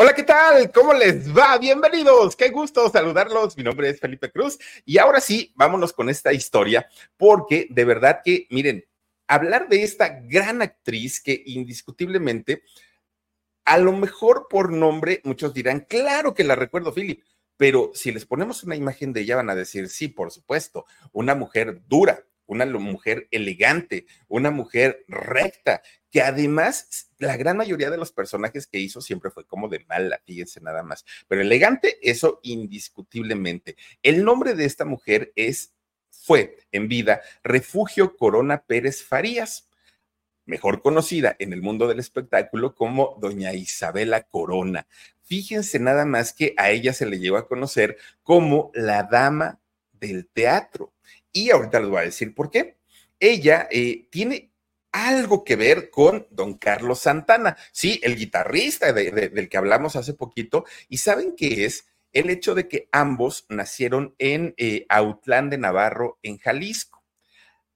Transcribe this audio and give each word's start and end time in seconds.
Hola, 0.00 0.14
¿qué 0.14 0.22
tal? 0.22 0.70
¿Cómo 0.70 0.94
les 0.94 1.36
va? 1.36 1.58
Bienvenidos. 1.58 2.36
Qué 2.36 2.50
gusto 2.50 2.88
saludarlos. 2.88 3.56
Mi 3.56 3.64
nombre 3.64 3.90
es 3.90 3.98
Felipe 3.98 4.30
Cruz 4.30 4.56
y 4.84 4.96
ahora 4.96 5.20
sí, 5.20 5.52
vámonos 5.56 5.92
con 5.92 6.08
esta 6.08 6.32
historia 6.32 6.88
porque 7.16 7.66
de 7.68 7.84
verdad 7.84 8.20
que, 8.24 8.46
miren, 8.50 8.84
hablar 9.26 9.68
de 9.68 9.82
esta 9.82 10.20
gran 10.20 10.62
actriz 10.62 11.20
que 11.20 11.42
indiscutiblemente, 11.46 12.62
a 13.64 13.76
lo 13.78 13.90
mejor 13.90 14.46
por 14.48 14.70
nombre, 14.70 15.20
muchos 15.24 15.52
dirán, 15.52 15.80
claro 15.80 16.32
que 16.32 16.44
la 16.44 16.54
recuerdo, 16.54 16.94
Philip, 16.94 17.24
pero 17.56 17.90
si 17.92 18.12
les 18.12 18.24
ponemos 18.24 18.62
una 18.62 18.76
imagen 18.76 19.12
de 19.12 19.22
ella 19.22 19.34
van 19.34 19.50
a 19.50 19.56
decir, 19.56 19.88
sí, 19.88 20.06
por 20.06 20.30
supuesto, 20.30 20.86
una 21.10 21.34
mujer 21.34 21.82
dura, 21.88 22.24
una 22.46 22.66
mujer 22.66 23.26
elegante, 23.32 24.06
una 24.28 24.52
mujer 24.52 25.04
recta, 25.08 25.82
que 26.08 26.22
además 26.22 27.07
la 27.18 27.36
gran 27.36 27.56
mayoría 27.56 27.90
de 27.90 27.96
los 27.96 28.12
personajes 28.12 28.66
que 28.66 28.78
hizo 28.78 29.00
siempre 29.00 29.30
fue 29.30 29.46
como 29.46 29.68
de 29.68 29.84
mala, 29.88 30.20
fíjense 30.24 30.60
nada 30.60 30.82
más. 30.82 31.04
Pero 31.26 31.42
elegante, 31.42 31.98
eso 32.02 32.40
indiscutiblemente. 32.42 33.76
El 34.02 34.24
nombre 34.24 34.54
de 34.54 34.64
esta 34.64 34.84
mujer 34.84 35.32
es, 35.36 35.74
fue 36.10 36.56
en 36.72 36.88
vida, 36.88 37.20
Refugio 37.42 38.16
Corona 38.16 38.62
Pérez 38.64 39.02
Farías, 39.02 39.68
mejor 40.44 40.80
conocida 40.80 41.36
en 41.38 41.52
el 41.52 41.60
mundo 41.60 41.86
del 41.86 41.98
espectáculo 41.98 42.74
como 42.74 43.16
doña 43.20 43.52
Isabela 43.52 44.22
Corona. 44.22 44.86
Fíjense 45.22 45.78
nada 45.78 46.06
más 46.06 46.32
que 46.32 46.54
a 46.56 46.70
ella 46.70 46.94
se 46.94 47.04
le 47.04 47.18
llevó 47.18 47.36
a 47.36 47.46
conocer 47.46 47.98
como 48.22 48.70
la 48.74 49.02
dama 49.02 49.60
del 49.92 50.26
teatro 50.26 50.94
y 51.32 51.50
ahorita 51.50 51.80
les 51.80 51.88
voy 51.90 51.98
a 51.98 52.04
decir 52.04 52.34
por 52.34 52.50
qué. 52.50 52.78
Ella 53.20 53.68
eh, 53.70 54.06
tiene 54.10 54.47
algo 54.92 55.44
que 55.44 55.56
ver 55.56 55.90
con 55.90 56.26
don 56.30 56.54
Carlos 56.54 57.00
Santana, 57.00 57.56
sí, 57.72 58.00
el 58.02 58.16
guitarrista 58.16 58.92
del 58.92 59.48
que 59.48 59.56
hablamos 59.56 59.96
hace 59.96 60.14
poquito, 60.14 60.64
y 60.88 60.98
saben 60.98 61.34
qué 61.36 61.64
es 61.64 61.86
el 62.12 62.30
hecho 62.30 62.54
de 62.54 62.68
que 62.68 62.88
ambos 62.92 63.46
nacieron 63.48 64.14
en 64.18 64.54
eh, 64.56 64.86
Autlán 64.88 65.50
de 65.50 65.58
Navarro, 65.58 66.18
en 66.22 66.38
Jalisco. 66.38 67.04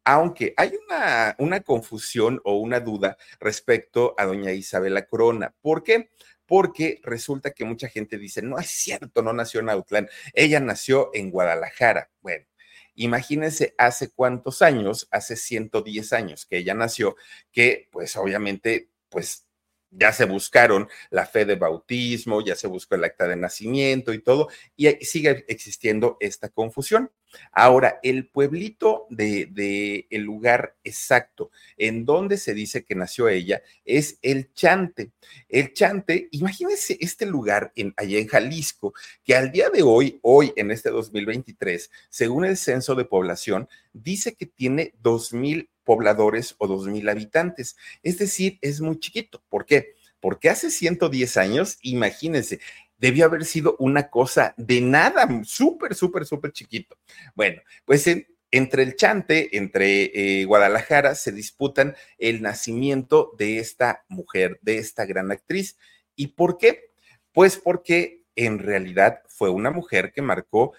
Aunque 0.05 0.53
hay 0.57 0.73
una, 0.87 1.37
una 1.39 1.61
confusión 1.61 2.41
o 2.45 2.57
una 2.57 2.81
duda 2.81 3.17
respecto 3.39 4.15
a 4.19 4.25
doña 4.25 4.53
Isabela 4.53 5.07
Corona. 5.07 5.55
¿Por 5.61 5.85
qué? 5.85 6.11
Porque 6.45 6.99
resulta 7.05 7.53
que 7.53 7.65
mucha 7.65 7.89
gente 7.89 8.19
dice, 8.19 8.43
no 8.43 8.59
es 8.59 8.69
cierto, 8.69 9.23
no 9.23 9.33
nació 9.33 9.61
en 9.61 9.71
Autlán, 9.71 10.09
ella 10.35 10.59
nació 10.59 11.11
en 11.15 11.31
Guadalajara. 11.31 12.11
Bueno, 12.21 12.47
Imagínense 12.95 13.75
hace 13.79 14.11
cuántos 14.11 14.63
años, 14.63 15.09
hace 15.11 15.37
110 15.37 16.13
años 16.13 16.47
que 16.47 16.59
ella 16.59 16.75
nació, 16.75 17.17
que 17.53 17.89
pues 17.91 18.17
obviamente 18.17 18.91
pues 19.09 19.47
ya 19.91 20.13
se 20.13 20.25
buscaron 20.25 20.89
la 21.11 21.27
fe 21.27 21.45
de 21.45 21.57
bautismo, 21.57 22.43
ya 22.45 22.57
se 22.57 22.67
buscó 22.67 22.95
el 22.95 23.05
acta 23.05 23.29
de 23.29 23.37
nacimiento 23.37 24.13
y 24.13 24.23
todo, 24.23 24.49
y 24.77 24.91
sigue 25.05 25.45
existiendo 25.49 26.17
esta 26.21 26.49
confusión. 26.49 27.11
Ahora, 27.53 27.99
el 28.03 28.29
pueblito 28.29 29.07
de, 29.11 30.07
el 30.11 30.23
lugar 30.23 30.77
exacto 30.85 31.51
en 31.77 32.05
donde 32.05 32.39
se 32.39 32.55
dice 32.55 32.85
que 32.85 32.95
nació 32.95 33.29
ella 33.29 33.63
es 33.85 34.19
el 34.23 34.53
Chante. 34.53 35.13
El 35.49 35.73
Chante, 35.73 36.29
imagínense 36.33 36.97
este 37.01 37.27
lugar 37.27 37.73
en, 37.77 37.95
allá 37.97 38.19
en 38.19 38.27
Jalisco, 38.27 38.95
que 39.25 39.35
al 39.35 39.53
día 39.53 39.71
de 39.71 39.83
hoy, 39.83 40.19
hoy 40.23 40.53
en 40.57 40.71
este 40.71 40.91
2023, 40.91 41.91
según 42.09 42.45
el 42.45 42.57
censo 42.57 42.95
de 42.95 43.05
población, 43.05 43.69
dice 43.93 44.35
que 44.35 44.47
tiene 44.47 44.95
2.000 45.03 45.69
pobladores 45.85 46.55
o 46.59 46.67
2.000 46.67 47.11
habitantes. 47.11 47.77
Es 48.03 48.19
decir, 48.19 48.59
es 48.61 48.81
muy 48.81 48.99
chiquito. 48.99 49.43
¿Por 49.49 49.67
qué? 49.67 49.95
Porque 50.21 50.49
hace 50.49 50.71
110 50.71 51.37
años, 51.37 51.79
imagínense, 51.83 52.61
debió 53.03 53.25
haber 53.25 53.45
sido 53.45 53.75
una 53.81 54.09
cosa 54.11 54.55
de 54.57 54.81
nada, 54.81 55.29
súper, 55.43 55.97
súper, 55.97 56.25
súper 56.25 56.53
chiquito. 56.53 56.97
Bueno, 57.35 57.61
pues 57.85 58.09
entre 58.53 58.85
el 58.85 58.95
Chante, 58.95 59.57
entre 59.57 60.13
eh, 60.15 60.45
Guadalajara, 60.45 61.17
se 61.17 61.33
disputan 61.33 61.97
el 62.19 62.43
nacimiento 62.43 63.33
de 63.37 63.59
esta 63.59 64.05
mujer, 64.09 64.61
de 64.63 64.79
esta 64.79 65.05
gran 65.05 65.33
actriz. 65.33 65.77
¿Y 66.15 66.29
por 66.29 66.59
qué? 66.59 66.93
Pues 67.33 67.57
porque 67.57 68.23
en 68.37 68.61
realidad 68.61 69.23
fue 69.27 69.51
una 69.51 69.73
mujer 69.73 70.13
que 70.13 70.23
marcó 70.23 70.73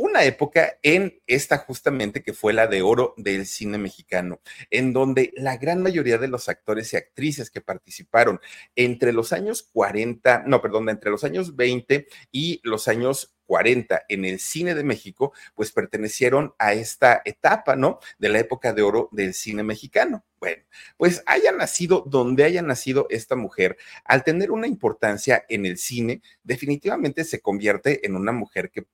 una 0.00 0.24
época 0.24 0.78
en 0.82 1.20
esta 1.26 1.58
justamente 1.58 2.22
que 2.22 2.32
fue 2.32 2.54
la 2.54 2.66
de 2.66 2.80
oro 2.80 3.12
del 3.18 3.44
cine 3.44 3.76
mexicano, 3.76 4.40
en 4.70 4.94
donde 4.94 5.30
la 5.36 5.58
gran 5.58 5.82
mayoría 5.82 6.16
de 6.16 6.28
los 6.28 6.48
actores 6.48 6.92
y 6.92 6.96
actrices 6.96 7.50
que 7.50 7.60
participaron 7.60 8.40
entre 8.76 9.12
los 9.12 9.34
años 9.34 9.68
40, 9.74 10.44
no, 10.46 10.62
perdón, 10.62 10.88
entre 10.88 11.10
los 11.10 11.22
años 11.22 11.54
20 11.54 12.06
y 12.32 12.60
los 12.64 12.88
años 12.88 13.36
40 13.44 14.04
en 14.08 14.24
el 14.24 14.38
cine 14.38 14.74
de 14.74 14.84
México, 14.84 15.34
pues 15.54 15.70
pertenecieron 15.70 16.54
a 16.58 16.72
esta 16.72 17.20
etapa, 17.24 17.76
¿no? 17.76 17.98
De 18.18 18.30
la 18.30 18.38
época 18.38 18.72
de 18.72 18.80
oro 18.80 19.10
del 19.12 19.34
cine 19.34 19.64
mexicano. 19.64 20.24
Bueno, 20.38 20.62
pues 20.96 21.22
haya 21.26 21.52
nacido 21.52 22.04
donde 22.06 22.44
haya 22.44 22.62
nacido 22.62 23.06
esta 23.10 23.36
mujer, 23.36 23.76
al 24.04 24.24
tener 24.24 24.50
una 24.50 24.66
importancia 24.66 25.44
en 25.50 25.66
el 25.66 25.76
cine, 25.76 26.22
definitivamente 26.42 27.24
se 27.24 27.40
convierte 27.40 28.06
en 28.06 28.16
una 28.16 28.32
mujer 28.32 28.70
que 28.70 28.86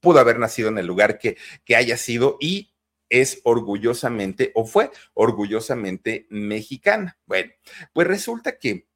pudo 0.00 0.18
haber 0.18 0.38
nacido 0.38 0.68
en 0.68 0.78
el 0.78 0.86
lugar 0.86 1.18
que, 1.18 1.36
que 1.64 1.76
haya 1.76 1.96
sido 1.96 2.36
y 2.40 2.70
es 3.10 3.42
orgullosamente 3.44 4.50
o 4.54 4.64
fue 4.64 4.90
orgullosamente 5.14 6.26
mexicana. 6.30 7.18
Bueno, 7.26 7.52
pues 7.92 8.06
resulta 8.06 8.56
que 8.58 8.86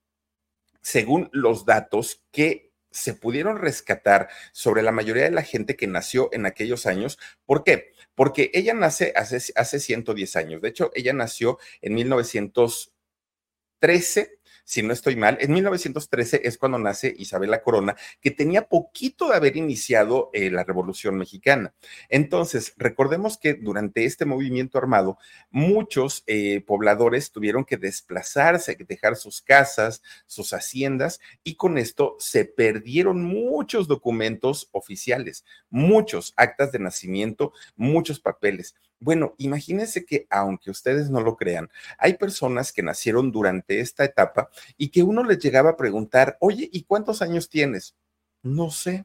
según 0.80 1.28
los 1.32 1.66
datos 1.66 2.24
que 2.30 2.72
se 2.90 3.14
pudieron 3.14 3.58
rescatar 3.58 4.28
sobre 4.52 4.82
la 4.82 4.92
mayoría 4.92 5.24
de 5.24 5.32
la 5.32 5.42
gente 5.42 5.74
que 5.74 5.88
nació 5.88 6.28
en 6.32 6.46
aquellos 6.46 6.86
años, 6.86 7.18
¿por 7.44 7.64
qué? 7.64 7.92
Porque 8.14 8.52
ella 8.54 8.72
nace 8.72 9.12
hace, 9.16 9.52
hace 9.56 9.80
110 9.80 10.36
años. 10.36 10.62
De 10.62 10.68
hecho, 10.68 10.92
ella 10.94 11.12
nació 11.12 11.58
en 11.82 11.94
1913 11.94 14.38
si 14.64 14.82
no 14.82 14.92
estoy 14.92 15.16
mal, 15.16 15.36
en 15.40 15.52
1913 15.52 16.40
es 16.44 16.58
cuando 16.58 16.78
nace 16.78 17.14
Isabela 17.16 17.62
Corona, 17.62 17.96
que 18.20 18.30
tenía 18.30 18.66
poquito 18.68 19.28
de 19.28 19.36
haber 19.36 19.56
iniciado 19.56 20.30
eh, 20.32 20.50
la 20.50 20.64
Revolución 20.64 21.16
Mexicana. 21.16 21.74
Entonces, 22.08 22.74
recordemos 22.76 23.38
que 23.38 23.54
durante 23.54 24.04
este 24.04 24.24
movimiento 24.24 24.78
armado, 24.78 25.18
muchos 25.50 26.24
eh, 26.26 26.62
pobladores 26.66 27.30
tuvieron 27.30 27.64
que 27.64 27.76
desplazarse, 27.76 28.76
dejar 28.88 29.16
sus 29.16 29.42
casas, 29.42 30.02
sus 30.26 30.52
haciendas, 30.52 31.20
y 31.42 31.56
con 31.56 31.78
esto 31.78 32.16
se 32.18 32.44
perdieron 32.44 33.22
muchos 33.22 33.86
documentos 33.86 34.68
oficiales, 34.72 35.44
muchos 35.68 36.32
actas 36.36 36.72
de 36.72 36.78
nacimiento, 36.78 37.52
muchos 37.76 38.20
papeles. 38.20 38.74
Bueno, 39.04 39.34
imagínense 39.36 40.06
que 40.06 40.26
aunque 40.30 40.70
ustedes 40.70 41.10
no 41.10 41.20
lo 41.20 41.36
crean, 41.36 41.68
hay 41.98 42.14
personas 42.14 42.72
que 42.72 42.82
nacieron 42.82 43.32
durante 43.32 43.80
esta 43.80 44.02
etapa 44.02 44.48
y 44.78 44.88
que 44.88 45.02
uno 45.02 45.22
les 45.24 45.38
llegaba 45.40 45.70
a 45.70 45.76
preguntar, 45.76 46.38
oye, 46.40 46.70
¿y 46.72 46.84
cuántos 46.84 47.20
años 47.20 47.50
tienes? 47.50 47.94
No 48.42 48.70
sé. 48.70 49.04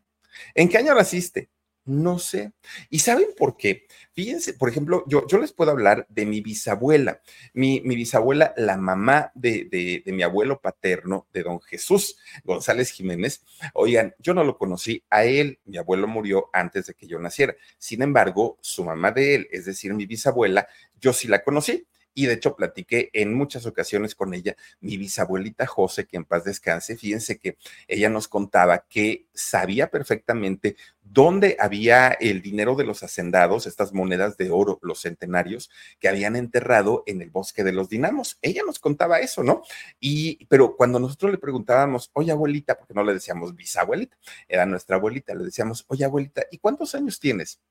¿En 0.56 0.70
qué 0.70 0.78
año 0.78 0.96
naciste? 0.96 1.50
No 1.90 2.20
sé. 2.20 2.54
¿Y 2.92 3.00
saben 3.00 3.30
por 3.36 3.58
qué? 3.58 3.88
Fíjense, 4.14 4.54
por 4.54 4.70
ejemplo, 4.70 5.04
yo, 5.08 5.26
yo 5.26 5.40
les 5.40 5.52
puedo 5.52 5.72
hablar 5.72 6.06
de 6.08 6.28
mi 6.28 6.40
bisabuela. 6.40 7.20
Mi, 7.56 7.82
mi 7.82 7.96
bisabuela, 7.96 8.54
la 8.58 8.78
mamá 8.78 9.32
de, 9.34 9.68
de, 9.72 10.04
de, 10.06 10.12
mi 10.14 10.22
abuelo 10.22 10.62
paterno, 10.62 11.26
de 11.34 11.42
don 11.42 11.60
Jesús 11.62 12.18
González 12.44 12.92
Jiménez. 12.92 13.44
Oigan, 13.74 14.14
yo 14.20 14.36
no 14.36 14.44
lo 14.44 14.56
conocí 14.56 15.04
a 15.10 15.26
él. 15.26 15.58
Mi 15.66 15.78
abuelo 15.78 16.08
murió 16.08 16.52
antes 16.54 16.86
de 16.86 16.94
que 16.94 17.08
yo 17.08 17.18
naciera. 17.18 17.56
Sin 17.80 18.04
embargo, 18.04 18.60
su 18.62 18.84
mamá 18.84 19.12
de 19.12 19.34
él, 19.34 19.48
es 19.50 19.66
decir, 19.66 19.92
mi 19.96 20.06
bisabuela, 20.06 20.68
yo 21.02 21.12
sí 21.12 21.28
la 21.28 21.42
conocí 21.42 21.88
y 22.20 22.26
de 22.26 22.34
hecho 22.34 22.54
platiqué 22.54 23.10
en 23.14 23.34
muchas 23.34 23.66
ocasiones 23.66 24.14
con 24.14 24.34
ella, 24.34 24.58
mi 24.82 24.98
bisabuelita 24.98 25.66
José, 25.66 26.06
que 26.06 26.18
en 26.18 26.26
paz 26.26 26.44
descanse, 26.44 26.98
fíjense 26.98 27.40
que 27.40 27.58
ella 27.88 28.10
nos 28.10 28.28
contaba 28.28 28.86
que 28.90 29.28
sabía 29.34 29.90
perfectamente 29.90 30.76
dónde 31.02 31.56
había 31.62 32.10
el 32.10 32.42
dinero 32.42 32.76
de 32.76 32.84
los 32.84 33.04
hacendados, 33.04 33.68
estas 33.68 33.94
monedas 33.94 34.36
de 34.36 34.52
oro, 34.52 34.80
los 34.82 35.00
centenarios, 35.00 35.70
que 35.98 36.10
habían 36.10 36.36
enterrado 36.36 37.04
en 37.06 37.22
el 37.22 37.30
bosque 37.30 37.64
de 37.64 37.72
los 37.72 37.88
dinamos. 37.88 38.38
Ella 38.42 38.64
nos 38.66 38.80
contaba 38.80 39.22
eso, 39.22 39.42
¿no? 39.42 39.62
Y, 40.02 40.46
pero 40.48 40.76
cuando 40.76 41.00
nosotros 41.00 41.32
le 41.32 41.38
preguntábamos, 41.38 42.12
oye 42.12 42.34
abuelita, 42.34 42.78
porque 42.78 42.94
no 42.94 43.06
le 43.06 43.14
decíamos 43.14 43.56
bisabuelita, 43.56 44.18
era 44.50 44.66
nuestra 44.66 44.98
abuelita, 44.98 45.34
le 45.36 45.46
decíamos, 45.46 45.86
oye 45.88 46.04
abuelita, 46.04 46.44
¿y 46.52 46.58
cuántos 46.58 46.94
años 46.96 47.18
tienes? 47.18 47.62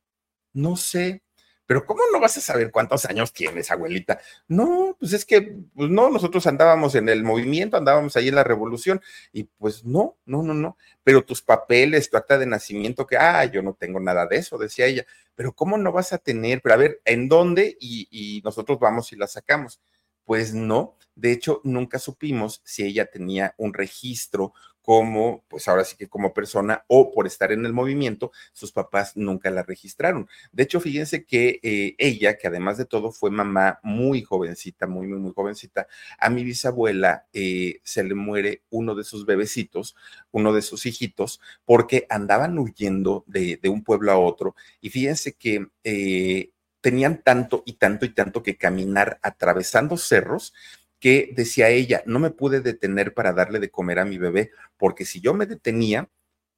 No 0.54 0.76
sé, 0.76 1.22
pero 1.68 1.84
¿cómo 1.84 2.00
no 2.10 2.18
vas 2.18 2.34
a 2.38 2.40
saber 2.40 2.70
cuántos 2.70 3.04
años 3.04 3.30
tienes, 3.34 3.70
abuelita? 3.70 4.18
No, 4.48 4.96
pues 4.98 5.12
es 5.12 5.26
que, 5.26 5.54
pues 5.74 5.90
no, 5.90 6.08
nosotros 6.08 6.46
andábamos 6.46 6.94
en 6.94 7.10
el 7.10 7.22
movimiento, 7.22 7.76
andábamos 7.76 8.16
ahí 8.16 8.28
en 8.28 8.36
la 8.36 8.42
revolución, 8.42 9.02
y 9.34 9.44
pues 9.44 9.84
no, 9.84 10.16
no, 10.24 10.42
no, 10.42 10.54
no. 10.54 10.78
Pero 11.04 11.22
tus 11.22 11.42
papeles, 11.42 12.08
tu 12.08 12.16
acta 12.16 12.38
de 12.38 12.46
nacimiento, 12.46 13.06
que, 13.06 13.18
ah, 13.18 13.44
yo 13.44 13.60
no 13.60 13.74
tengo 13.74 14.00
nada 14.00 14.24
de 14.24 14.36
eso, 14.38 14.56
decía 14.56 14.86
ella. 14.86 15.04
Pero 15.34 15.52
¿cómo 15.52 15.76
no 15.76 15.92
vas 15.92 16.14
a 16.14 16.18
tener? 16.18 16.62
Pero 16.62 16.74
a 16.74 16.78
ver, 16.78 17.02
¿en 17.04 17.28
dónde? 17.28 17.76
Y, 17.78 18.08
y 18.10 18.40
nosotros 18.42 18.78
vamos 18.78 19.12
y 19.12 19.16
la 19.16 19.26
sacamos. 19.26 19.78
Pues 20.24 20.54
no, 20.54 20.96
de 21.16 21.32
hecho, 21.32 21.60
nunca 21.64 21.98
supimos 21.98 22.62
si 22.64 22.84
ella 22.84 23.04
tenía 23.04 23.54
un 23.58 23.74
registro 23.74 24.54
como, 24.88 25.44
pues 25.48 25.68
ahora 25.68 25.84
sí 25.84 25.96
que 25.98 26.08
como 26.08 26.32
persona 26.32 26.86
o 26.86 27.12
por 27.12 27.26
estar 27.26 27.52
en 27.52 27.66
el 27.66 27.74
movimiento, 27.74 28.32
sus 28.54 28.72
papás 28.72 29.18
nunca 29.18 29.50
la 29.50 29.62
registraron. 29.62 30.30
De 30.50 30.62
hecho, 30.62 30.80
fíjense 30.80 31.26
que 31.26 31.60
eh, 31.62 31.94
ella, 31.98 32.38
que 32.38 32.46
además 32.48 32.78
de 32.78 32.86
todo 32.86 33.12
fue 33.12 33.30
mamá 33.30 33.80
muy 33.82 34.22
jovencita, 34.22 34.86
muy, 34.86 35.06
muy, 35.06 35.18
muy 35.18 35.34
jovencita, 35.34 35.88
a 36.18 36.30
mi 36.30 36.42
bisabuela 36.42 37.26
eh, 37.34 37.80
se 37.84 38.02
le 38.02 38.14
muere 38.14 38.62
uno 38.70 38.94
de 38.94 39.04
sus 39.04 39.26
bebecitos, 39.26 39.94
uno 40.30 40.54
de 40.54 40.62
sus 40.62 40.86
hijitos, 40.86 41.38
porque 41.66 42.06
andaban 42.08 42.58
huyendo 42.58 43.24
de, 43.26 43.58
de 43.58 43.68
un 43.68 43.84
pueblo 43.84 44.10
a 44.10 44.18
otro. 44.18 44.56
Y 44.80 44.88
fíjense 44.88 45.34
que... 45.34 45.66
Eh, 45.84 46.48
tenían 46.80 47.22
tanto 47.24 47.64
y 47.66 47.72
tanto 47.74 48.06
y 48.06 48.10
tanto 48.10 48.42
que 48.44 48.56
caminar 48.56 49.18
atravesando 49.22 49.96
cerros 49.96 50.54
que 51.00 51.32
decía 51.34 51.68
ella, 51.68 52.02
no 52.06 52.18
me 52.18 52.30
pude 52.30 52.60
detener 52.60 53.14
para 53.14 53.32
darle 53.32 53.60
de 53.60 53.70
comer 53.70 53.98
a 53.98 54.04
mi 54.04 54.18
bebé, 54.18 54.50
porque 54.76 55.04
si 55.04 55.20
yo 55.20 55.34
me 55.34 55.46
detenía, 55.46 56.08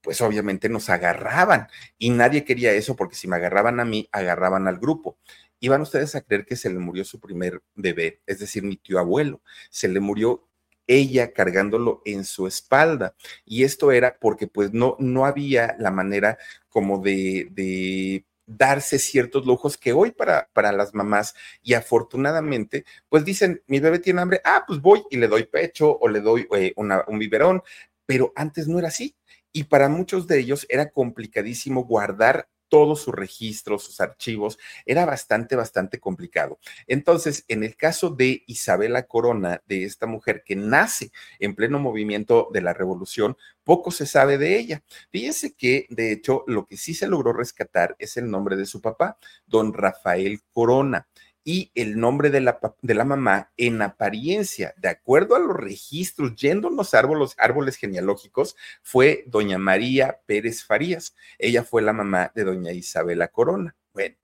pues 0.03 0.21
obviamente 0.21 0.69
nos 0.69 0.89
agarraban 0.89 1.69
y 1.99 2.11
nadie 2.11 2.45
quería 2.45 2.73
eso 2.73 2.97
porque 2.97 3.17
si 3.17 3.29
me 3.29 3.37
agarraban 3.37 3.81
a 3.81 3.85
mí, 3.85 4.09
agarraban 4.13 4.67
al 4.67 4.79
grupo. 4.79 5.19
Iban 5.61 5.83
ustedes 5.83 6.15
a 6.15 6.23
creer 6.23 6.47
que 6.47 6.57
se 6.57 6.71
le 6.71 6.79
murió 6.79 7.05
su 7.05 7.21
primer 7.21 7.63
bebé, 7.75 8.23
es 8.27 8.39
decir, 8.39 8.63
mi 8.63 8.77
tío 8.77 8.99
abuelo, 8.99 9.43
se 9.69 9.89
le 9.89 10.01
murió 10.01 10.49
ella 10.87 11.33
cargándolo 11.33 12.03
en 12.05 12.25
su 12.25 12.47
espalda. 12.47 13.15
Y 13.45 13.65
esto 13.65 13.93
era 13.93 14.19
porque 14.19 14.47
pues 14.49 14.73
no, 14.73 14.97
no 14.99 15.27
había 15.27 15.77
la 15.79 15.91
manera 15.91 16.39
como 16.69 16.99
de, 16.99 17.49
de 17.53 18.25
darse 18.51 18.99
ciertos 18.99 19.47
lujos 19.47 19.79
que 19.79 19.93
hoy 19.93 20.11
para, 20.11 20.49
para 20.53 20.73
las 20.73 20.95
mamás 20.95 21.35
y 21.63 21.75
afortunadamente, 21.75 22.85
pues 23.09 23.25
dicen, 23.25 23.63
mi 23.67 23.81
bebé 23.81 24.01
tiene 24.01 24.21
hambre, 24.21 24.41
ah, 24.45 24.65
pues 24.67 24.81
voy 24.81 25.05
y 25.11 25.17
le 25.17 25.29
doy 25.29 25.45
pecho 25.45 25.97
o 25.99 26.09
le 26.09 26.21
doy 26.21 26.47
eh, 26.57 26.73
un 26.77 27.19
biberón, 27.19 27.63
pero 28.07 28.33
antes 28.35 28.67
no 28.67 28.79
era 28.79 28.89
así. 28.89 29.17
Y 29.53 29.65
para 29.65 29.89
muchos 29.89 30.27
de 30.27 30.39
ellos 30.41 30.67
era 30.69 30.91
complicadísimo 30.91 31.85
guardar 31.85 32.49
todos 32.71 33.03
sus 33.03 33.15
registros, 33.15 33.85
sus 33.85 34.01
archivos, 34.01 34.59
era 34.87 35.05
bastante, 35.05 35.57
bastante 35.57 36.01
complicado. 36.01 36.59
Entonces, 36.87 37.45
en 37.49 37.65
el 37.65 37.77
caso 37.77 38.09
de 38.09 38.45
Isabela 38.47 39.03
Corona, 39.03 39.63
de 39.67 39.85
esta 39.85 40.07
mujer 40.07 40.43
que 40.47 40.57
nace 40.57 41.13
en 41.39 41.55
pleno 41.55 41.79
movimiento 41.79 42.49
de 42.53 42.63
la 42.63 42.73
revolución, 42.73 43.37
poco 43.65 43.91
se 43.91 44.07
sabe 44.07 44.39
de 44.39 44.59
ella. 44.59 44.83
Fíjense 45.11 45.53
que, 45.53 45.87
de 45.91 46.13
hecho, 46.13 46.45
lo 46.47 46.65
que 46.67 46.79
sí 46.79 46.95
se 46.95 47.07
logró 47.07 47.33
rescatar 47.33 47.97
es 47.99 48.17
el 48.17 48.31
nombre 48.31 48.57
de 48.57 48.67
su 48.67 48.81
papá, 48.81 49.19
don 49.47 49.75
Rafael 49.75 50.41
Corona 50.51 51.07
y 51.45 51.71
el 51.75 51.99
nombre 51.99 52.31
de 52.31 52.41
la, 52.41 52.61
de 52.83 52.95
la 52.95 53.05
mamá 53.05 53.53
en 53.57 53.83
apariencia, 53.83 54.75
de 54.77 54.89
acuerdo 54.89 55.37
a 55.37 55.39
los 55.39 55.57
registros, 55.57 56.37
yendo 56.37 56.69
a 56.69 56.73
los 56.73 56.95
árboles, 56.95 57.35
árboles 57.39 57.77
genealógicos, 57.77 58.57
fue 58.83 59.25
doña 59.27 59.59
María 59.59 60.21
Pérez 60.27 60.65
Farías. 60.65 61.15
Ella 61.39 61.65
fue 61.65 61.83
la 61.83 61.93
mamá 61.93 62.31
de 62.35 62.45
doña 62.45 62.73
Isabela 62.73 63.29
Corona. 63.29 63.75
Bueno, 63.93 64.17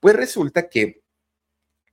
pues 0.00 0.16
resulta 0.16 0.68
que 0.68 1.02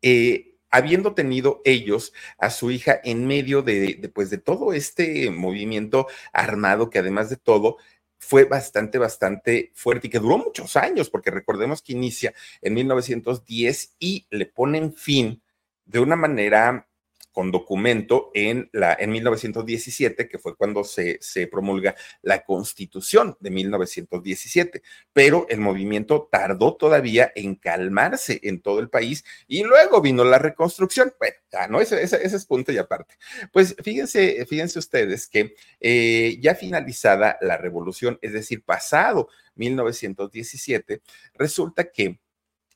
eh, 0.02 0.56
habiendo 0.72 1.14
tenido 1.14 1.62
ellos 1.66 2.14
a 2.38 2.50
su 2.50 2.72
hija 2.72 3.00
en 3.04 3.28
medio 3.28 3.62
de, 3.62 3.96
de, 3.96 4.10
pues, 4.10 4.30
de 4.30 4.38
todo 4.38 4.74
este 4.74 5.30
movimiento 5.30 6.08
armado 6.34 6.90
que 6.90 7.00
además 7.00 7.30
de 7.30 7.38
todo 7.38 7.78
fue 8.22 8.46
bastante, 8.46 9.00
bastante 9.00 9.72
fuerte 9.74 10.08
y 10.08 10.10
que 10.10 10.20
duró 10.20 10.38
muchos 10.38 10.78
años, 10.78 11.10
porque 11.10 11.32
recordemos 11.32 11.82
que 11.82 11.94
inicia 11.94 12.34
en 12.62 12.76
1910 12.76 13.96
y 14.00 14.28
le 14.30 14.46
ponen 14.46 14.94
fin 14.94 15.42
de 15.86 16.00
una 16.00 16.16
manera 16.16 16.88
con 17.32 17.52
documento 17.52 18.32
en, 18.34 18.70
la, 18.74 18.96
en 19.00 19.12
1917, 19.12 20.28
que 20.28 20.40
fue 20.40 20.56
cuando 20.56 20.84
se, 20.84 21.18
se 21.22 21.48
promulga 21.48 21.96
la 22.22 22.44
constitución 22.44 23.38
de 23.40 23.50
1917. 23.52 24.82
Pero 25.14 25.46
el 25.50 25.60
movimiento 25.60 26.28
tardó 26.32 26.76
todavía 26.76 27.32
en 27.36 27.56
calmarse 27.56 28.40
en 28.44 28.62
todo 28.62 28.80
el 28.80 28.90
país 28.90 29.24
y 29.48 29.64
luego 29.64 30.02
vino 30.02 30.24
la 30.24 30.40
reconstrucción. 30.40 31.14
Bueno, 31.20 31.36
ya 31.52 31.68
no, 31.68 31.82
ese, 31.82 32.02
ese, 32.02 32.26
ese 32.26 32.36
es 32.36 32.46
punto 32.46 32.72
y 32.72 32.78
aparte. 32.78 33.16
Pues 33.52 33.76
fíjense, 33.84 34.46
fíjense 34.46 34.80
ustedes 34.80 35.28
que 35.28 35.56
eh, 35.80 36.38
ya 36.42 36.56
finalizada 36.56 37.38
la 37.42 37.58
revolución, 37.58 38.20
es 38.22 38.34
decir, 38.34 38.64
pasado 38.64 39.30
1917, 39.56 41.02
resulta 41.34 41.92
que 41.92 42.20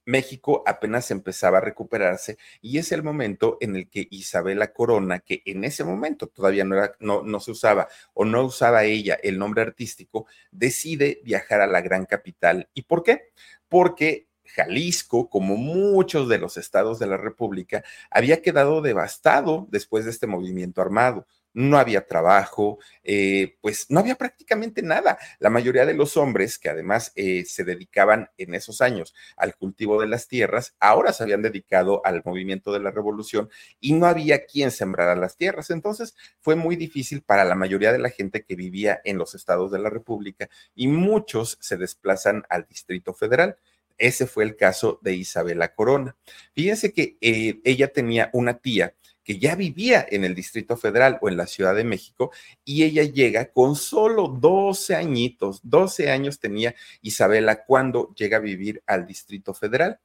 México 0.06 0.64
apenas 0.66 1.12
empezaba 1.12 1.58
a 1.58 1.62
recuperarse 1.62 2.38
y 2.62 2.78
es 2.78 2.92
el 2.92 3.04
momento 3.04 3.58
en 3.60 3.76
el 3.76 3.90
que 3.90 4.08
Isabela 4.12 4.72
Corona, 4.74 5.20
que 5.20 5.42
en 5.46 5.64
ese 5.64 5.84
momento 5.84 6.28
todavía 6.28 6.64
no, 6.64 6.76
era, 6.76 6.96
no, 7.00 7.24
no 7.24 7.40
se 7.40 7.52
usaba 7.52 7.88
o 8.14 8.26
no 8.26 8.44
usaba 8.44 8.84
ella 8.84 9.18
el 9.22 9.38
nombre 9.38 9.62
artístico, 9.62 10.28
decide 10.52 11.22
viajar 11.24 11.62
a 11.62 11.68
la 11.68 11.82
gran 11.82 12.06
capital. 12.06 12.70
¿Y 12.74 12.84
por 12.84 13.04
qué? 13.04 13.32
Porque 13.68 14.28
Jalisco, 14.46 15.30
como 15.30 15.58
muchos 15.58 16.30
de 16.30 16.38
los 16.38 16.58
estados 16.58 17.00
de 17.00 17.08
la 17.08 17.18
República, 17.18 17.84
había 18.10 18.42
quedado 18.42 18.82
devastado 18.82 19.68
después 19.70 20.06
de 20.06 20.12
este 20.12 20.28
movimiento 20.28 20.82
armado 20.82 21.28
no 21.56 21.78
había 21.78 22.06
trabajo, 22.06 22.80
eh, 23.04 23.58
pues 23.62 23.90
no 23.90 24.02
había 24.02 24.16
prácticamente 24.16 24.82
nada. 24.82 25.18
La 25.40 25.50
mayoría 25.50 25.86
de 25.86 25.94
los 25.94 26.18
hombres 26.18 26.60
que 26.60 26.70
además 26.70 27.14
eh, 27.16 27.46
se 27.46 27.64
dedicaban 27.64 28.30
en 28.38 28.54
esos 28.54 28.82
años 28.82 29.16
al 29.38 29.56
cultivo 29.56 30.00
de 30.00 30.08
las 30.08 30.28
tierras, 30.28 30.76
ahora 30.80 31.14
se 31.14 31.24
habían 31.24 31.42
dedicado 31.42 32.06
al 32.06 32.22
movimiento 32.26 32.74
de 32.74 32.82
la 32.82 32.92
revolución 32.92 33.50
y 33.80 33.94
no 33.94 34.06
había 34.06 34.46
quien 34.46 34.70
sembrara 34.70 35.16
las 35.16 35.38
tierras. 35.38 35.70
Entonces 35.70 36.14
fue 36.42 36.56
muy 36.56 36.76
difícil 36.76 37.22
para 37.22 37.46
la 37.46 37.56
mayoría 37.56 37.94
de 37.94 38.00
la 38.00 38.10
gente 38.10 38.44
que 38.44 38.56
vivía 38.56 39.00
en 39.06 39.18
los 39.18 39.34
estados 39.34 39.72
de 39.72 39.80
la 39.80 39.90
República 39.90 40.50
y 40.76 40.88
muchos 40.88 41.58
se 41.62 41.78
desplazan 41.78 42.44
al 42.50 42.66
Distrito 42.68 43.14
Federal. 43.14 43.56
Ese 43.98 44.28
fue 44.28 44.44
el 44.44 44.58
caso 44.58 45.00
de 45.02 45.14
Isabela 45.14 45.74
Corona. 45.74 46.18
Fíjense 46.54 46.92
que 46.92 47.18
eh, 47.22 47.62
ella 47.64 47.94
tenía 47.94 48.30
una 48.34 48.58
tía 48.58 48.94
que 49.26 49.40
ya 49.40 49.56
vivía 49.56 50.06
en 50.10 50.24
el 50.24 50.36
Distrito 50.36 50.78
Federal 50.78 51.18
o 51.20 51.28
en 51.28 51.36
la 51.36 51.48
Ciudad 51.48 51.76
de 51.76 51.84
México, 51.84 52.32
y 52.64 52.84
ella 52.84 53.04
llega 53.04 53.52
con 53.52 53.76
solo 53.76 54.28
12 54.28 54.96
añitos, 54.96 55.60
12 55.64 56.12
años 56.12 56.40
tenía 56.40 56.76
Isabela 57.02 57.66
cuando 57.66 58.14
llega 58.14 58.38
a 58.38 58.42
vivir 58.42 58.84
al 58.86 59.06
Distrito 59.08 59.54
Federal. 59.54 60.00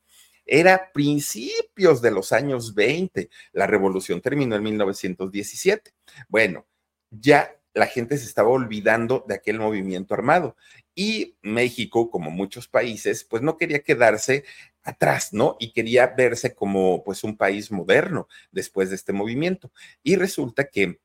Era 0.46 0.90
principios 0.92 2.00
de 2.02 2.10
los 2.10 2.32
años 2.32 2.74
20, 2.74 3.28
la 3.52 3.66
revolución 3.66 4.20
terminó 4.22 4.56
en 4.56 4.64
1917. 4.64 5.92
Bueno, 6.28 6.66
ya 7.10 7.54
la 7.74 7.86
gente 7.86 8.16
se 8.16 8.24
estaba 8.24 8.48
olvidando 8.48 9.24
de 9.28 9.34
aquel 9.34 9.60
movimiento 9.60 10.14
armado 10.14 10.56
y 10.94 11.36
México, 11.42 12.10
como 12.10 12.30
muchos 12.30 12.68
países, 12.68 13.24
pues 13.24 13.42
no 13.42 13.56
quería 13.56 13.82
quedarse 13.82 14.44
atrás, 14.82 15.32
¿no? 15.32 15.56
Y 15.60 15.72
quería 15.72 16.06
verse 16.08 16.54
como 16.54 17.04
pues 17.04 17.24
un 17.24 17.36
país 17.36 17.70
moderno 17.70 18.28
después 18.50 18.90
de 18.90 18.96
este 18.96 19.12
movimiento. 19.12 19.70
Y 20.02 20.16
resulta 20.16 20.68
que 20.68 21.00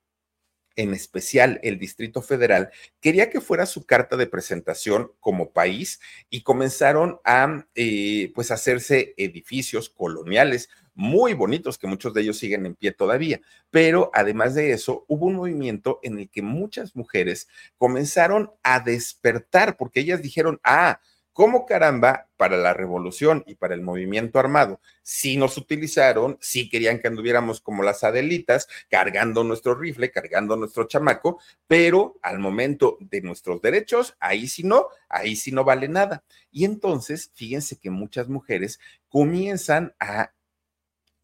en 0.76 0.94
especial 0.94 1.60
el 1.64 1.80
Distrito 1.80 2.22
Federal, 2.22 2.70
quería 3.00 3.30
que 3.30 3.42
fuera 3.42 3.66
su 3.66 3.86
carta 3.86 4.18
de 4.18 4.28
presentación 4.28 5.12
como 5.20 5.52
país 5.52 6.00
y 6.30 6.44
comenzaron 6.44 7.20
a 7.24 7.66
eh, 7.76 8.32
pues 8.36 8.52
hacerse 8.52 9.14
edificios 9.18 9.90
coloniales 9.90 10.70
muy 10.94 11.34
bonitos, 11.34 11.78
que 11.78 11.88
muchos 11.88 12.14
de 12.14 12.22
ellos 12.22 12.38
siguen 12.38 12.66
en 12.66 12.76
pie 12.76 12.92
todavía. 12.92 13.42
Pero 13.70 14.12
además 14.14 14.56
de 14.56 14.72
eso, 14.72 15.06
hubo 15.08 15.26
un 15.28 15.36
movimiento 15.36 16.00
en 16.04 16.20
el 16.20 16.30
que 16.30 16.42
muchas 16.42 16.96
mujeres 16.96 17.48
comenzaron 17.78 18.52
a 18.64 18.80
despertar 18.80 19.78
porque 19.78 20.02
ellas 20.02 20.22
dijeron, 20.22 20.60
ah, 20.64 21.02
¿Cómo 21.36 21.66
caramba 21.66 22.30
para 22.38 22.56
la 22.56 22.74
revolución 22.74 23.44
y 23.46 23.56
para 23.56 23.76
el 23.76 23.82
movimiento 23.82 24.40
armado? 24.40 24.80
Si 25.04 25.36
nos 25.36 25.58
utilizaron, 25.58 26.38
si 26.40 26.70
querían 26.70 26.98
que 27.00 27.10
anduviéramos 27.10 27.60
como 27.60 27.84
las 27.84 28.06
adelitas, 28.06 28.70
cargando 28.90 29.44
nuestro 29.44 29.76
rifle, 29.76 30.12
cargando 30.12 30.56
nuestro 30.56 30.88
chamaco, 30.88 31.42
pero 31.68 32.18
al 32.22 32.40
momento 32.40 32.98
de 33.02 33.20
nuestros 33.20 33.62
derechos, 33.62 34.16
ahí 34.22 34.48
sí 34.48 34.64
no, 34.64 34.88
ahí 35.10 35.36
sí 35.36 35.52
no 35.52 35.66
vale 35.66 35.90
nada. 35.90 36.24
Y 36.54 36.64
entonces, 36.64 37.30
fíjense 37.34 37.76
que 37.76 37.90
muchas 37.90 38.30
mujeres 38.30 38.80
comienzan 39.10 39.94
a, 40.00 40.32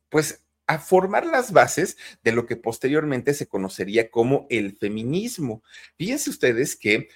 pues, 0.10 0.44
a 0.68 0.80
formar 0.80 1.26
las 1.26 1.52
bases 1.52 1.98
de 2.24 2.32
lo 2.32 2.46
que 2.46 2.56
posteriormente 2.56 3.34
se 3.34 3.48
conocería 3.48 4.10
como 4.10 4.46
el 4.50 4.78
feminismo. 4.78 5.64
Fíjense 5.98 6.30
ustedes 6.30 6.76
que 6.76 7.10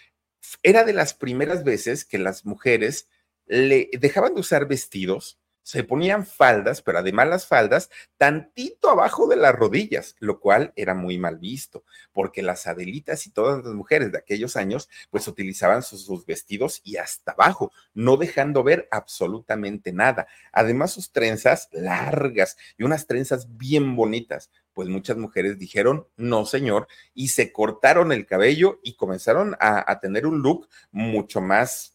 era 0.63 0.83
de 0.83 0.93
las 0.93 1.13
primeras 1.13 1.63
veces 1.63 2.05
que 2.05 2.17
las 2.17 2.45
mujeres 2.45 3.07
le 3.45 3.89
dejaban 3.99 4.33
de 4.33 4.41
usar 4.41 4.67
vestidos, 4.67 5.39
se 5.65 5.83
ponían 5.83 6.27
faldas, 6.27 6.83
pero 6.83 6.99
además 6.99 7.27
las 7.27 7.47
faldas 7.47 7.89
tantito 8.17 8.87
abajo 8.87 9.25
de 9.25 9.35
las 9.35 9.55
rodillas, 9.55 10.15
lo 10.19 10.39
cual 10.39 10.71
era 10.75 10.93
muy 10.93 11.17
mal 11.17 11.39
visto, 11.39 11.83
porque 12.13 12.43
las 12.43 12.67
adelitas 12.67 13.25
y 13.25 13.31
todas 13.31 13.65
las 13.65 13.73
mujeres 13.73 14.11
de 14.11 14.19
aquellos 14.19 14.57
años, 14.57 14.89
pues 15.09 15.27
utilizaban 15.27 15.81
sus, 15.81 16.23
vestidos 16.27 16.81
y 16.83 16.97
hasta 16.97 17.31
abajo, 17.31 17.71
no 17.95 18.15
dejando 18.15 18.63
ver 18.63 18.87
absolutamente 18.91 19.91
nada. 19.91 20.27
Además, 20.51 20.91
sus 20.91 21.11
trenzas 21.11 21.67
largas 21.71 22.57
y 22.77 22.83
unas 22.83 23.07
trenzas 23.07 23.57
bien 23.57 23.95
bonitas, 23.95 24.51
pues 24.71 24.87
muchas 24.87 25.17
mujeres 25.17 25.57
dijeron, 25.57 26.07
no 26.15 26.45
señor, 26.45 26.87
y 27.15 27.29
se 27.29 27.51
cortaron 27.51 28.11
el 28.11 28.27
cabello 28.27 28.79
y 28.83 28.93
comenzaron 28.93 29.55
a, 29.59 29.99
tener 29.99 30.27
un 30.27 30.43
look 30.43 30.69
mucho 30.91 31.41
más 31.41 31.94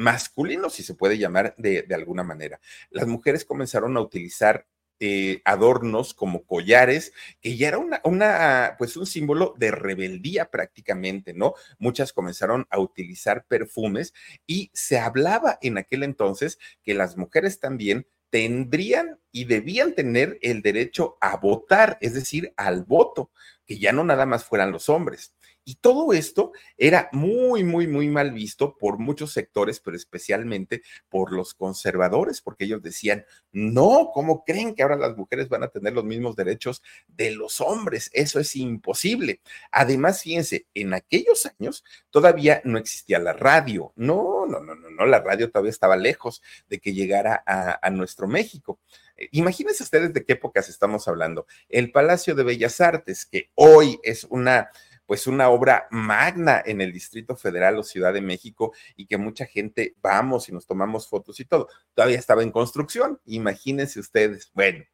masculino, 0.00 0.70
si 0.70 0.82
se 0.82 0.94
puede 0.94 1.18
llamar 1.18 1.54
de, 1.58 1.86
alguna 1.94 2.22
manera. 2.22 2.60
Las 2.90 3.06
mujeres 3.06 3.44
comenzaron 3.44 3.96
a 3.96 4.00
utilizar 4.00 4.66
eh, 4.98 5.40
adornos 5.44 6.14
como 6.14 6.44
collares, 6.44 7.12
que 7.40 7.56
ya 7.56 7.68
era 7.68 7.78
una, 7.78 8.00
una, 8.04 8.76
pues 8.78 8.96
un 8.96 9.06
símbolo 9.06 9.54
de 9.58 9.70
rebeldía 9.70 10.50
prácticamente, 10.50 11.32
¿no? 11.32 11.54
Muchas 11.78 12.12
comenzaron 12.12 12.66
a 12.70 12.78
utilizar 12.78 13.44
perfumes 13.46 14.12
y 14.46 14.70
se 14.74 14.98
hablaba 14.98 15.58
en 15.62 15.78
aquel 15.78 16.02
entonces 16.02 16.58
que 16.82 16.94
las 16.94 17.16
mujeres 17.16 17.60
también 17.60 18.06
tendrían 18.30 19.18
y 19.32 19.44
debían 19.44 19.94
tener 19.94 20.38
el 20.40 20.62
derecho 20.62 21.18
a 21.20 21.36
votar, 21.36 21.98
es 22.00 22.14
decir, 22.14 22.52
al 22.56 22.84
voto, 22.84 23.30
que 23.66 23.78
ya 23.78 23.92
no 23.92 24.04
nada 24.04 24.26
más 24.26 24.44
fueran 24.44 24.72
los 24.72 24.88
hombres. 24.88 25.34
Y 25.70 25.76
todo 25.76 26.12
esto 26.12 26.50
era 26.76 27.08
muy, 27.12 27.62
muy, 27.62 27.86
muy 27.86 28.08
mal 28.08 28.32
visto 28.32 28.76
por 28.76 28.98
muchos 28.98 29.32
sectores, 29.32 29.78
pero 29.78 29.96
especialmente 29.96 30.82
por 31.08 31.30
los 31.30 31.54
conservadores, 31.54 32.40
porque 32.40 32.64
ellos 32.64 32.82
decían, 32.82 33.24
no, 33.52 34.10
¿cómo 34.12 34.44
creen 34.44 34.74
que 34.74 34.82
ahora 34.82 34.96
las 34.96 35.16
mujeres 35.16 35.48
van 35.48 35.62
a 35.62 35.68
tener 35.68 35.92
los 35.92 36.02
mismos 36.02 36.34
derechos 36.34 36.82
de 37.06 37.30
los 37.30 37.60
hombres? 37.60 38.10
Eso 38.12 38.40
es 38.40 38.56
imposible. 38.56 39.42
Además, 39.70 40.22
fíjense, 40.24 40.66
en 40.74 40.92
aquellos 40.92 41.46
años 41.46 41.84
todavía 42.10 42.60
no 42.64 42.76
existía 42.76 43.20
la 43.20 43.32
radio. 43.32 43.92
No, 43.94 44.46
no, 44.46 44.58
no, 44.58 44.74
no, 44.74 44.90
no, 44.90 45.06
la 45.06 45.20
radio 45.20 45.52
todavía 45.52 45.70
estaba 45.70 45.96
lejos 45.96 46.42
de 46.68 46.80
que 46.80 46.94
llegara 46.94 47.44
a, 47.46 47.78
a 47.80 47.90
nuestro 47.90 48.26
México. 48.26 48.80
Eh, 49.16 49.28
imagínense 49.30 49.84
ustedes 49.84 50.12
de 50.12 50.24
qué 50.24 50.32
épocas 50.32 50.68
estamos 50.68 51.06
hablando. 51.06 51.46
El 51.68 51.92
Palacio 51.92 52.34
de 52.34 52.42
Bellas 52.42 52.80
Artes, 52.80 53.24
que 53.24 53.52
hoy 53.54 54.00
es 54.02 54.24
una 54.24 54.70
pues 55.10 55.26
una 55.26 55.48
obra 55.48 55.88
magna 55.90 56.62
en 56.64 56.80
el 56.80 56.92
Distrito 56.92 57.34
Federal 57.34 57.76
o 57.76 57.82
Ciudad 57.82 58.12
de 58.14 58.20
México 58.20 58.72
y 58.94 59.06
que 59.06 59.18
mucha 59.18 59.44
gente 59.44 59.96
vamos 60.00 60.48
y 60.48 60.52
nos 60.52 60.68
tomamos 60.68 61.08
fotos 61.08 61.40
y 61.40 61.44
todo. 61.44 61.66
Todavía 61.94 62.16
estaba 62.16 62.44
en 62.44 62.52
construcción, 62.52 63.20
imagínense 63.24 63.98
ustedes. 63.98 64.52
Bueno. 64.54 64.84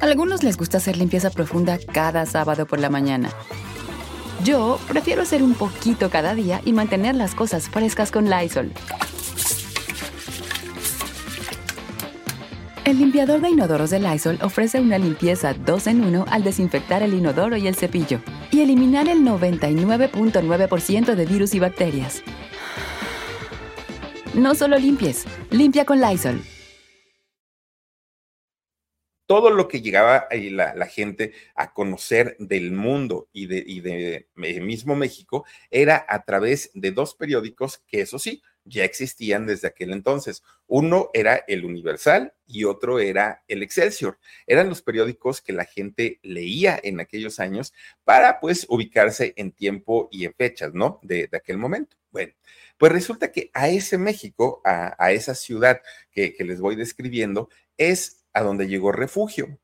A 0.00 0.06
algunos 0.06 0.42
les 0.42 0.56
gusta 0.56 0.78
hacer 0.78 0.96
limpieza 0.96 1.28
profunda 1.28 1.78
cada 1.92 2.24
sábado 2.24 2.64
por 2.64 2.78
la 2.78 2.88
mañana. 2.88 3.30
Yo 4.42 4.80
prefiero 4.88 5.20
hacer 5.20 5.42
un 5.42 5.52
poquito 5.52 6.08
cada 6.08 6.34
día 6.34 6.62
y 6.64 6.72
mantener 6.72 7.14
las 7.14 7.34
cosas 7.34 7.68
frescas 7.68 8.10
con 8.10 8.30
Lysol. 8.30 8.72
El 12.90 12.98
limpiador 12.98 13.40
de 13.40 13.50
inodoros 13.50 13.90
de 13.90 14.00
Lysol 14.00 14.36
ofrece 14.42 14.80
una 14.80 14.98
limpieza 14.98 15.54
2 15.54 15.86
en 15.86 16.02
1 16.02 16.24
al 16.28 16.42
desinfectar 16.42 17.04
el 17.04 17.14
inodoro 17.14 17.56
y 17.56 17.68
el 17.68 17.76
cepillo 17.76 18.20
y 18.50 18.62
eliminar 18.62 19.06
el 19.06 19.20
99.9% 19.20 21.14
de 21.14 21.24
virus 21.24 21.54
y 21.54 21.60
bacterias. 21.60 22.20
No 24.34 24.56
solo 24.56 24.76
limpies, 24.76 25.24
limpia 25.52 25.84
con 25.84 26.00
Lysol. 26.00 26.42
Todo 29.26 29.50
lo 29.50 29.68
que 29.68 29.82
llegaba 29.82 30.26
la, 30.32 30.74
la 30.74 30.86
gente 30.86 31.32
a 31.54 31.72
conocer 31.72 32.34
del 32.40 32.72
mundo 32.72 33.28
y 33.32 33.46
de, 33.46 33.62
y 33.64 33.82
de 33.82 34.26
eh, 34.42 34.60
mismo 34.60 34.96
México 34.96 35.44
era 35.70 36.04
a 36.08 36.24
través 36.24 36.72
de 36.74 36.90
dos 36.90 37.14
periódicos 37.14 37.84
que, 37.86 38.00
eso 38.00 38.18
sí, 38.18 38.42
ya 38.64 38.84
existían 38.84 39.46
desde 39.46 39.68
aquel 39.68 39.92
entonces. 39.92 40.42
Uno 40.66 41.10
era 41.14 41.44
el 41.48 41.64
Universal 41.64 42.34
y 42.46 42.64
otro 42.64 42.98
era 42.98 43.42
el 43.48 43.62
Excelsior. 43.62 44.18
Eran 44.46 44.68
los 44.68 44.82
periódicos 44.82 45.40
que 45.40 45.52
la 45.52 45.64
gente 45.64 46.18
leía 46.22 46.78
en 46.82 47.00
aquellos 47.00 47.40
años 47.40 47.72
para 48.04 48.40
pues 48.40 48.66
ubicarse 48.68 49.32
en 49.36 49.52
tiempo 49.52 50.08
y 50.10 50.24
en 50.24 50.34
fechas, 50.34 50.74
¿no? 50.74 51.00
De, 51.02 51.28
aquel 51.32 51.58
momento. 51.58 51.96
Bueno, 52.10 52.32
pues 52.76 52.92
resulta 52.92 53.30
que 53.32 53.50
a 53.54 53.68
ese 53.68 53.98
México, 53.98 54.60
a, 54.64 55.12
esa 55.12 55.34
ciudad 55.34 55.80
que, 56.10 56.34
les 56.40 56.60
voy 56.60 56.76
describiendo, 56.76 57.48
es 57.76 58.24
a 58.32 58.42
donde 58.42 58.68
llegó 58.68 58.92
refugio. 58.92 59.58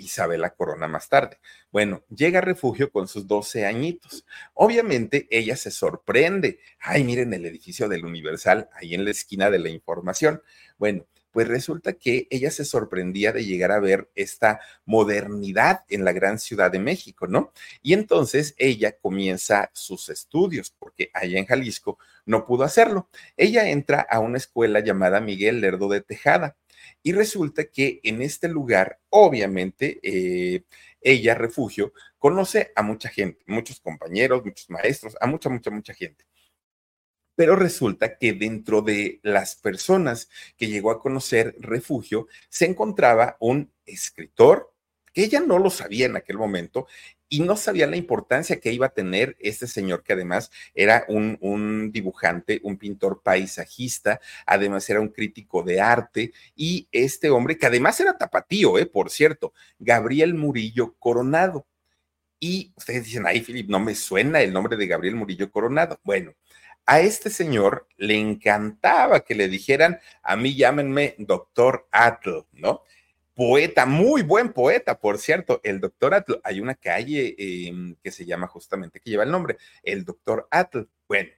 Isabela 0.00 0.50
Corona 0.50 0.88
más 0.88 1.08
tarde. 1.08 1.38
Bueno, 1.70 2.02
llega 2.08 2.38
a 2.38 2.42
refugio 2.42 2.90
con 2.90 3.08
sus 3.08 3.26
12 3.26 3.66
añitos. 3.66 4.24
Obviamente 4.54 5.26
ella 5.30 5.56
se 5.56 5.70
sorprende. 5.70 6.60
Ay, 6.80 7.04
miren 7.04 7.32
el 7.34 7.46
edificio 7.46 7.88
del 7.88 8.04
Universal 8.04 8.68
ahí 8.74 8.94
en 8.94 9.04
la 9.04 9.10
esquina 9.10 9.50
de 9.50 9.58
la 9.58 9.68
información. 9.68 10.42
Bueno, 10.78 11.06
pues 11.30 11.48
resulta 11.48 11.92
que 11.92 12.26
ella 12.30 12.50
se 12.50 12.64
sorprendía 12.64 13.32
de 13.32 13.44
llegar 13.44 13.72
a 13.72 13.80
ver 13.80 14.10
esta 14.14 14.60
modernidad 14.84 15.84
en 15.88 16.04
la 16.04 16.12
gran 16.12 16.38
ciudad 16.38 16.70
de 16.70 16.80
México, 16.80 17.26
¿no? 17.26 17.52
Y 17.82 17.92
entonces 17.92 18.54
ella 18.58 18.96
comienza 18.98 19.70
sus 19.72 20.08
estudios, 20.08 20.70
porque 20.70 21.10
allá 21.14 21.38
en 21.38 21.46
Jalisco 21.46 21.98
no 22.26 22.44
pudo 22.44 22.64
hacerlo. 22.64 23.08
Ella 23.36 23.70
entra 23.70 24.00
a 24.00 24.18
una 24.20 24.38
escuela 24.38 24.80
llamada 24.80 25.20
Miguel 25.20 25.60
Lerdo 25.60 25.88
de 25.88 26.00
Tejada. 26.00 26.56
Y 27.02 27.12
resulta 27.12 27.64
que 27.64 28.00
en 28.02 28.22
este 28.22 28.48
lugar, 28.48 29.00
obviamente, 29.10 30.00
eh, 30.02 30.64
ella, 31.00 31.34
refugio, 31.34 31.92
conoce 32.18 32.72
a 32.76 32.82
mucha 32.82 33.08
gente, 33.08 33.42
muchos 33.46 33.80
compañeros, 33.80 34.44
muchos 34.44 34.68
maestros, 34.70 35.16
a 35.20 35.26
mucha, 35.26 35.48
mucha, 35.48 35.70
mucha 35.70 35.94
gente. 35.94 36.24
Pero 37.34 37.56
resulta 37.56 38.18
que 38.18 38.34
dentro 38.34 38.82
de 38.82 39.18
las 39.22 39.56
personas 39.56 40.28
que 40.56 40.66
llegó 40.66 40.90
a 40.90 41.00
conocer 41.00 41.56
refugio, 41.58 42.28
se 42.48 42.66
encontraba 42.66 43.36
un 43.40 43.72
escritor, 43.86 44.74
que 45.12 45.24
ella 45.24 45.40
no 45.40 45.58
lo 45.58 45.70
sabía 45.70 46.06
en 46.06 46.16
aquel 46.16 46.38
momento 46.38 46.86
y 47.30 47.40
no 47.40 47.56
sabía 47.56 47.86
la 47.86 47.96
importancia 47.96 48.60
que 48.60 48.72
iba 48.72 48.86
a 48.86 48.92
tener 48.92 49.36
este 49.38 49.68
señor, 49.68 50.02
que 50.02 50.12
además 50.14 50.50
era 50.74 51.04
un, 51.08 51.90
dibujante, 51.92 52.60
un 52.64 52.76
pintor 52.76 53.22
paisajista, 53.22 54.20
además 54.44 54.90
era 54.90 55.00
un 55.00 55.08
crítico 55.08 55.62
de 55.62 55.80
arte, 55.80 56.32
y 56.56 56.88
este 56.90 57.30
hombre, 57.30 57.56
que 57.56 57.66
además 57.66 58.00
era 58.00 58.18
tapatío, 58.18 58.78
eh, 58.78 58.86
por 58.86 59.10
cierto, 59.10 59.54
Gabriel 59.78 60.34
Murillo 60.34 60.96
Coronado. 60.98 61.66
Y 62.40 62.72
ustedes 62.76 63.04
dicen, 63.04 63.24
ay, 63.26 63.42
Filip, 63.42 63.68
no 63.68 63.78
me 63.78 63.94
suena 63.94 64.40
el 64.42 64.52
nombre 64.52 64.76
de 64.76 64.86
Gabriel 64.88 65.14
Murillo 65.14 65.50
Coronado. 65.52 66.00
Bueno, 66.02 66.34
a 66.84 67.00
este 67.00 67.30
señor 67.30 67.86
le 67.96 68.18
encantaba 68.18 69.20
que 69.20 69.36
le 69.36 69.48
dijeran, 69.48 70.00
a 70.22 70.34
mí 70.34 70.56
llámenme 70.56 71.14
doctor 71.18 71.86
Atl, 71.92 72.46
¿no? 72.52 72.82
Poeta, 73.34 73.86
muy 73.86 74.22
buen 74.22 74.52
poeta, 74.52 75.00
por 75.00 75.18
cierto, 75.18 75.60
el 75.64 75.80
doctor 75.80 76.14
Atl. 76.14 76.34
Hay 76.44 76.60
una 76.60 76.74
calle 76.74 77.34
em, 77.38 77.96
que 78.02 78.10
se 78.10 78.24
llama 78.26 78.46
justamente, 78.46 79.00
que 79.00 79.10
lleva 79.10 79.24
el 79.24 79.30
nombre, 79.30 79.56
el 79.82 80.04
doctor 80.04 80.46
Atl. 80.50 80.88
Bueno, 81.08 81.30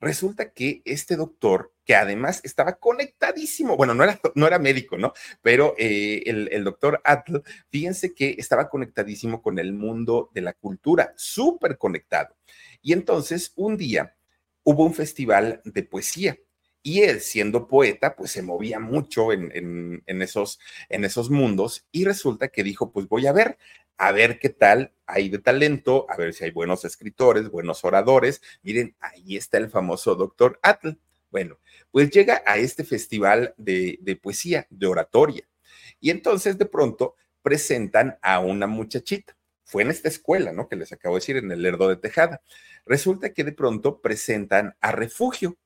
Resulta 0.00 0.52
que 0.52 0.80
este 0.86 1.16
doctor, 1.16 1.74
que 1.84 1.94
además 1.94 2.40
estaba 2.42 2.78
conectadísimo, 2.78 3.76
bueno, 3.76 3.94
no 3.94 4.02
era, 4.02 4.18
no 4.34 4.46
era 4.46 4.58
médico, 4.58 4.96
¿no? 4.96 5.12
Pero 5.42 5.74
eh, 5.78 6.22
el, 6.24 6.48
el, 6.52 6.64
doctor 6.64 7.02
Atl, 7.04 7.38
fíjense 7.68 8.14
que 8.14 8.34
estaba 8.38 8.70
conectadísimo 8.70 9.42
con 9.42 9.58
el 9.58 9.74
mundo 9.74 10.30
de 10.32 10.40
la 10.40 10.54
cultura, 10.54 11.12
súper 11.16 11.76
conectado. 11.76 12.34
Y 12.80 12.94
entonces 12.94 13.52
un 13.56 13.76
día 13.76 14.16
hubo 14.62 14.84
un 14.84 14.94
festival 14.94 15.60
de 15.64 15.82
poesía 15.82 16.38
y 16.82 17.02
él, 17.02 17.20
siendo 17.20 17.68
poeta, 17.68 18.16
pues 18.16 18.30
se 18.30 18.42
movía 18.42 18.78
mucho 18.78 19.32
en, 19.32 20.02
esos, 20.06 20.58
en 20.88 21.04
esos 21.04 21.30
mundos 21.30 21.86
y 21.92 22.04
resulta 22.04 22.48
que 22.48 22.62
dijo, 22.62 22.90
pues 22.90 23.08
voy 23.08 23.26
a 23.26 23.32
ver, 23.32 23.58
a 23.98 24.12
ver 24.12 24.38
qué 24.38 24.48
tal 24.48 24.94
hay 25.06 25.28
de 25.28 25.38
talento, 25.38 26.06
a 26.08 26.16
ver 26.16 26.32
si 26.32 26.44
hay 26.44 26.50
buenos 26.50 26.84
escritores, 26.84 27.50
buenos 27.50 27.84
oradores. 27.84 28.40
Miren, 28.62 28.96
ahí 29.00 29.36
está 29.36 29.58
el 29.58 29.70
famoso 29.70 30.14
doctor 30.14 30.58
Atl. 30.62 30.98
Bueno, 31.30 31.58
pues 31.90 32.10
llega 32.10 32.42
a 32.46 32.56
este 32.56 32.84
festival 32.84 33.54
de, 33.58 33.98
de 34.00 34.16
poesía, 34.16 34.66
de 34.70 34.86
oratoria. 34.86 35.46
Y 36.00 36.10
entonces 36.10 36.56
de 36.56 36.66
pronto 36.66 37.14
presentan 37.42 38.18
a 38.22 38.40
una 38.40 38.66
muchachita. 38.66 39.36
Fue 39.64 39.82
en 39.82 39.90
esta 39.90 40.08
escuela, 40.08 40.52
¿no? 40.52 40.68
Que 40.68 40.76
les 40.76 40.92
acabo 40.92 41.14
de 41.14 41.20
decir, 41.20 41.36
en 41.36 41.52
el 41.52 41.62
Lerdo 41.62 41.88
de 41.88 41.96
Tejada. 41.96 42.42
Resulta 42.86 43.32
que 43.32 43.44
de 43.44 43.52
pronto 43.52 44.00
presentan 44.00 44.76
a 44.80 44.92
Refugio 44.92 45.56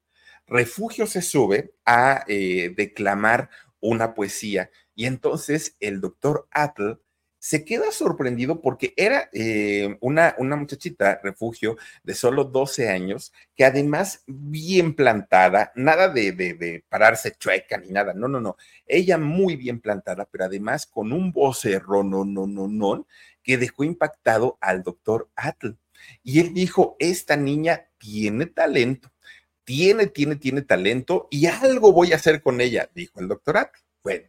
Refugio 0.46 1.06
se 1.06 1.22
sube 1.22 1.74
a 1.84 2.24
eh, 2.28 2.74
declamar 2.76 3.50
una 3.80 4.14
poesía 4.14 4.70
y 4.94 5.06
entonces 5.06 5.76
el 5.80 6.00
doctor 6.00 6.48
Atl 6.50 6.98
se 7.44 7.62
queda 7.66 7.92
sorprendido 7.92 8.62
porque 8.62 8.94
era 8.96 9.28
eh, 9.34 9.98
una, 10.00 10.34
una 10.38 10.56
muchachita, 10.56 11.20
refugio, 11.22 11.76
de 12.02 12.14
solo 12.14 12.44
12 12.44 12.88
años, 12.88 13.34
que 13.54 13.66
además 13.66 14.22
bien 14.26 14.94
plantada, 14.94 15.70
nada 15.74 16.08
de, 16.08 16.32
de, 16.32 16.84
pararse 16.88 17.36
chueca 17.36 17.76
ni 17.76 17.90
nada, 17.90 18.14
no, 18.14 18.28
no, 18.28 18.40
no, 18.40 18.56
ella 18.86 19.18
muy 19.18 19.56
bien 19.56 19.80
plantada, 19.80 20.24
pero 20.24 20.46
además 20.46 20.86
con 20.86 21.12
un 21.12 21.32
vocerro, 21.32 22.02
no, 22.02 22.24
no, 22.24 22.46
no, 22.46 22.66
no, 22.66 23.06
que 23.42 23.58
dejó 23.58 23.84
impactado 23.84 24.56
al 24.62 24.82
doctor 24.82 25.28
Atl. 25.36 25.76
Y 26.22 26.40
él 26.40 26.54
dijo, 26.54 26.96
esta 26.98 27.36
niña 27.36 27.90
tiene 27.98 28.46
talento 28.46 29.13
tiene, 29.64 30.06
tiene, 30.06 30.37
tiene 30.37 30.62
talento 30.62 31.28
y 31.30 31.47
algo 31.47 31.92
voy 31.92 32.12
a 32.12 32.16
hacer 32.16 32.42
con 32.42 32.61
ella, 32.61 32.90
dijo 32.94 33.21
el 33.21 33.28
doctor 33.28 33.56
Atl. 33.56 33.78
Bueno, 34.02 34.28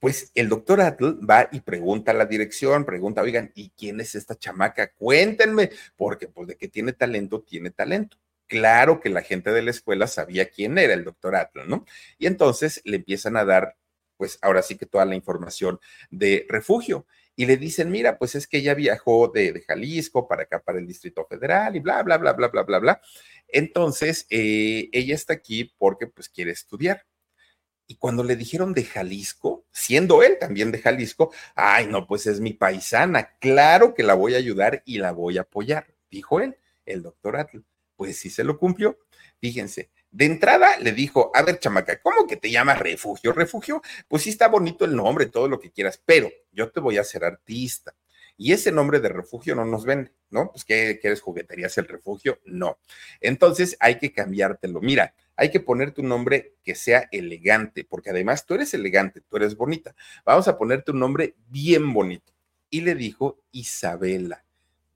pues 0.00 0.32
el 0.34 0.48
doctor 0.48 0.80
Atl 0.80 1.18
va 1.28 1.48
y 1.52 1.60
pregunta 1.60 2.12
a 2.12 2.14
la 2.14 2.24
dirección, 2.24 2.86
pregunta, 2.86 3.20
oigan, 3.20 3.52
¿y 3.54 3.70
quién 3.76 4.00
es 4.00 4.14
esta 4.14 4.34
chamaca? 4.34 4.92
Cuéntenme, 4.92 5.70
porque 5.96 6.26
pues 6.26 6.48
de 6.48 6.56
que 6.56 6.68
tiene 6.68 6.92
talento, 6.92 7.42
tiene 7.42 7.70
talento. 7.70 8.16
Claro 8.46 9.00
que 9.00 9.10
la 9.10 9.22
gente 9.22 9.52
de 9.52 9.62
la 9.62 9.70
escuela 9.70 10.06
sabía 10.06 10.48
quién 10.48 10.78
era 10.78 10.94
el 10.94 11.04
doctor 11.04 11.36
Atl, 11.36 11.68
¿no? 11.68 11.84
Y 12.18 12.26
entonces 12.26 12.80
le 12.84 12.96
empiezan 12.96 13.36
a 13.36 13.44
dar, 13.44 13.76
pues 14.16 14.38
ahora 14.40 14.62
sí 14.62 14.76
que 14.76 14.86
toda 14.86 15.04
la 15.04 15.14
información 15.14 15.78
de 16.10 16.46
refugio 16.48 17.06
y 17.40 17.46
le 17.46 17.56
dicen, 17.56 17.90
mira, 17.90 18.18
pues 18.18 18.34
es 18.34 18.46
que 18.46 18.58
ella 18.58 18.74
viajó 18.74 19.28
de, 19.28 19.64
Jalisco 19.66 20.28
para 20.28 20.42
acá, 20.42 20.62
para 20.62 20.78
el 20.78 20.86
Distrito 20.86 21.24
Federal 21.24 21.74
y 21.74 21.80
bla, 21.80 22.02
bla, 22.02 22.18
bla, 22.18 22.34
bla, 22.34 22.48
bla, 22.48 22.64
bla, 22.64 22.78
bla. 22.78 23.00
Entonces, 23.48 24.26
eh, 24.28 24.90
ella 24.92 25.14
está 25.14 25.32
aquí 25.32 25.72
porque 25.78 26.06
pues 26.06 26.28
quiere 26.28 26.50
estudiar. 26.50 27.06
Y 27.86 27.94
cuando 27.94 28.24
le 28.24 28.36
dijeron 28.36 28.74
de 28.74 28.84
Jalisco, 28.84 29.64
siendo 29.72 30.22
él 30.22 30.36
también 30.38 30.70
de 30.70 30.80
Jalisco, 30.80 31.32
ay, 31.54 31.86
no, 31.86 32.06
pues 32.06 32.26
es 32.26 32.40
mi 32.40 32.52
paisana, 32.52 33.30
claro 33.38 33.94
que 33.94 34.02
la 34.02 34.12
voy 34.12 34.34
a 34.34 34.36
ayudar 34.36 34.82
y 34.84 34.98
la 34.98 35.12
voy 35.12 35.38
a 35.38 35.40
apoyar, 35.40 35.94
dijo 36.10 36.40
él, 36.40 36.58
el 36.84 37.00
doctor 37.00 37.38
Atl. 37.38 37.60
Pues 37.96 38.18
sí 38.18 38.28
se 38.28 38.44
lo 38.44 38.58
cumplió. 38.58 38.98
Fíjense, 39.40 39.88
de 40.10 40.24
entrada 40.24 40.76
le 40.78 40.92
dijo, 40.92 41.30
a 41.34 41.42
ver, 41.42 41.58
chamaca, 41.58 42.00
¿cómo 42.00 42.26
que 42.26 42.36
te 42.36 42.50
llamas 42.50 42.78
refugio? 42.78 43.32
Refugio, 43.32 43.82
pues 44.08 44.22
sí 44.22 44.30
está 44.30 44.48
bonito 44.48 44.84
el 44.84 44.96
nombre, 44.96 45.26
todo 45.26 45.48
lo 45.48 45.60
que 45.60 45.70
quieras, 45.70 46.02
pero 46.04 46.28
yo 46.52 46.70
te 46.70 46.80
voy 46.80 46.98
a 46.98 47.02
hacer 47.02 47.24
artista. 47.24 47.94
Y 48.36 48.52
ese 48.52 48.72
nombre 48.72 49.00
de 49.00 49.10
refugio 49.10 49.54
no 49.54 49.66
nos 49.66 49.84
vende, 49.84 50.12
¿no? 50.30 50.50
Pues 50.50 50.64
¿qué 50.64 50.98
quieres 50.98 51.20
jugueterías 51.20 51.76
el 51.76 51.86
refugio? 51.86 52.40
No. 52.46 52.78
Entonces 53.20 53.76
hay 53.80 53.98
que 53.98 54.12
cambiártelo. 54.12 54.80
Mira, 54.80 55.14
hay 55.36 55.50
que 55.50 55.60
ponerte 55.60 56.00
un 56.00 56.08
nombre 56.08 56.54
que 56.64 56.74
sea 56.74 57.06
elegante, 57.12 57.84
porque 57.84 58.10
además 58.10 58.46
tú 58.46 58.54
eres 58.54 58.72
elegante, 58.72 59.20
tú 59.20 59.36
eres 59.36 59.56
bonita. 59.56 59.94
Vamos 60.24 60.48
a 60.48 60.56
ponerte 60.56 60.90
un 60.90 61.00
nombre 61.00 61.34
bien 61.48 61.92
bonito. 61.92 62.32
Y 62.70 62.80
le 62.80 62.94
dijo 62.94 63.42
Isabela. 63.52 64.44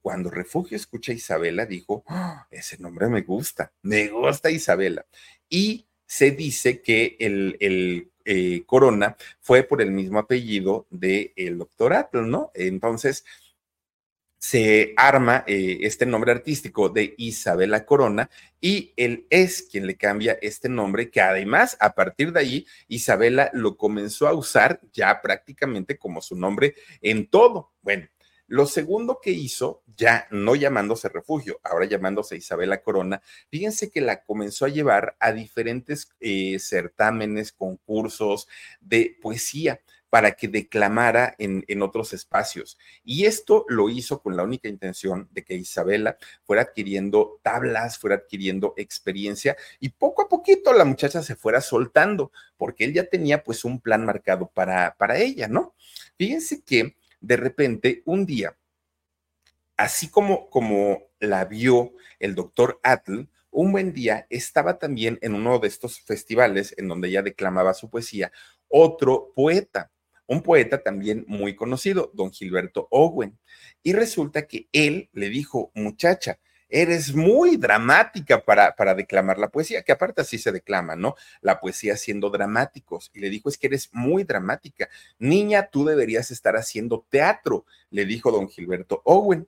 Cuando 0.04 0.28
Refugio 0.28 0.76
escucha 0.76 1.12
a 1.12 1.14
Isabela, 1.14 1.64
dijo, 1.64 2.04
¡Ah! 2.08 2.46
ese 2.50 2.76
nombre 2.76 3.08
me 3.08 3.22
gusta, 3.22 3.72
me 3.80 4.08
gusta 4.08 4.50
Isabela. 4.50 5.06
Y 5.48 5.86
se 6.04 6.32
dice 6.32 6.82
que 6.82 7.16
el, 7.18 7.56
el 7.58 8.10
eh, 8.26 8.64
Corona 8.66 9.16
fue 9.40 9.62
por 9.62 9.80
el 9.80 9.92
mismo 9.92 10.18
apellido 10.18 10.86
del 10.90 11.32
el 11.36 11.56
doctor 11.56 12.10
¿no? 12.12 12.50
Entonces, 12.52 13.24
se 14.36 14.92
arma 14.98 15.42
eh, 15.46 15.78
este 15.80 16.04
nombre 16.04 16.32
artístico 16.32 16.90
de 16.90 17.14
Isabela 17.16 17.86
Corona 17.86 18.28
y 18.60 18.92
él 18.98 19.26
es 19.30 19.62
quien 19.62 19.86
le 19.86 19.96
cambia 19.96 20.36
este 20.42 20.68
nombre, 20.68 21.08
que 21.08 21.22
además 21.22 21.78
a 21.80 21.94
partir 21.94 22.30
de 22.30 22.40
ahí 22.40 22.66
Isabela 22.88 23.48
lo 23.54 23.78
comenzó 23.78 24.28
a 24.28 24.34
usar 24.34 24.82
ya 24.92 25.22
prácticamente 25.22 25.96
como 25.96 26.20
su 26.20 26.36
nombre 26.36 26.74
en 27.00 27.26
todo. 27.26 27.72
Bueno, 27.80 28.06
lo 28.46 28.66
segundo 28.66 29.20
que 29.22 29.30
hizo, 29.30 29.82
ya 29.96 30.26
no 30.30 30.54
llamándose 30.54 31.08
refugio, 31.08 31.60
ahora 31.62 31.86
llamándose 31.86 32.36
Isabela 32.36 32.82
Corona, 32.82 33.22
fíjense 33.48 33.90
que 33.90 34.00
la 34.00 34.22
comenzó 34.22 34.66
a 34.66 34.68
llevar 34.68 35.16
a 35.18 35.32
diferentes 35.32 36.10
eh, 36.20 36.58
certámenes, 36.58 37.52
concursos 37.52 38.48
de 38.80 39.16
poesía 39.22 39.80
para 40.10 40.32
que 40.32 40.46
declamara 40.46 41.34
en, 41.38 41.64
en, 41.66 41.82
otros 41.82 42.12
espacios. 42.12 42.78
Y 43.02 43.24
esto 43.24 43.64
lo 43.68 43.88
hizo 43.88 44.22
con 44.22 44.36
la 44.36 44.44
única 44.44 44.68
intención 44.68 45.28
de 45.32 45.42
que 45.42 45.54
Isabela 45.56 46.18
fuera 46.44 46.62
adquiriendo 46.62 47.40
tablas, 47.42 47.98
fuera 47.98 48.14
adquiriendo 48.14 48.74
experiencia 48.76 49.56
y 49.80 49.88
poco 49.88 50.22
a 50.22 50.28
poquito 50.28 50.72
la 50.72 50.84
muchacha 50.84 51.20
se 51.20 51.34
fuera 51.34 51.60
soltando, 51.60 52.30
porque 52.56 52.84
él 52.84 52.92
ya 52.92 53.08
tenía 53.08 53.42
pues 53.42 53.64
un 53.64 53.80
plan 53.80 54.04
marcado 54.04 54.46
para, 54.54 54.94
para 54.96 55.18
ella, 55.18 55.48
¿no? 55.48 55.74
Fíjense 56.16 56.62
que 56.62 56.94
de 57.26 57.36
repente, 57.38 58.02
un 58.04 58.26
día, 58.26 58.54
así 59.78 60.10
como, 60.10 60.50
como 60.50 61.08
la 61.20 61.46
vio 61.46 61.94
el 62.18 62.34
doctor 62.34 62.78
Atl, 62.82 63.28
un 63.50 63.72
buen 63.72 63.94
día 63.94 64.26
estaba 64.28 64.78
también 64.78 65.18
en 65.22 65.34
uno 65.34 65.58
de 65.58 65.68
estos 65.68 66.00
festivales 66.00 66.74
en 66.76 66.88
donde 66.88 67.08
ella 67.08 67.22
declamaba 67.22 67.72
su 67.72 67.88
poesía, 67.88 68.30
otro 68.68 69.32
poeta, 69.34 69.90
un 70.26 70.42
poeta 70.42 70.82
también 70.82 71.24
muy 71.26 71.54
conocido, 71.54 72.10
don 72.12 72.30
Gilberto 72.30 72.88
Owen. 72.90 73.38
Y 73.82 73.94
resulta 73.94 74.46
que 74.46 74.68
él 74.72 75.08
le 75.12 75.30
dijo, 75.30 75.70
muchacha, 75.74 76.38
eres 76.74 77.14
muy 77.14 77.56
dramática 77.56 78.44
para, 78.44 78.74
para 78.74 78.96
declamar 78.96 79.38
la 79.38 79.48
poesía, 79.48 79.82
que 79.82 79.92
aparte 79.92 80.22
así 80.22 80.38
se 80.38 80.50
declama, 80.50 80.96
¿no? 80.96 81.14
La 81.40 81.60
poesía 81.60 81.96
siendo 81.96 82.30
dramáticos. 82.30 83.12
Y 83.14 83.20
le 83.20 83.30
dijo, 83.30 83.48
es 83.48 83.56
que 83.56 83.68
eres 83.68 83.90
muy 83.92 84.24
dramática. 84.24 84.88
Niña, 85.20 85.68
tú 85.70 85.84
deberías 85.84 86.32
estar 86.32 86.56
haciendo 86.56 87.06
teatro, 87.08 87.64
le 87.90 88.04
dijo 88.06 88.32
don 88.32 88.48
Gilberto 88.48 89.02
Owen. 89.04 89.46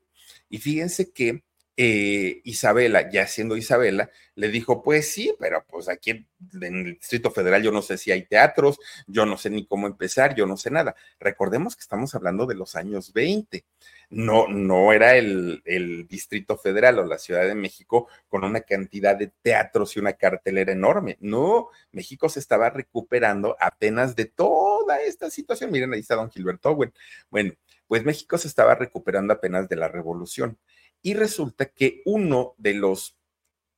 Y 0.48 0.58
fíjense 0.58 1.10
que 1.10 1.42
eh, 1.76 2.42
Isabela, 2.44 3.10
ya 3.10 3.26
siendo 3.26 3.56
Isabela, 3.56 4.08
le 4.36 4.48
dijo, 4.48 4.82
pues 4.84 5.12
sí, 5.12 5.34
pero 5.40 5.64
pues 5.68 5.88
aquí 5.88 6.10
en, 6.10 6.26
el 6.62 6.94
Distrito 6.94 7.32
Federal 7.32 7.60
yo 7.60 7.72
no 7.72 7.82
sé 7.82 7.98
si 7.98 8.12
hay 8.12 8.22
teatros, 8.22 8.78
yo 9.08 9.26
no 9.26 9.36
sé 9.36 9.50
ni 9.50 9.66
cómo 9.66 9.88
empezar, 9.88 10.36
yo 10.36 10.46
no 10.46 10.56
sé 10.56 10.70
nada. 10.70 10.94
Recordemos 11.18 11.74
que 11.74 11.82
estamos 11.82 12.14
hablando 12.14 12.46
de 12.46 12.54
los 12.54 12.76
años 12.76 13.12
20. 13.12 13.64
No, 14.08 14.46
no 14.48 14.92
era 14.92 15.16
el, 15.16 15.62
Distrito 16.08 16.56
Federal 16.56 16.98
o 16.98 17.04
la 17.04 17.18
Ciudad 17.18 17.46
de 17.46 17.54
México 17.54 18.08
con 18.28 18.44
una 18.44 18.60
cantidad 18.60 19.16
de 19.16 19.28
teatros 19.42 19.96
y 19.96 20.00
una 20.00 20.12
cartelera 20.12 20.72
enorme. 20.72 21.16
No, 21.20 21.68
México 21.92 22.28
se 22.28 22.38
estaba 22.38 22.70
recuperando 22.70 23.56
apenas 23.60 24.14
de 24.14 24.26
toda 24.26 25.00
esta 25.02 25.30
situación. 25.30 25.72
Miren, 25.72 25.92
ahí 25.92 26.00
está 26.00 26.14
don 26.14 26.30
Gilberto 26.30 26.70
Owen. 26.70 26.92
Bueno, 27.30 27.52
pues 27.86 28.04
México 28.04 28.38
se 28.38 28.48
estaba 28.48 28.74
recuperando 28.74 29.32
apenas 29.32 29.68
de 29.68 29.76
la 29.76 29.88
revolución 29.88 30.58
y 31.02 31.14
resulta 31.14 31.66
que 31.66 32.02
uno 32.04 32.54
de 32.58 32.74
los 32.74 33.16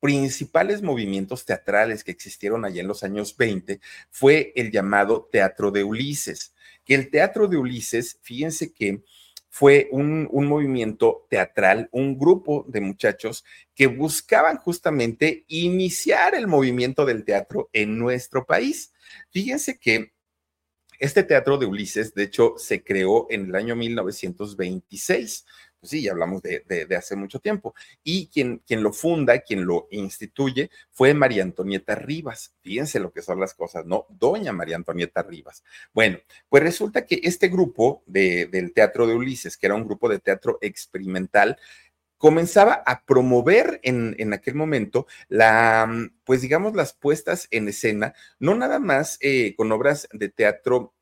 principales 0.00 0.82
movimientos 0.82 1.44
teatrales 1.44 2.04
que 2.04 2.12
existieron 2.12 2.64
allá 2.64 2.80
en 2.80 2.88
los 2.88 3.02
años 3.02 3.36
20 3.36 3.80
fue 4.10 4.52
el 4.54 4.70
llamado 4.70 5.28
Teatro 5.30 5.70
de 5.70 5.84
Ulises, 5.84 6.54
que 6.84 6.94
el 6.94 7.10
Teatro 7.10 7.48
de 7.48 7.56
Ulises, 7.56 8.18
fíjense 8.22 8.72
que 8.72 9.02
fue 9.50 9.88
un, 9.92 10.28
un, 10.30 10.46
movimiento 10.46 11.26
teatral, 11.30 11.88
un 11.92 12.18
grupo 12.18 12.64
de 12.68 12.80
muchachos 12.80 13.44
que 13.74 13.86
buscaban 13.86 14.58
justamente 14.58 15.44
iniciar 15.48 16.34
el 16.34 16.46
movimiento 16.46 17.04
del 17.06 17.24
teatro 17.24 17.70
en 17.72 17.98
nuestro 17.98 18.44
país. 18.46 18.92
Fíjense 19.30 19.78
que 19.78 20.12
Este 20.98 21.22
teatro 21.22 21.58
de 21.58 21.66
Ulises, 21.66 22.12
de 22.14 22.24
hecho, 22.24 22.54
se 22.58 22.82
creó 22.82 23.28
en 23.30 23.46
el 23.46 23.54
año 23.54 23.76
1926 23.76 25.46
pues 25.80 25.90
sí, 25.90 26.02
ya 26.02 26.12
hablamos 26.12 26.42
de, 26.42 26.86
hace 26.96 27.16
mucho 27.16 27.38
tiempo. 27.40 27.74
Y 28.02 28.28
quien, 28.28 28.58
quien 28.66 28.82
lo 28.82 28.92
funda, 28.92 29.38
quien 29.40 29.64
lo 29.64 29.88
instituye, 29.90 30.70
fue 30.90 31.14
María 31.14 31.42
Antonieta 31.42 31.94
Rivas. 31.94 32.54
Fíjense 32.62 33.00
lo 33.00 33.12
que 33.12 33.22
son 33.22 33.40
las 33.40 33.54
cosas, 33.54 33.86
¿no? 33.86 34.06
Doña 34.08 34.52
María 34.52 34.76
Antonieta 34.76 35.22
Rivas. 35.22 35.62
Bueno, 35.92 36.18
pues 36.48 36.62
resulta 36.62 37.06
que 37.06 37.20
este 37.22 37.48
grupo 37.48 38.02
del 38.06 38.72
Teatro 38.74 39.06
de 39.06 39.14
Ulises, 39.14 39.56
que 39.56 39.66
era 39.66 39.74
un 39.74 39.84
grupo 39.84 40.08
de 40.08 40.18
teatro 40.18 40.58
experimental, 40.60 41.58
comenzaba 42.18 42.82
a 42.84 43.04
promover 43.04 43.80
en, 43.84 44.16
en, 44.18 44.32
aquel 44.32 44.56
momento 44.56 45.06
la, 45.28 45.88
pues 46.24 46.42
digamos, 46.42 46.74
las 46.74 46.92
puestas 46.92 47.46
en 47.52 47.68
escena, 47.68 48.12
no 48.40 48.56
nada 48.56 48.80
más 48.80 49.18
eh, 49.20 49.54
con 49.56 49.70
obras 49.70 50.08
de 50.12 50.28
teatro 50.28 50.94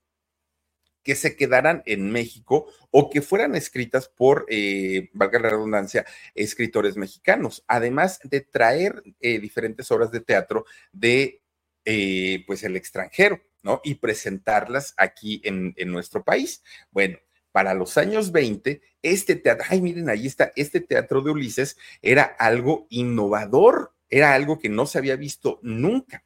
que 1.06 1.14
se 1.14 1.36
quedaran 1.36 1.84
en 1.86 2.10
México 2.10 2.66
o 2.90 3.10
que 3.10 3.22
fueran 3.22 3.54
escritas 3.54 4.08
por, 4.08 4.44
eh, 4.48 5.08
valga 5.12 5.38
la 5.38 5.50
redundancia, 5.50 6.04
escritores 6.34 6.96
mexicanos, 6.96 7.62
además 7.68 8.18
de 8.24 8.40
traer 8.40 9.04
eh, 9.20 9.38
diferentes 9.38 9.88
obras 9.92 10.10
de 10.10 10.18
teatro 10.18 10.64
de, 10.90 11.42
eh, 11.84 12.42
pues, 12.44 12.64
el 12.64 12.74
extranjero, 12.74 13.40
¿no? 13.62 13.80
Y 13.84 13.94
presentarlas 13.94 14.94
aquí 14.96 15.40
en, 15.44 15.74
en 15.76 15.92
nuestro 15.92 16.24
país. 16.24 16.64
Bueno, 16.90 17.18
para 17.52 17.72
los 17.72 17.96
años 17.98 18.32
20, 18.32 18.82
este 19.00 19.36
teatro, 19.36 19.64
ay, 19.70 19.80
miren, 19.80 20.10
ahí 20.10 20.26
está, 20.26 20.50
este 20.56 20.80
teatro 20.80 21.22
de 21.22 21.30
Ulises 21.30 21.76
era 22.02 22.24
algo 22.24 22.88
innovador, 22.90 23.94
era 24.08 24.34
algo 24.34 24.58
que 24.58 24.70
no 24.70 24.86
se 24.86 24.98
había 24.98 25.14
visto 25.14 25.60
nunca. 25.62 26.25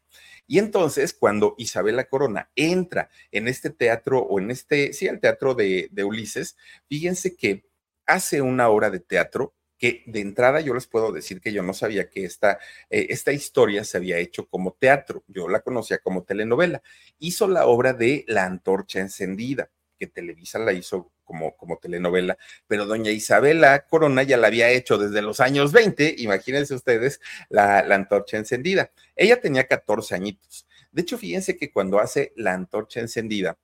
Y 0.51 0.59
entonces, 0.59 1.15
cuando 1.15 1.55
Isabela 1.59 2.09
Corona 2.09 2.51
entra 2.57 3.09
en 3.31 3.47
este 3.47 3.71
teatro 3.71 4.19
o 4.19 4.41
en 4.41 4.51
este, 4.51 4.93
sí, 4.93 5.07
el 5.07 5.21
teatro 5.21 5.55
de, 5.55 5.89
Ulises, 6.05 6.57
fíjense 6.89 7.37
que 7.37 7.71
hace 8.05 8.43
una 8.43 8.69
obra 8.69 8.91
de 8.91 8.99
teatro 8.99 9.55
que 9.79 10.03
de 10.07 10.19
entrada 10.19 10.61
yo 10.61 10.75
les 10.75 10.89
puedo 10.89 11.13
decir 11.13 11.41
que 11.41 11.53
yo 11.53 11.63
no 11.63 11.73
sabía 11.73 12.11
que 12.11 12.25
esta, 12.25 12.59
eh, 12.91 13.07
esta 13.11 13.31
historia 13.33 13.85
se 13.85 13.99
había 13.99 14.19
hecho 14.19 14.49
como 14.49 14.73
teatro, 14.73 15.23
yo 15.29 15.47
la 15.47 15.61
conocía 15.61 15.99
como 15.99 16.25
telenovela. 16.25 16.83
Hizo 17.21 17.47
la 17.47 17.67
obra 17.67 17.93
de 17.93 18.25
La 18.27 18.45
Antorcha 18.45 18.99
Encendida 18.99 19.71
que 20.01 20.09
Televisa 20.09 20.59
la 20.59 20.73
hizo 20.73 21.13
como, 21.31 21.57
como 21.57 21.79
telenovela, 21.79 22.37
pero 22.67 22.87
doña 22.87 23.13
Isabela 23.13 23.87
Corona 23.87 24.25
ya 24.25 24.37
la 24.37 24.49
había 24.49 24.69
hecho 24.69 24.99
desde 24.99 25.23
los 25.23 25.39
años 25.39 25.71
20, 25.71 26.17
imagínense 26.19 26.75
ustedes 26.75 27.21
la, 27.49 27.85
la 27.85 27.95
antorcha 27.95 28.37
encendida. 28.37 28.91
Ella 29.15 29.41
tenía 29.41 29.69
14 29.69 30.17
añitos. 30.17 30.67
De 30.91 31.03
hecho, 31.03 31.17
fíjense 31.19 31.57
que 31.57 31.71
cuando 31.71 32.01
hace 32.01 32.33
la 32.35 32.53
antorcha 32.53 32.99
encendida, 32.99 33.57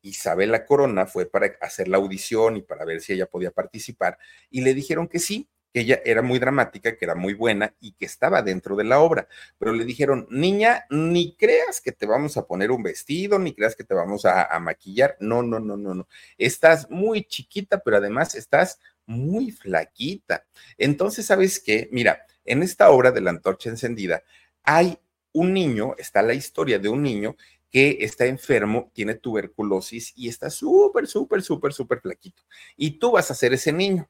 Isabela 0.00 0.64
Corona 0.64 1.06
fue 1.06 1.26
para 1.26 1.56
hacer 1.60 1.88
la 1.88 1.96
audición 1.96 2.56
y 2.58 2.62
para 2.62 2.84
ver 2.84 3.00
si 3.00 3.14
ella 3.14 3.26
podía 3.26 3.50
participar 3.50 4.16
y 4.48 4.60
le 4.60 4.72
dijeron 4.72 5.08
que 5.08 5.18
sí, 5.18 5.48
que 5.72 5.80
ella 5.80 6.00
era 6.04 6.22
muy 6.22 6.38
dramática, 6.38 6.96
que 6.96 7.04
era 7.04 7.14
muy 7.14 7.34
buena 7.34 7.74
y 7.80 7.92
que 7.92 8.04
estaba 8.04 8.42
dentro 8.42 8.76
de 8.76 8.84
la 8.84 9.00
obra. 9.00 9.28
Pero 9.58 9.72
le 9.72 9.84
dijeron, 9.84 10.26
niña, 10.30 10.84
ni 10.90 11.34
creas 11.36 11.80
que 11.80 11.92
te 11.92 12.06
vamos 12.06 12.36
a 12.36 12.46
poner 12.46 12.70
un 12.70 12.82
vestido, 12.82 13.38
ni 13.38 13.54
creas 13.54 13.74
que 13.74 13.84
te 13.84 13.94
vamos 13.94 14.24
a, 14.24 14.58
maquillar. 14.60 15.16
No, 15.20 15.42
no, 15.42 15.58
no, 15.58 15.76
no, 15.76 15.94
no. 15.94 16.08
Estás 16.36 16.90
muy 16.90 17.24
chiquita, 17.24 17.82
pero 17.82 17.96
además 17.96 18.34
estás 18.34 18.78
muy 19.06 19.50
flaquita. 19.50 20.44
Entonces, 20.76 21.26
¿sabes 21.26 21.58
qué? 21.58 21.88
Mira, 21.90 22.26
en 22.44 22.62
esta 22.62 22.90
obra 22.90 23.10
de 23.10 23.20
la 23.20 23.30
antorcha 23.30 23.70
encendida 23.70 24.22
hay 24.64 24.98
un 25.32 25.52
niño, 25.52 25.94
está 25.98 26.22
la 26.22 26.34
historia 26.34 26.78
de 26.78 26.88
un 26.88 27.02
niño 27.02 27.36
que 27.70 27.98
está 28.00 28.26
enfermo, 28.26 28.90
tiene 28.92 29.14
tuberculosis 29.14 30.12
y 30.14 30.28
está 30.28 30.50
súper, 30.50 31.06
súper, 31.06 31.42
súper, 31.42 31.72
súper 31.72 32.00
flaquito. 32.00 32.42
Y 32.76 32.98
tú 32.98 33.12
vas 33.12 33.30
a 33.30 33.34
ser 33.34 33.54
ese 33.54 33.72
niño. 33.72 34.08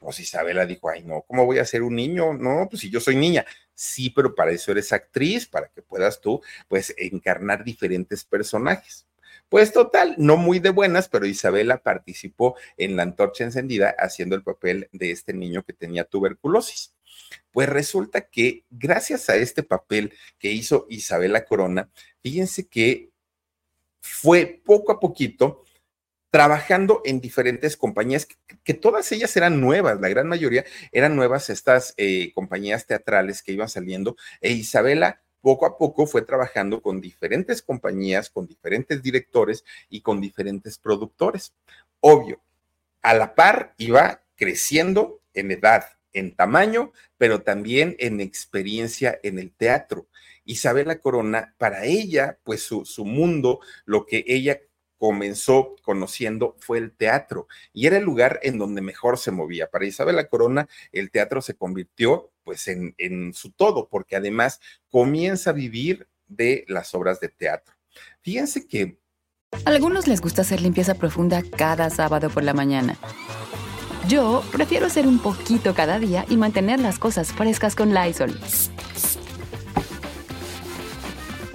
Pues 0.00 0.18
Isabela 0.18 0.64
dijo, 0.64 0.88
ay, 0.88 1.04
no, 1.04 1.22
¿cómo 1.28 1.44
voy 1.44 1.58
a 1.58 1.64
ser 1.66 1.82
un 1.82 1.94
niño? 1.94 2.32
No, 2.32 2.66
pues 2.70 2.80
si 2.80 2.90
yo 2.90 3.00
soy 3.00 3.16
niña. 3.16 3.44
Sí, 3.74 4.10
pero 4.10 4.34
para 4.34 4.50
eso 4.50 4.72
eres 4.72 4.92
actriz, 4.92 5.46
para 5.46 5.68
que 5.68 5.82
puedas 5.82 6.20
tú, 6.20 6.42
pues, 6.68 6.94
encarnar 6.96 7.62
diferentes 7.64 8.24
personajes. 8.24 9.06
Pues 9.50 9.72
total, 9.72 10.14
no 10.16 10.36
muy 10.36 10.58
de 10.58 10.70
buenas, 10.70 11.08
pero 11.08 11.26
Isabela 11.26 11.82
participó 11.82 12.56
en 12.76 12.96
la 12.96 13.02
antorcha 13.02 13.44
encendida 13.44 13.94
haciendo 13.98 14.36
el 14.36 14.42
papel 14.42 14.88
de 14.92 15.10
este 15.10 15.34
niño 15.34 15.64
que 15.64 15.72
tenía 15.72 16.04
tuberculosis. 16.04 16.94
Pues 17.50 17.68
resulta 17.68 18.22
que 18.22 18.64
gracias 18.70 19.28
a 19.28 19.36
este 19.36 19.62
papel 19.62 20.14
que 20.38 20.52
hizo 20.52 20.86
Isabela 20.88 21.44
Corona, 21.44 21.90
fíjense 22.22 22.68
que 22.68 23.10
fue 24.00 24.62
poco 24.64 24.92
a 24.92 25.00
poquito 25.00 25.64
trabajando 26.30 27.02
en 27.04 27.20
diferentes 27.20 27.76
compañías, 27.76 28.26
que, 28.64 28.74
todas 28.74 29.10
ellas 29.12 29.36
eran 29.36 29.60
nuevas, 29.60 30.00
la 30.00 30.08
gran 30.08 30.28
mayoría 30.28 30.64
eran 30.92 31.16
nuevas 31.16 31.50
estas 31.50 31.92
eh, 31.96 32.32
compañías 32.34 32.86
teatrales 32.86 33.42
que 33.42 33.52
iban 33.52 33.68
saliendo, 33.68 34.16
e 34.40 34.52
Isabela 34.52 35.20
poco 35.40 35.66
a 35.66 35.76
poco 35.76 36.06
fue 36.06 36.22
trabajando 36.22 36.82
con 36.82 37.00
diferentes 37.00 37.62
compañías, 37.62 38.30
con 38.30 38.46
diferentes 38.46 39.02
directores 39.02 39.64
y 39.88 40.02
con 40.02 40.20
diferentes 40.20 40.78
productores. 40.78 41.54
Obvio, 42.00 42.40
a 43.02 43.14
la 43.14 43.34
par 43.34 43.74
iba 43.78 44.22
creciendo 44.36 45.20
en 45.34 45.50
edad, 45.50 45.84
en 46.12 46.34
tamaño, 46.34 46.92
pero 47.18 47.42
también 47.42 47.96
en 47.98 48.20
experiencia 48.20 49.18
en 49.22 49.38
el 49.38 49.50
teatro. 49.52 50.06
Isabela 50.44 50.98
Corona, 50.98 51.54
para 51.58 51.84
ella, 51.84 52.38
pues 52.44 52.62
su, 52.62 52.84
su 52.84 53.04
mundo, 53.04 53.60
lo 53.84 54.06
que 54.06 54.24
ella 54.26 54.60
comenzó 55.00 55.76
conociendo 55.82 56.56
fue 56.60 56.76
el 56.76 56.92
teatro 56.92 57.48
y 57.72 57.86
era 57.86 57.96
el 57.96 58.04
lugar 58.04 58.38
en 58.42 58.58
donde 58.58 58.82
mejor 58.82 59.16
se 59.16 59.30
movía. 59.30 59.70
Para 59.70 59.86
Isabel 59.86 60.28
Corona, 60.28 60.68
el 60.92 61.10
teatro 61.10 61.40
se 61.40 61.54
convirtió 61.54 62.30
pues 62.44 62.68
en, 62.68 62.94
en 62.98 63.32
su 63.32 63.50
todo, 63.50 63.88
porque 63.88 64.16
además 64.16 64.60
comienza 64.90 65.50
a 65.50 65.54
vivir 65.54 66.06
de 66.28 66.66
las 66.68 66.94
obras 66.94 67.18
de 67.18 67.30
teatro. 67.30 67.74
Fíjense 68.20 68.68
que... 68.68 68.98
Algunos 69.64 70.06
les 70.06 70.20
gusta 70.20 70.42
hacer 70.42 70.60
limpieza 70.60 70.94
profunda 70.94 71.42
cada 71.56 71.88
sábado 71.88 72.28
por 72.28 72.44
la 72.44 72.52
mañana. 72.52 72.98
Yo 74.06 74.44
prefiero 74.52 74.86
hacer 74.86 75.06
un 75.06 75.18
poquito 75.18 75.74
cada 75.74 75.98
día 75.98 76.26
y 76.28 76.36
mantener 76.36 76.78
las 76.78 76.98
cosas 76.98 77.32
frescas 77.32 77.74
con 77.74 77.94
Lysol. 77.94 78.38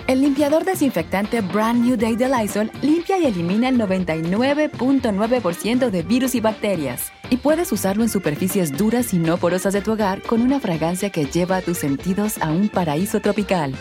El 0.07 0.21
limpiador 0.21 0.65
desinfectante 0.65 1.41
Brand 1.41 1.83
New 1.83 1.97
Day 1.97 2.15
de 2.15 2.29
Lysol 2.29 2.69
limpia 2.83 3.17
y 3.17 3.25
elimina 3.25 3.69
el 3.69 3.79
99.9% 3.79 5.89
de 5.89 6.03
virus 6.03 6.35
y 6.35 6.41
bacterias. 6.41 7.11
Y 7.31 7.37
puedes 7.37 7.71
usarlo 7.71 8.03
en 8.03 8.09
superficies 8.09 8.77
duras 8.77 9.15
y 9.15 9.17
no 9.17 9.37
porosas 9.37 9.73
de 9.73 9.81
tu 9.81 9.93
hogar 9.93 10.21
con 10.21 10.41
una 10.41 10.59
fragancia 10.59 11.09
que 11.09 11.25
lleva 11.25 11.57
a 11.57 11.63
tus 11.63 11.79
sentidos 11.79 12.37
a 12.37 12.51
un 12.51 12.69
paraíso 12.69 13.19
tropical. 13.19 13.73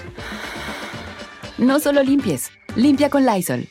No 1.59 1.79
solo 1.79 2.03
limpies, 2.03 2.51
limpia 2.75 3.11
con 3.11 3.27
Lysol. 3.27 3.69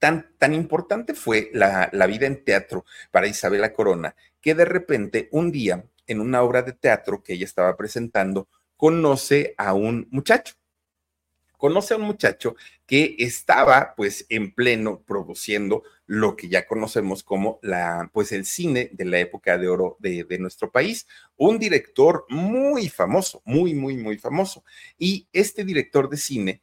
Tan, 0.00 0.34
tan 0.36 0.52
importante 0.52 1.14
fue 1.14 1.50
la, 1.52 1.90
la 1.92 2.08
vida 2.08 2.26
en 2.26 2.42
teatro 2.42 2.84
para 3.12 3.28
Isabela 3.28 3.72
Corona 3.72 4.16
que 4.40 4.56
de 4.56 4.64
repente 4.64 5.28
un 5.30 5.52
día 5.52 5.84
en 6.08 6.20
una 6.20 6.42
obra 6.42 6.62
de 6.62 6.72
teatro 6.72 7.22
que 7.22 7.34
ella 7.34 7.44
estaba 7.44 7.76
presentando, 7.76 8.48
conoce 8.80 9.54
a 9.58 9.74
un 9.74 10.08
muchacho. 10.10 10.54
Conoce 11.58 11.92
a 11.92 11.98
un 11.98 12.04
muchacho 12.04 12.56
que 12.86 13.14
estaba 13.18 13.92
pues 13.94 14.24
en 14.30 14.54
pleno 14.54 15.02
produciendo 15.02 15.82
lo 16.06 16.34
que 16.34 16.48
ya 16.48 16.66
conocemos 16.66 17.22
como 17.22 17.58
la, 17.60 18.08
pues 18.14 18.32
el 18.32 18.46
cine 18.46 18.88
de 18.94 19.04
la 19.04 19.18
época 19.18 19.58
de 19.58 19.68
oro 19.68 19.98
de, 19.98 20.24
de 20.24 20.38
nuestro 20.38 20.72
país. 20.72 21.06
Un 21.36 21.58
director 21.58 22.24
muy 22.30 22.88
famoso, 22.88 23.42
muy, 23.44 23.74
muy, 23.74 23.98
muy 23.98 24.16
famoso. 24.16 24.64
Y 24.96 25.28
este 25.30 25.62
director 25.62 26.08
de 26.08 26.16
cine 26.16 26.62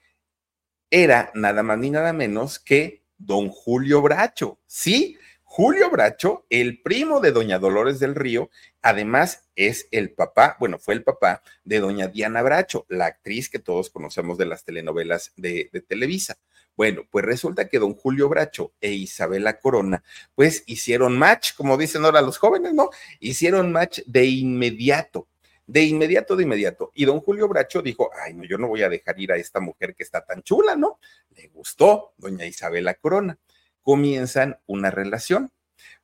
era 0.89 1.31
nada 1.35 1.61
más 1.61 1.77
ni 1.77 1.91
nada 1.91 2.13
menos 2.13 2.57
que 2.57 3.03
don 3.19 3.49
Julio 3.49 4.01
Bracho. 4.01 4.57
Sí, 4.65 5.19
Julio 5.49 5.89
Bracho, 5.89 6.45
el 6.49 6.81
primo 6.81 7.21
de 7.21 7.31
doña 7.31 7.57
Dolores 7.57 7.99
del 7.99 8.15
Río, 8.15 8.51
además 8.81 9.47
es 9.55 9.87
el 9.91 10.11
papá, 10.11 10.57
bueno, 10.59 10.77
fue 10.77 10.93
el 10.93 11.03
papá 11.03 11.41
de 11.63 11.79
doña 11.79 12.09
Diana 12.09 12.43
Bracho, 12.43 12.85
la 12.89 13.05
actriz 13.05 13.49
que 13.49 13.57
todos 13.57 13.89
conocemos 13.89 14.37
de 14.37 14.45
las 14.45 14.65
telenovelas 14.65 15.31
de, 15.37 15.71
Televisa. 15.87 16.37
Bueno, 16.75 17.07
pues 17.09 17.25
resulta 17.25 17.69
que 17.69 17.79
don 17.79 17.95
Julio 17.95 18.27
Bracho 18.27 18.73
e 18.81 18.91
Isabela 18.91 19.57
Corona, 19.57 20.03
pues 20.35 20.63
hicieron 20.67 21.17
match, 21.17 21.55
como 21.55 21.77
dicen 21.77 22.03
ahora 22.03 22.21
los 22.21 22.37
jóvenes, 22.37 22.73
¿no? 22.73 22.89
Hicieron 23.19 23.71
match 23.71 24.01
de 24.05 24.25
inmediato 24.25 25.27
de 25.65 25.83
inmediato, 25.83 26.37
de 26.37 26.43
inmediato. 26.43 26.91
Y 26.95 27.03
don 27.03 27.19
Julio 27.19 27.49
Bracho 27.49 27.81
dijo, 27.81 28.09
ay, 28.23 28.33
no, 28.33 28.45
yo 28.45 28.57
no 28.57 28.69
voy 28.69 28.83
a 28.83 28.89
dejar 28.89 29.19
ir 29.19 29.33
a 29.33 29.35
esta 29.35 29.59
mujer 29.59 29.95
que 29.95 30.03
está 30.03 30.23
tan 30.23 30.41
chula, 30.41 30.77
¿no? 30.77 30.97
Le 31.35 31.49
gustó 31.49 32.13
doña 32.17 32.45
Isabela 32.45 32.93
Corona 32.93 33.37
comienzan 33.87 34.59
una 34.65 34.91
relación. 34.91 35.49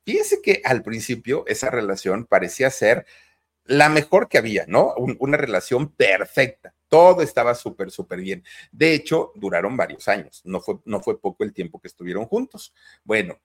Fíjense 0.06 0.40
que 0.40 0.62
al 0.64 0.82
principio 0.82 1.44
esa 1.46 1.68
relación 1.68 2.24
parecía 2.24 2.70
ser 2.70 3.04
la 3.66 3.90
mejor 3.90 4.30
que 4.30 4.38
había, 4.38 4.64
¿no? 4.66 4.94
una 4.96 5.36
relación 5.36 5.90
perfecta. 5.90 6.74
Todo 6.88 7.20
estaba 7.20 7.54
súper, 7.54 7.90
súper 7.90 8.20
bien. 8.20 8.42
De 8.72 8.94
hecho, 8.94 9.32
duraron 9.34 9.76
varios 9.76 10.08
años. 10.08 10.40
No 10.46 10.62
fue, 10.62 10.76
no 10.86 11.02
fue 11.02 11.20
poco 11.20 11.44
el 11.44 11.52
tiempo 11.52 11.78
que 11.78 11.88
estuvieron 11.88 12.24
juntos. 12.24 12.72
Bueno, 13.04 13.38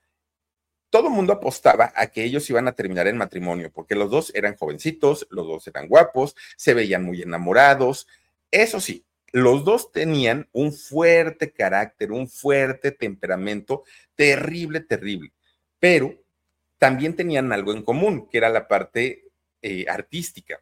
todo 0.90 1.10
el 1.10 1.14
mundo 1.14 1.34
apostaba 1.34 1.92
a 1.94 2.08
que 2.08 2.24
ellos 2.24 2.50
iban 2.50 2.70
a 2.70 2.72
terminar 2.72 3.08
en 3.08 3.18
matrimonio, 3.18 3.74
porque 3.74 3.96
los 3.96 4.10
dos 4.10 4.32
eran 4.34 4.56
jovencitos, 4.56 5.28
los 5.32 5.48
dos 5.48 5.68
eran 5.68 5.90
guapos, 5.90 6.38
se 6.56 6.74
veían 6.74 7.04
muy 7.04 7.22
enamorados. 7.22 8.08
Eso 8.52 8.80
sí, 8.80 9.06
los 9.32 9.64
dos 9.64 9.92
tenían 9.92 10.48
un 10.52 10.74
fuerte 10.74 11.52
carácter, 11.52 12.12
un 12.12 12.28
fuerte 12.28 12.92
temperamento, 12.92 13.84
terrible, 14.16 14.82
terrible, 14.82 15.32
pero 15.80 16.16
también 16.78 17.16
tenían 17.16 17.52
algo 17.52 17.74
en 17.74 17.84
común, 17.84 18.28
que 18.30 18.38
era 18.38 18.50
la 18.50 18.68
parte 18.68 19.26
eh, 19.62 19.86
artística 19.88 20.62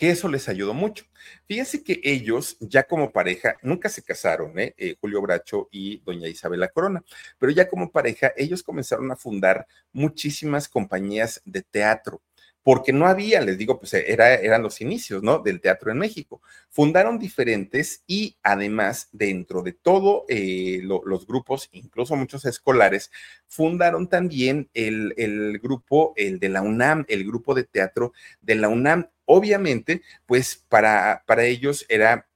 que 0.00 0.08
eso 0.08 0.28
les 0.28 0.48
ayudó 0.48 0.72
mucho. 0.72 1.04
Fíjense 1.44 1.84
que 1.84 2.00
ellos, 2.02 2.56
ya 2.58 2.84
como 2.84 3.12
pareja, 3.12 3.58
nunca 3.60 3.90
se 3.90 4.02
casaron, 4.02 4.58
¿eh? 4.58 4.74
¿eh? 4.78 4.96
Julio 4.98 5.20
Bracho 5.20 5.68
y 5.70 5.98
doña 5.98 6.26
Isabela 6.26 6.68
Corona, 6.68 7.04
pero 7.38 7.52
ya 7.52 7.68
como 7.68 7.92
pareja, 7.92 8.32
ellos 8.34 8.62
comenzaron 8.62 9.12
a 9.12 9.16
fundar 9.16 9.66
muchísimas 9.92 10.70
compañías 10.70 11.42
de 11.44 11.60
teatro 11.60 12.22
porque 12.62 12.92
no 12.92 13.06
había, 13.06 13.40
les 13.40 13.56
digo, 13.56 13.78
pues 13.78 13.94
era, 13.94 14.34
eran 14.34 14.62
los 14.62 14.80
inicios, 14.80 15.22
¿no? 15.22 15.38
Del 15.38 15.60
teatro 15.60 15.90
en 15.90 15.98
México. 15.98 16.42
Fundaron 16.68 17.18
diferentes 17.18 18.04
y 18.06 18.36
además 18.42 19.08
dentro 19.12 19.62
de 19.62 19.72
todo 19.72 20.24
eh, 20.28 20.80
los 20.82 21.26
grupos, 21.26 21.68
incluso 21.72 22.16
muchos 22.16 22.44
escolares, 22.44 23.10
fundaron 23.46 24.08
también 24.08 24.68
el, 24.74 25.14
el, 25.16 25.58
grupo, 25.58 26.12
el 26.16 26.38
de 26.38 26.50
la 26.50 26.62
UNAM, 26.62 27.06
el 27.08 27.24
grupo 27.24 27.54
de 27.54 27.64
teatro 27.64 28.12
de 28.40 28.56
la 28.56 28.68
UNAM. 28.68 29.08
Obviamente, 29.24 30.02
pues 30.26 30.64
para, 30.68 31.24
para 31.26 31.44
ellos 31.44 31.86
era 31.88 32.28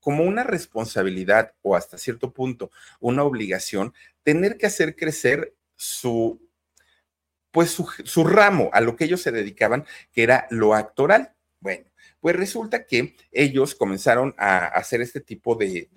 como 0.00 0.24
una 0.24 0.44
responsabilidad 0.44 1.52
o 1.62 1.76
hasta 1.76 1.98
cierto 1.98 2.32
punto 2.32 2.70
una 3.00 3.24
obligación 3.24 3.92
tener 4.22 4.56
que 4.56 4.66
hacer 4.66 4.94
crecer 4.94 5.54
su 5.74 6.45
pues 7.56 7.70
su, 7.70 8.24
ramo, 8.24 8.68
a 8.74 8.82
lo 8.82 8.96
que 8.96 9.06
ellos 9.06 9.22
se 9.22 9.32
dedicaban, 9.32 9.86
que 10.12 10.22
era 10.22 10.46
lo 10.50 10.74
actoral. 10.74 11.34
Bueno, 11.58 11.86
pues 12.20 12.36
resulta 12.36 12.84
que 12.84 13.16
ellos 13.32 13.74
comenzaron 13.74 14.34
a 14.36 14.66
hacer 14.66 15.00
este 15.00 15.22
tipo 15.22 15.54
de, 15.54 15.88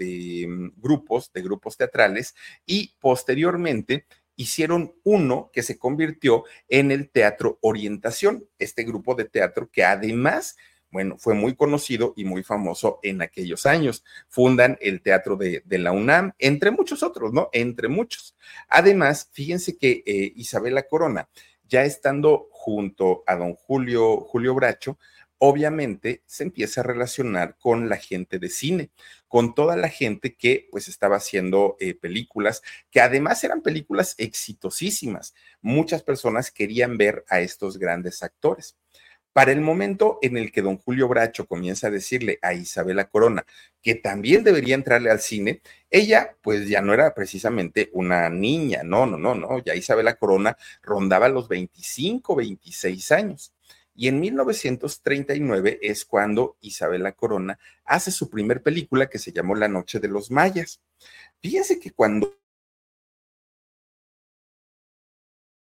mm, 0.48 0.80
grupos, 0.82 1.34
de 1.34 1.42
grupos 1.42 1.76
teatrales, 1.76 2.34
y 2.66 2.96
posteriormente 3.02 4.06
hicieron 4.38 4.96
uno 5.04 5.50
que 5.52 5.62
se 5.62 5.78
convirtió 5.78 6.46
en 6.70 6.92
el 6.92 7.10
Teatro 7.10 7.60
Orientación, 7.60 8.48
este 8.58 8.86
grupo 8.86 9.14
de 9.16 9.26
teatro 9.26 9.70
que 9.70 9.84
además 9.84 10.56
bueno, 10.92 11.18
fue 11.18 11.36
muy 11.36 11.56
conocido 11.56 12.14
y 12.16 12.26
muy 12.26 12.44
famoso 12.44 13.00
en 13.04 13.22
aquellos 13.22 13.66
años. 13.66 14.04
Fundan 14.28 14.78
el 14.82 15.02
Teatro 15.02 15.36
de, 15.36 15.64
la 15.68 15.92
UNAM, 15.92 16.34
entre 16.40 16.72
muchos 16.72 17.04
otros, 17.04 17.32
¿no? 17.32 17.50
Entre 17.54 17.88
muchos. 17.88 18.36
Además, 18.68 19.30
fíjense 19.32 19.78
que 19.78 20.04
eh, 20.06 20.34
Isabela 20.36 20.84
Corona, 20.84 21.30
ya 21.68 21.84
estando 21.84 22.50
junto 22.52 23.24
a 23.28 23.36
don 23.36 23.54
Julio, 23.54 24.22
Julio 24.22 24.56
Bracho, 24.56 24.98
obviamente 25.40 26.22
se 26.26 26.44
empieza 26.44 26.82
a 26.82 26.84
relacionar 26.84 27.58
con 27.58 27.88
la 27.88 27.98
gente 27.98 28.40
de 28.40 28.50
cine, 28.50 28.92
con 29.28 29.56
toda 29.56 29.78
la 29.78 29.88
gente 29.88 30.36
que 30.36 30.68
pues 30.70 30.88
estaba 30.88 31.16
haciendo 31.16 31.78
eh, 31.80 31.94
películas, 31.94 32.62
que 32.92 33.00
además 33.00 33.44
eran 33.44 33.62
películas 33.62 34.16
exitosísimas. 34.18 35.34
Muchas 35.62 36.04
personas 36.04 36.52
querían 36.52 36.98
ver 36.98 37.26
a 37.30 37.40
estos 37.40 37.78
grandes 37.78 38.22
actores. 38.22 38.76
Para 39.32 39.52
el 39.52 39.62
momento 39.62 40.18
en 40.22 40.38
el 40.38 40.52
que 40.52 40.62
don 40.62 40.78
Julio 40.78 41.08
Bracho 41.08 41.46
comienza 41.46 41.88
a 41.88 41.92
decirle 41.92 42.40
a 42.42 42.54
Isabela 42.54 43.10
Corona 43.10 43.46
que 43.82 43.96
también 43.96 44.44
debería 44.44 44.76
entrarle 44.76 45.12
al 45.12 45.20
cine, 45.20 45.62
ella 45.90 46.36
pues 46.42 46.68
ya 46.68 46.82
no 46.82 46.94
era 46.94 47.14
precisamente 47.14 47.90
una 47.94 48.30
niña, 48.30 48.82
no, 48.84 49.06
no, 49.06 49.18
no, 49.18 49.36
no, 49.36 49.64
ya 49.64 49.76
Isabela 49.76 50.16
Corona 50.16 50.58
rondaba 50.82 51.30
los 51.30 51.48
25, 51.48 52.36
26 52.36 53.12
años. 53.12 53.54
Y 53.96 54.08
en 54.08 54.20
1939 54.22 55.80
es 55.82 56.06
cuando 56.06 56.56
Isabela 56.62 57.12
Corona 57.12 57.60
hace 57.84 58.12
su 58.12 58.30
primer 58.30 58.64
película 58.64 59.10
que 59.10 59.20
se 59.20 59.34
llamó 59.34 59.56
La 59.56 59.68
Noche 59.68 60.00
de 60.00 60.08
los 60.08 60.32
Mayas. 60.32 60.82
Fíjense 61.42 61.80
que 61.80 61.92
cuando 61.92 62.39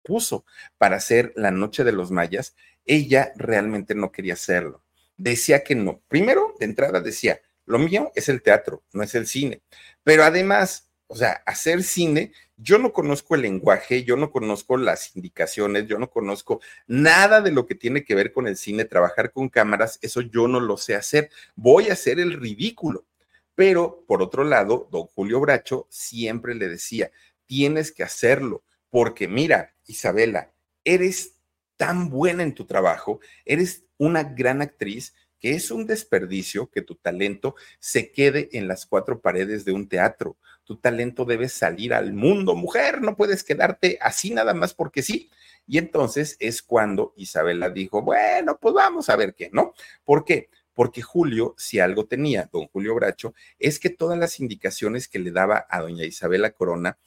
puso 0.08 0.46
para 0.78 0.96
hacer 0.96 1.34
La 1.36 1.52
Noche 1.52 1.84
de 1.84 1.92
los 1.92 2.12
Mayas, 2.12 2.56
ella 2.86 3.34
realmente 3.36 3.94
no 3.94 4.14
quería 4.14 4.34
hacerlo. 4.34 4.82
Decía 5.18 5.66
que 5.66 5.76
no. 5.76 6.02
Primero, 6.08 6.56
de 6.60 6.66
entrada 6.66 7.02
decía, 7.02 7.42
lo 7.66 7.78
mío 7.78 8.14
es 8.16 8.30
el 8.30 8.42
teatro, 8.42 8.84
no 8.94 9.04
es 9.04 9.14
el 9.16 9.28
cine. 9.28 9.62
Pero 10.04 10.24
además, 10.24 10.90
o 11.08 11.18
sea, 11.18 11.44
hacer 11.46 11.84
cine, 11.84 12.32
yo 12.56 12.78
no 12.78 12.94
conozco 12.94 13.36
el 13.36 13.42
lenguaje, 13.42 14.06
yo 14.06 14.16
no 14.16 14.32
conozco 14.32 14.78
las 14.78 15.14
indicaciones, 15.18 15.86
yo 15.88 16.00
no 16.00 16.10
conozco 16.10 16.62
nada 16.88 17.42
de 17.42 17.52
lo 17.52 17.66
que 17.66 17.76
tiene 17.76 18.06
que 18.06 18.16
ver 18.16 18.32
con 18.32 18.48
el 18.48 18.56
cine, 18.56 18.86
trabajar 18.86 19.34
con 19.34 19.50
cámaras, 19.50 20.00
eso 20.02 20.22
yo 20.22 20.48
no 20.48 20.62
lo 20.62 20.78
sé 20.78 20.96
hacer. 20.96 21.30
Voy 21.56 21.90
a 21.90 21.94
hacer 21.94 22.22
el 22.22 22.34
ridículo. 22.40 23.06
Pero, 23.56 24.06
por 24.08 24.22
otro 24.22 24.46
lado, 24.46 24.88
don 24.90 25.08
Julio 25.08 25.42
Bracho 25.42 25.88
siempre 25.90 26.56
le 26.56 26.70
decía, 26.70 27.12
tienes 27.48 27.92
que 27.92 28.04
hacerlo, 28.04 28.64
porque 28.90 29.28
mira, 29.28 29.74
Isabela, 29.88 30.54
eres 30.84 31.34
tan 31.78 32.10
buena 32.10 32.44
en 32.44 32.54
tu 32.54 32.66
trabajo, 32.66 33.20
eres 33.46 33.86
una 33.98 34.24
gran 34.24 34.62
actriz, 34.62 35.14
que 35.40 35.52
es 35.52 35.72
un 35.72 35.86
desperdicio 35.86 36.70
que 36.70 36.82
tu 36.82 36.96
talento 36.96 37.56
se 37.80 38.12
quede 38.12 38.50
en 38.54 38.68
las 38.68 38.86
cuatro 38.86 39.22
paredes 39.22 39.66
de 39.66 39.72
un 39.72 39.88
teatro. 39.88 40.38
Tu 40.64 40.78
talento 40.78 41.26
debe 41.26 41.48
salir 41.48 41.94
al 41.94 42.14
mundo, 42.14 42.56
mujer, 42.56 43.02
no 43.02 43.16
puedes 43.16 43.44
quedarte 43.44 43.98
así 44.02 44.34
nada 44.34 44.54
más 44.54 44.74
porque 44.74 45.04
sí. 45.04 45.30
Y 45.68 45.78
entonces 45.78 46.38
es 46.40 46.62
cuando 46.62 47.14
Isabela 47.18 47.70
dijo, 47.70 48.02
bueno, 48.02 48.58
pues 48.60 48.74
vamos 48.74 49.10
a 49.10 49.16
ver 49.16 49.36
qué, 49.36 49.50
¿no? 49.52 49.74
¿Por 50.04 50.26
qué? 50.26 50.50
Porque 50.74 51.02
Julio, 51.02 51.56
si 51.58 51.80
algo 51.80 52.06
tenía, 52.06 52.50
don 52.52 52.68
Julio 52.68 52.96
Bracho, 52.96 53.34
es 53.60 53.80
que 53.80 53.90
todas 53.90 54.18
las 54.18 54.40
indicaciones 54.40 55.08
que 55.08 55.20
le 55.20 55.32
daba 55.32 55.66
a 55.70 55.82
doña 55.82 56.06
Isabela 56.06 56.52
Corona 56.52 56.98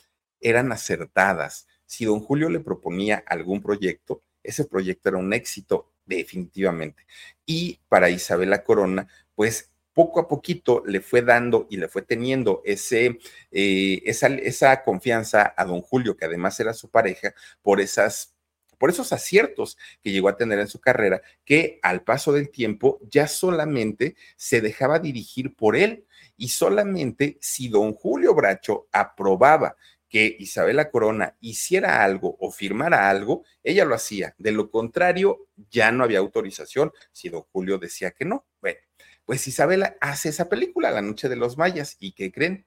eran 0.40 0.72
acertadas. 0.72 1.66
Si 1.90 2.04
don 2.04 2.20
Julio 2.20 2.48
le 2.48 2.60
proponía 2.60 3.24
algún 3.26 3.60
proyecto, 3.60 4.22
ese 4.44 4.64
proyecto 4.64 5.08
era 5.08 5.18
un 5.18 5.32
éxito 5.32 5.90
definitivamente. 6.04 7.04
Y 7.44 7.80
para 7.88 8.10
Isabela 8.10 8.62
Corona, 8.62 9.08
pues 9.34 9.72
poco 9.92 10.20
a 10.20 10.28
poquito 10.28 10.84
le 10.86 11.00
fue 11.00 11.22
dando 11.22 11.66
y 11.68 11.78
le 11.78 11.88
fue 11.88 12.02
teniendo 12.02 12.62
ese, 12.64 13.18
eh, 13.50 14.02
esa, 14.04 14.28
esa 14.28 14.84
confianza 14.84 15.52
a 15.56 15.64
don 15.64 15.80
Julio, 15.80 16.16
que 16.16 16.26
además 16.26 16.60
era 16.60 16.74
su 16.74 16.88
pareja, 16.90 17.34
por 17.60 17.80
esas 17.80 18.36
por 18.78 18.88
esos 18.88 19.12
aciertos 19.12 19.76
que 20.00 20.12
llegó 20.12 20.28
a 20.30 20.38
tener 20.38 20.58
en 20.58 20.68
su 20.68 20.80
carrera, 20.80 21.20
que 21.44 21.80
al 21.82 22.02
paso 22.02 22.32
del 22.32 22.50
tiempo 22.50 22.98
ya 23.10 23.28
solamente 23.28 24.14
se 24.36 24.62
dejaba 24.62 25.00
dirigir 25.00 25.54
por 25.54 25.76
él 25.76 26.06
y 26.38 26.48
solamente 26.48 27.36
si 27.42 27.68
don 27.68 27.92
Julio 27.92 28.32
Bracho 28.32 28.86
aprobaba 28.90 29.76
que 30.10 30.36
Isabela 30.40 30.90
Corona 30.90 31.36
hiciera 31.40 32.02
algo 32.02 32.36
o 32.40 32.50
firmara 32.50 33.08
algo, 33.08 33.44
ella 33.62 33.84
lo 33.84 33.94
hacía. 33.94 34.34
De 34.38 34.50
lo 34.50 34.68
contrario, 34.68 35.46
ya 35.70 35.92
no 35.92 36.02
había 36.02 36.18
autorización 36.18 36.92
si 37.12 37.28
don 37.28 37.42
Julio 37.52 37.78
decía 37.78 38.10
que 38.10 38.24
no. 38.24 38.44
Bueno, 38.60 38.80
pues 39.24 39.46
Isabela 39.46 39.96
hace 40.00 40.30
esa 40.30 40.48
película, 40.48 40.90
La 40.90 41.00
Noche 41.00 41.28
de 41.28 41.36
los 41.36 41.56
Mayas, 41.56 41.96
¿y 42.00 42.12
qué 42.12 42.32
creen? 42.32 42.66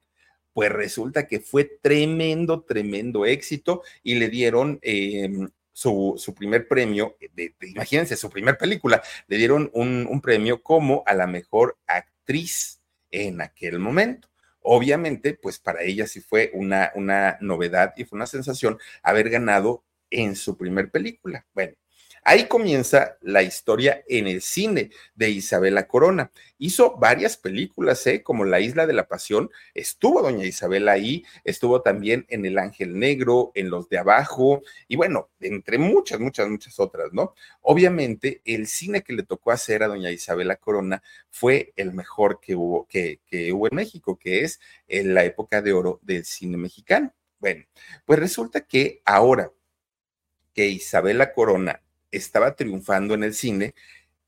Pues 0.54 0.72
resulta 0.72 1.26
que 1.28 1.40
fue 1.40 1.64
tremendo, 1.64 2.62
tremendo 2.62 3.26
éxito 3.26 3.82
y 4.02 4.14
le 4.14 4.30
dieron 4.30 4.78
em, 4.80 5.50
su, 5.70 6.14
su, 6.16 6.34
primer 6.34 6.66
premio, 6.66 7.18
de, 7.34 7.54
imagínense, 7.60 8.16
su 8.16 8.30
primer 8.30 8.56
película, 8.56 9.02
le 9.26 9.36
dieron 9.36 9.70
un, 9.74 10.06
un 10.08 10.20
premio 10.22 10.62
como 10.62 11.02
a 11.04 11.12
la 11.12 11.26
mejor 11.26 11.76
actriz 11.86 12.80
en 13.10 13.42
aquel 13.42 13.78
momento. 13.78 14.28
Obviamente, 14.66 15.34
pues 15.34 15.58
para 15.58 15.82
ella 15.82 16.06
sí 16.06 16.20
fue 16.20 16.50
una, 16.54 16.90
una 16.94 17.36
novedad 17.40 17.92
y 17.96 18.04
fue 18.04 18.16
una 18.16 18.26
sensación 18.26 18.78
haber 19.02 19.28
ganado 19.30 19.84
en 20.10 20.36
su 20.36 20.56
primer 20.56 20.90
película. 20.90 21.46
Bueno, 21.54 21.74
Ahí 22.26 22.48
comienza 22.48 23.18
la 23.20 23.42
historia 23.42 24.02
en 24.08 24.26
el 24.26 24.40
cine 24.40 24.88
de 25.14 25.28
Isabela 25.28 25.86
Corona. 25.86 26.32
Hizo 26.56 26.96
varias 26.96 27.36
películas, 27.36 28.06
¿eh? 28.06 28.22
como 28.22 28.46
La 28.46 28.60
Isla 28.60 28.86
de 28.86 28.94
la 28.94 29.08
Pasión. 29.08 29.50
Estuvo 29.74 30.22
doña 30.22 30.46
Isabela 30.46 30.92
ahí, 30.92 31.22
estuvo 31.44 31.82
también 31.82 32.24
en 32.30 32.46
El 32.46 32.58
Ángel 32.58 32.98
Negro, 32.98 33.52
en 33.54 33.68
Los 33.68 33.90
de 33.90 33.98
Abajo, 33.98 34.62
y 34.88 34.96
bueno, 34.96 35.28
entre 35.38 35.76
muchas, 35.76 36.18
muchas, 36.18 36.48
muchas 36.48 36.80
otras, 36.80 37.12
¿no? 37.12 37.34
Obviamente, 37.60 38.40
el 38.46 38.68
cine 38.68 39.02
que 39.02 39.12
le 39.12 39.24
tocó 39.24 39.50
hacer 39.50 39.82
a 39.82 39.88
doña 39.88 40.10
Isabela 40.10 40.56
Corona 40.56 41.02
fue 41.28 41.74
el 41.76 41.92
mejor 41.92 42.40
que 42.40 42.54
hubo, 42.54 42.86
que, 42.86 43.20
que 43.26 43.52
hubo 43.52 43.68
en 43.68 43.76
México, 43.76 44.18
que 44.18 44.44
es 44.44 44.60
en 44.88 45.12
la 45.12 45.24
época 45.24 45.60
de 45.60 45.74
oro 45.74 46.00
del 46.02 46.24
cine 46.24 46.56
mexicano. 46.56 47.12
Bueno, 47.38 47.66
pues 48.06 48.18
resulta 48.18 48.62
que 48.62 49.02
ahora 49.04 49.52
que 50.54 50.68
Isabela 50.68 51.34
Corona 51.34 51.83
estaba 52.16 52.56
triunfando 52.56 53.14
en 53.14 53.24
el 53.24 53.34
cine, 53.34 53.74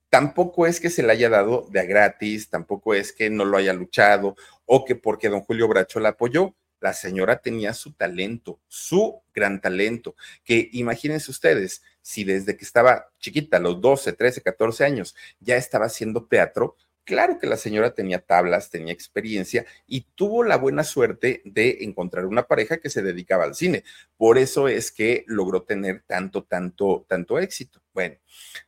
tampoco 0.08 0.66
es 0.66 0.80
que 0.80 0.90
se 0.90 1.02
le 1.02 1.12
haya 1.12 1.28
dado 1.28 1.66
de 1.70 1.80
a 1.80 1.84
gratis, 1.84 2.48
tampoco 2.50 2.94
es 2.94 3.12
que 3.12 3.30
no 3.30 3.44
lo 3.44 3.56
haya 3.56 3.72
luchado 3.72 4.36
o 4.64 4.84
que 4.84 4.94
porque 4.94 5.28
don 5.28 5.40
Julio 5.40 5.68
Bracho 5.68 6.00
la 6.00 6.10
apoyó. 6.10 6.54
La 6.80 6.92
señora 6.92 7.38
tenía 7.38 7.72
su 7.72 7.94
talento, 7.94 8.60
su 8.68 9.22
gran 9.34 9.60
talento, 9.62 10.14
que 10.44 10.68
imagínense 10.72 11.30
ustedes, 11.30 11.82
si 12.02 12.22
desde 12.22 12.56
que 12.56 12.64
estaba 12.64 13.10
chiquita, 13.18 13.58
los 13.58 13.80
12, 13.80 14.12
13, 14.12 14.42
14 14.42 14.84
años, 14.84 15.16
ya 15.40 15.56
estaba 15.56 15.86
haciendo 15.86 16.26
teatro, 16.26 16.76
Claro 17.06 17.38
que 17.38 17.46
la 17.46 17.56
señora 17.56 17.94
tenía 17.94 18.18
tablas, 18.18 18.68
tenía 18.68 18.92
experiencia 18.92 19.64
y 19.86 20.08
tuvo 20.16 20.42
la 20.42 20.56
buena 20.56 20.82
suerte 20.82 21.40
de 21.44 21.78
encontrar 21.82 22.26
una 22.26 22.48
pareja 22.48 22.78
que 22.78 22.90
se 22.90 23.00
dedicaba 23.00 23.44
al 23.44 23.54
cine. 23.54 23.84
Por 24.16 24.38
eso 24.38 24.66
es 24.66 24.90
que 24.90 25.24
logró 25.28 25.62
tener 25.62 26.02
tanto, 26.04 26.42
tanto, 26.42 27.06
tanto 27.08 27.38
éxito. 27.38 27.80
Bueno, 27.94 28.16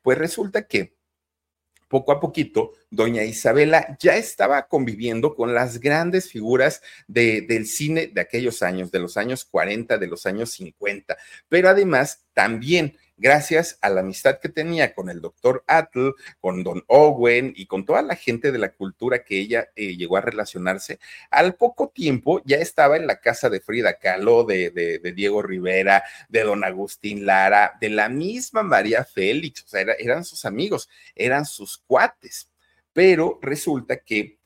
pues 0.03 0.17
resulta 0.19 0.69
que 0.69 0.95
poco 1.89 2.13
a 2.13 2.21
poquito, 2.21 2.75
doña 2.91 3.25
Isabela 3.25 3.97
ya 3.99 4.17
estaba 4.17 4.69
conviviendo 4.69 5.35
con 5.35 5.53
las 5.53 5.81
grandes 5.81 6.31
figuras 6.31 6.81
del 7.09 7.67
cine 7.67 8.07
de 8.07 8.21
aquellos 8.21 8.63
años, 8.63 8.93
de 8.93 9.01
los 9.01 9.17
años 9.17 9.45
40, 9.47 9.99
de 9.99 10.07
los 10.07 10.27
años 10.27 10.51
50, 10.53 11.17
pero 11.49 11.71
además 11.71 12.25
también 12.35 12.97
gracias 13.19 13.79
a 13.83 13.91
la 13.91 14.01
amistad 14.01 14.39
que 14.39 14.49
tenía 14.49 14.95
con 14.95 15.11
el 15.11 15.21
doctor 15.21 15.65
Atle, 15.67 16.13
con 16.41 16.63
don 16.63 16.85
Owen 16.87 17.53
y 17.57 17.67
con 17.67 17.85
toda 17.85 18.03
la 18.03 18.17
gente 18.17 18.53
de 18.53 18.59
la 18.59 18.73
cultura 18.73 19.25
que 19.25 19.39
ella 19.39 19.69
eh, 19.77 19.97
llegó 19.97 20.17
a 20.17 20.23
relacionarse, 20.23 20.99
al 21.31 21.55
poco 21.57 21.89
tiempo 21.89 22.41
ya 22.45 22.57
estaba 22.57 22.97
en 22.97 23.07
la 23.07 23.21
casa 23.21 23.51
de 23.51 23.61
Frida 23.61 23.99
Kahlo, 23.99 24.45
de, 24.45 25.01
Diego 25.15 25.43
Rivera, 25.43 26.05
de 26.29 26.43
don 26.43 26.65
Agustín 26.65 27.27
Lara, 27.27 27.77
de 27.81 27.91
la 27.91 28.09
misma 28.09 28.63
María 28.63 29.05
Félix, 29.05 29.65
o 29.65 29.69
sea, 29.69 29.83
eran 29.99 30.25
sus 30.25 30.45
amigos, 30.45 30.89
eran 31.15 31.45
sus 31.45 31.79
cuates. 31.79 32.51
Pero 32.93 33.39
resulta 33.43 33.99
que 33.99 34.39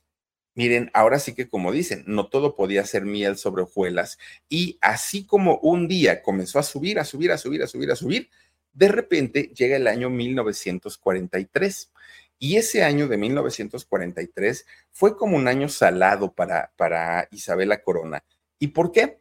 Miren, 0.54 0.90
ahora 0.92 1.18
sí 1.18 1.34
que 1.34 1.48
como 1.48 1.72
dicen, 1.72 2.04
no 2.06 2.28
todo 2.28 2.54
podía 2.54 2.84
ser 2.84 3.06
miel 3.06 3.38
sobre 3.38 3.62
hojuelas. 3.62 4.18
Y 4.50 4.78
así 4.82 5.24
como 5.24 5.56
un 5.58 5.88
día 5.88 6.22
comenzó 6.22 6.58
a 6.58 6.62
subir, 6.62 6.98
a 6.98 7.04
subir, 7.04 7.32
a 7.32 7.38
subir, 7.38 7.62
a 7.62 7.66
subir, 7.66 7.90
a 7.90 7.96
subir, 7.96 8.30
de 8.72 8.88
repente 8.88 9.52
llega 9.54 9.76
el 9.76 9.86
año 9.86 10.10
1943 10.10 11.90
y 12.38 12.56
ese 12.56 12.82
año 12.82 13.06
de 13.06 13.16
1943 13.18 14.66
fue 14.90 15.16
como 15.16 15.36
un 15.36 15.46
año 15.46 15.68
salado 15.68 16.32
para, 16.32 16.72
para 16.76 17.28
Isabela 17.30 17.82
Corona. 17.82 18.24
¿Y 18.58 18.68
por 18.68 18.90
qué? 18.90 19.18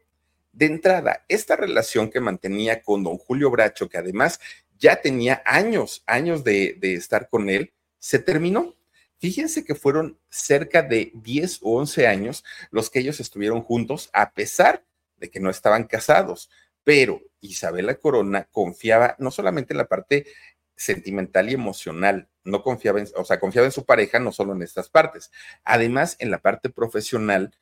De 0.52 0.66
entrada, 0.66 1.24
esta 1.28 1.56
relación 1.56 2.10
que 2.10 2.20
mantenía 2.20 2.82
con 2.82 3.04
don 3.04 3.18
Julio 3.18 3.50
Bracho, 3.50 3.88
que 3.88 3.98
además 3.98 4.40
ya 4.78 5.00
tenía 5.00 5.42
años, 5.46 6.02
años 6.06 6.42
de, 6.42 6.76
de 6.80 6.94
estar 6.94 7.28
con 7.28 7.48
él, 7.48 7.72
se 7.98 8.18
terminó. 8.18 8.74
Fíjense 9.18 9.64
que 9.64 9.76
fueron 9.76 10.18
cerca 10.28 10.82
de 10.82 11.12
10 11.14 11.60
o 11.62 11.78
11 11.78 12.08
años 12.08 12.44
los 12.70 12.90
que 12.90 12.98
ellos 12.98 13.20
estuvieron 13.20 13.62
juntos, 13.62 14.10
a 14.12 14.32
pesar 14.32 14.84
de 15.18 15.30
que 15.30 15.38
no 15.38 15.48
estaban 15.48 15.84
casados 15.84 16.50
pero 16.84 17.20
Isabela 17.40 17.96
Corona 17.96 18.48
confiaba 18.50 19.16
no 19.18 19.30
solamente 19.30 19.72
en 19.72 19.78
la 19.78 19.88
parte 19.88 20.26
sentimental 20.76 21.50
y 21.50 21.54
emocional, 21.54 22.28
no 22.44 22.62
confiaba 22.62 23.00
en, 23.00 23.08
o 23.16 23.24
sea, 23.24 23.38
confiaba 23.38 23.66
en 23.66 23.72
su 23.72 23.84
pareja 23.84 24.18
no 24.18 24.32
solo 24.32 24.52
en 24.52 24.62
estas 24.62 24.88
partes, 24.88 25.30
además 25.64 26.16
en 26.18 26.30
la 26.30 26.40
parte 26.40 26.70
profesional 26.70 27.56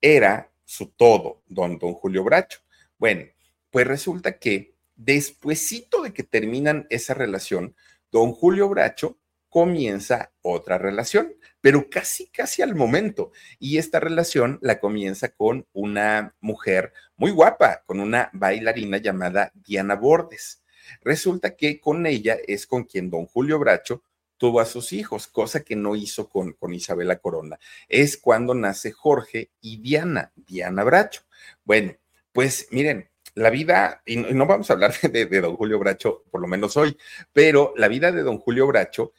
era 0.00 0.50
su 0.64 0.88
todo, 0.90 1.42
don, 1.46 1.78
don 1.78 1.94
Julio 1.94 2.24
Bracho. 2.24 2.60
Bueno, 2.98 3.24
pues 3.70 3.86
resulta 3.86 4.38
que 4.38 4.74
despuesito 4.96 6.02
de 6.02 6.12
que 6.12 6.24
terminan 6.24 6.86
esa 6.90 7.14
relación, 7.14 7.74
don 8.10 8.32
Julio 8.32 8.68
Bracho 8.68 9.18
comienza 9.48 10.32
otra 10.42 10.78
relación, 10.78 11.34
pero 11.60 11.88
casi, 11.90 12.28
casi 12.28 12.62
al 12.62 12.74
momento. 12.74 13.32
Y 13.58 13.78
esta 13.78 14.00
relación 14.00 14.58
la 14.62 14.78
comienza 14.78 15.28
con 15.28 15.66
una 15.72 16.34
mujer 16.40 16.92
muy 17.16 17.30
guapa, 17.30 17.82
con 17.86 18.00
una 18.00 18.30
bailarina 18.32 18.98
llamada 18.98 19.52
Diana 19.54 19.96
Bordes. 19.96 20.62
Resulta 21.02 21.56
que 21.56 21.80
con 21.80 22.06
ella 22.06 22.36
es 22.46 22.66
con 22.66 22.84
quien 22.84 23.10
don 23.10 23.26
Julio 23.26 23.58
Bracho 23.58 24.02
tuvo 24.36 24.60
a 24.60 24.64
sus 24.64 24.92
hijos, 24.92 25.26
cosa 25.26 25.64
que 25.64 25.76
no 25.76 25.96
hizo 25.96 26.28
con, 26.28 26.52
con 26.52 26.72
Isabela 26.72 27.18
Corona. 27.18 27.58
Es 27.88 28.16
cuando 28.16 28.54
nace 28.54 28.92
Jorge 28.92 29.50
y 29.60 29.78
Diana, 29.78 30.32
Diana 30.36 30.84
Bracho. 30.84 31.22
Bueno, 31.64 31.94
pues 32.32 32.68
miren, 32.70 33.10
la 33.34 33.50
vida, 33.50 34.02
y 34.06 34.16
no 34.16 34.46
vamos 34.46 34.70
a 34.70 34.74
hablar 34.74 34.94
de, 35.02 35.26
de, 35.26 35.40
don 35.40 35.56
Julio 35.56 35.78
Bracho, 35.78 36.24
por 36.30 36.40
lo 36.40 36.46
menos 36.46 36.76
hoy, 36.76 36.96
pero 37.32 37.74
la 37.76 37.88
vida 37.88 38.12
de 38.12 38.22
don 38.22 38.38
Julio 38.38 38.66
Bracho 38.66 39.12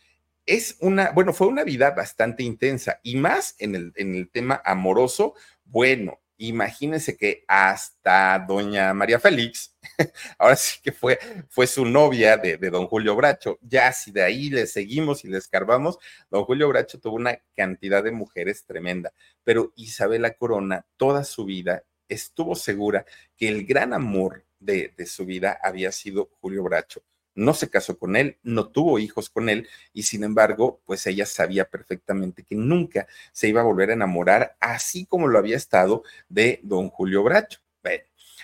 es 0.50 0.78
una, 0.80 1.12
bueno, 1.12 1.32
fue 1.32 1.46
una 1.46 1.64
vida 1.64 1.92
bastante 1.92 2.42
intensa 2.42 3.00
y 3.04 3.16
más 3.18 3.56
en 3.60 3.76
el, 3.76 3.94
en 3.96 4.16
el 4.16 4.32
tema 4.32 4.60
amoroso. 4.66 5.36
Bueno, 5.64 6.20
imagínense 6.38 7.16
que 7.16 7.46
hasta 7.48 8.40
doña 8.48 8.92
María 8.96 9.20
Félix, 9.20 9.76
ahora 10.40 10.56
sí 10.56 10.80
que 10.84 10.92
fue, 10.92 11.20
fue 11.50 11.68
su 11.68 11.86
novia 11.86 12.36
de, 12.38 12.58
de, 12.58 12.70
don 12.72 12.88
Julio 12.88 13.16
Bracho. 13.16 13.60
Ya 13.62 13.92
si 13.94 14.12
de 14.12 14.24
ahí 14.24 14.50
le 14.50 14.66
seguimos 14.66 15.24
y 15.24 15.28
le 15.28 15.38
escarbamos, 15.38 16.00
don 16.32 16.44
Julio 16.46 16.68
Bracho 16.68 17.00
tuvo 17.00 17.18
una 17.18 17.40
cantidad 17.56 18.04
de 18.04 18.12
mujeres 18.12 18.66
tremenda, 18.66 19.14
pero 19.44 19.72
Isabela 19.76 20.34
Corona 20.34 20.84
toda 20.98 21.24
su 21.26 21.46
vida 21.46 21.84
estuvo 22.08 22.56
segura 22.56 23.06
que 23.38 23.50
el 23.50 23.68
gran 23.68 23.94
amor 23.94 24.46
de, 24.60 24.96
de 24.98 25.06
su 25.06 25.28
vida 25.28 25.60
había 25.62 25.92
sido 25.92 26.32
Julio 26.42 26.64
Bracho 26.64 27.04
no 27.40 27.54
se 27.54 27.70
casó 27.70 27.98
con 27.98 28.16
él, 28.16 28.38
no 28.44 28.68
tuvo 28.68 29.00
hijos 29.00 29.30
con 29.30 29.50
él 29.50 29.68
y 29.94 30.04
sin 30.04 30.24
embargo, 30.24 30.82
pues 30.86 31.08
ella 31.08 31.26
sabía 31.26 31.66
perfectamente 31.66 32.44
que 32.44 32.56
nunca 32.56 33.08
se 33.32 33.48
iba 33.48 33.62
a 33.62 33.64
volver 33.64 33.90
a 33.90 33.94
enamorar, 33.94 34.58
así 34.60 35.06
como 35.06 35.28
lo 35.28 35.40
había 35.40 35.58
estado 35.58 36.04
de 36.28 36.60
don 36.64 36.90
Julio 36.90 37.24
Bracho. 37.24 37.60
Bueno, 37.82 38.04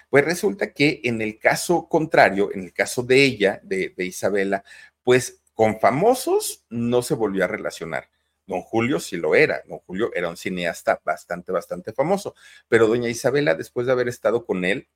pues 0.10 0.26
resulta 0.26 0.72
que 0.72 1.02
en 1.04 1.22
el 1.22 1.38
caso 1.38 1.88
contrario, 1.88 2.52
en 2.54 2.64
el 2.64 2.74
caso 2.74 3.04
de 3.04 3.24
ella, 3.24 3.60
de, 3.64 3.94
de 3.96 4.06
Isabela, 4.06 4.64
pues 5.04 5.42
con 5.54 5.80
famosos 5.80 6.66
no 6.70 7.02
se 7.02 7.16
volvió 7.16 7.44
a 7.44 7.48
relacionar. 7.48 8.10
Don 8.48 8.62
Julio 8.62 9.00
sí 9.00 9.18
lo 9.18 9.36
era, 9.36 9.62
don 9.68 9.80
Julio 9.80 10.12
era 10.14 10.30
un 10.30 10.38
cineasta 10.38 11.02
bastante, 11.04 11.52
bastante 11.52 11.94
famoso, 11.94 12.36
pero 12.68 12.88
doña 12.88 13.10
Isabela, 13.10 13.56
después 13.56 13.88
de 13.88 13.94
haber 13.94 14.08
estado 14.08 14.46
con 14.46 14.66
él, 14.66 14.88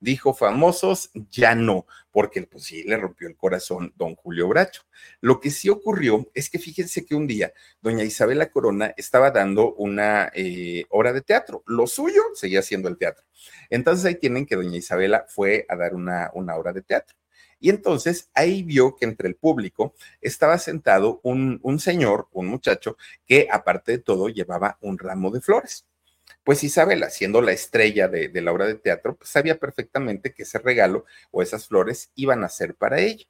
dijo 0.00 0.34
famosos, 0.34 1.10
ya 1.30 1.54
no, 1.54 1.86
porque 2.10 2.42
pues 2.42 2.64
sí 2.64 2.82
le 2.84 2.96
rompió 2.96 3.28
el 3.28 3.36
corazón 3.36 3.92
don 3.96 4.14
Julio 4.14 4.48
Bracho. 4.48 4.82
Lo 5.20 5.40
que 5.40 5.50
sí 5.50 5.68
ocurrió 5.68 6.30
es 6.34 6.50
que 6.50 6.58
fíjense 6.58 7.04
que 7.04 7.14
un 7.14 7.26
día 7.26 7.52
doña 7.80 8.04
Isabela 8.04 8.50
Corona 8.50 8.92
estaba 8.96 9.30
dando 9.30 9.74
una 9.74 10.30
eh, 10.34 10.84
obra 10.90 11.12
de 11.12 11.22
teatro, 11.22 11.62
lo 11.66 11.86
suyo 11.86 12.22
seguía 12.34 12.62
siendo 12.62 12.88
el 12.88 12.98
teatro. 12.98 13.24
Entonces 13.70 14.04
ahí 14.04 14.14
tienen 14.16 14.46
que 14.46 14.56
doña 14.56 14.76
Isabela 14.76 15.26
fue 15.28 15.66
a 15.68 15.76
dar 15.76 15.94
una, 15.94 16.30
una 16.34 16.54
de 16.72 16.82
teatro. 16.82 17.16
Y 17.60 17.70
entonces 17.70 18.30
ahí 18.34 18.62
vio 18.62 18.96
que 18.96 19.04
entre 19.04 19.28
el 19.28 19.36
público 19.36 19.94
estaba 20.20 20.58
sentado 20.58 21.20
un, 21.22 21.60
un 21.62 21.80
señor, 21.80 22.28
un 22.32 22.46
muchacho, 22.46 22.96
que 23.26 23.48
aparte 23.50 23.92
de 23.92 23.98
todo 23.98 24.28
llevaba 24.28 24.78
un 24.80 24.98
ramo 24.98 25.30
de 25.30 25.40
flores. 25.40 25.86
Pues 26.44 26.62
Isabela, 26.62 27.08
siendo 27.08 27.40
la 27.40 27.52
estrella 27.52 28.06
de, 28.08 28.30
la 28.42 28.52
obra 28.52 28.66
de 28.66 28.74
teatro, 28.74 29.16
pues 29.16 29.30
sabía 29.30 29.58
perfectamente 29.58 30.34
que 30.34 30.42
ese 30.42 30.58
regalo 30.58 31.06
o 31.30 31.42
esas 31.42 31.66
flores 31.68 32.10
iban 32.14 32.44
a 32.44 32.50
ser 32.50 32.74
para 32.74 33.00
ella. 33.00 33.24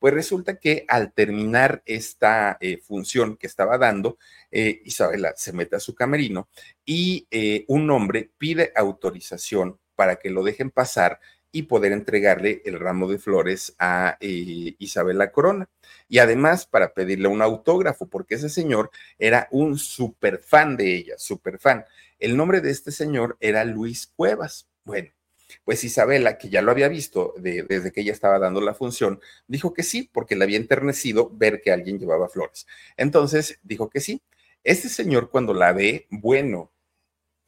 Pues 0.00 0.12
resulta 0.12 0.58
que 0.58 0.84
al 0.88 1.12
terminar 1.12 1.82
esta 1.86 2.58
eh, 2.60 2.78
función 2.78 3.36
que 3.36 3.46
estaba 3.46 3.78
dando, 3.78 4.18
eh, 4.50 4.82
Isabela 4.84 5.32
se 5.36 5.52
mete 5.52 5.76
a 5.76 5.80
su 5.80 5.94
camerino 5.94 6.48
y 6.84 7.26
eh, 7.30 7.64
un 7.68 7.88
hombre 7.90 8.30
pide 8.36 8.72
autorización 8.74 9.78
para 9.94 10.16
que 10.16 10.30
lo 10.30 10.42
dejen 10.42 10.70
pasar 10.70 11.20
y 11.56 11.62
poder 11.62 11.92
entregarle 11.92 12.60
el 12.66 12.78
ramo 12.78 13.08
de 13.08 13.16
flores 13.16 13.74
a 13.78 14.18
eh, 14.20 14.74
Isabela 14.78 15.32
Corona. 15.32 15.70
Y 16.06 16.18
además 16.18 16.66
para 16.66 16.92
pedirle 16.92 17.28
un 17.28 17.40
autógrafo, 17.40 18.06
porque 18.08 18.34
ese 18.34 18.50
señor 18.50 18.90
era 19.18 19.48
un 19.50 19.78
súper 19.78 20.36
fan 20.36 20.76
de 20.76 20.94
ella, 20.94 21.14
súper 21.16 21.58
fan. 21.58 21.86
El 22.18 22.36
nombre 22.36 22.60
de 22.60 22.70
este 22.70 22.92
señor 22.92 23.38
era 23.40 23.64
Luis 23.64 24.06
Cuevas. 24.14 24.68
Bueno, 24.84 25.08
pues 25.64 25.82
Isabela, 25.82 26.36
que 26.36 26.50
ya 26.50 26.60
lo 26.60 26.72
había 26.72 26.88
visto 26.88 27.32
desde 27.38 27.90
que 27.90 28.02
ella 28.02 28.12
estaba 28.12 28.38
dando 28.38 28.60
la 28.60 28.74
función, 28.74 29.18
dijo 29.46 29.72
que 29.72 29.82
sí, 29.82 30.10
porque 30.12 30.36
le 30.36 30.44
había 30.44 30.58
enternecido 30.58 31.30
ver 31.32 31.62
que 31.62 31.72
alguien 31.72 31.98
llevaba 31.98 32.28
flores. 32.28 32.66
Entonces 32.98 33.58
dijo 33.62 33.88
que 33.88 34.00
sí. 34.00 34.20
Este 34.62 34.90
señor 34.90 35.30
cuando 35.30 35.54
la 35.54 35.72
ve, 35.72 36.06
bueno, 36.10 36.70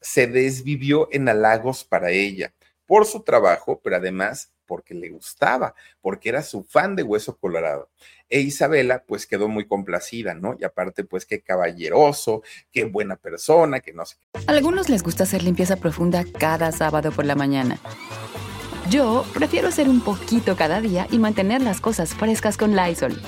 se 0.00 0.28
desvivió 0.28 1.10
en 1.12 1.28
halagos 1.28 1.84
para 1.84 2.10
ella 2.10 2.54
por 2.88 3.04
su 3.04 3.22
trabajo, 3.22 3.80
pero 3.84 3.96
además 3.96 4.50
porque 4.66 4.94
le 4.94 5.10
gustaba, 5.10 5.74
porque 6.00 6.30
era 6.30 6.42
su 6.42 6.64
fan 6.64 6.96
de 6.96 7.02
Hueso 7.02 7.36
Colorado. 7.38 7.90
E 8.28 8.40
Isabela, 8.40 9.04
pues 9.06 9.26
quedó 9.26 9.48
muy 9.48 9.66
complacida, 9.66 10.34
¿no? 10.34 10.56
Y 10.58 10.64
aparte, 10.64 11.04
pues 11.04 11.24
qué 11.24 11.40
caballeroso, 11.40 12.42
qué 12.72 12.84
buena 12.84 13.16
persona, 13.16 13.80
que 13.80 13.92
no 13.92 14.04
sé. 14.04 14.16
A 14.46 14.50
algunos 14.50 14.88
les 14.88 15.02
gusta 15.02 15.24
hacer 15.24 15.42
limpieza 15.42 15.76
profunda 15.76 16.24
cada 16.38 16.72
sábado 16.72 17.12
por 17.12 17.26
la 17.26 17.34
mañana. 17.34 17.78
Yo 18.90 19.24
prefiero 19.34 19.68
hacer 19.68 19.88
un 19.88 20.00
poquito 20.00 20.56
cada 20.56 20.80
día 20.80 21.06
y 21.10 21.18
mantener 21.18 21.60
las 21.60 21.80
cosas 21.80 22.14
frescas 22.14 22.56
con 22.56 22.74
Lysol. 22.74 23.20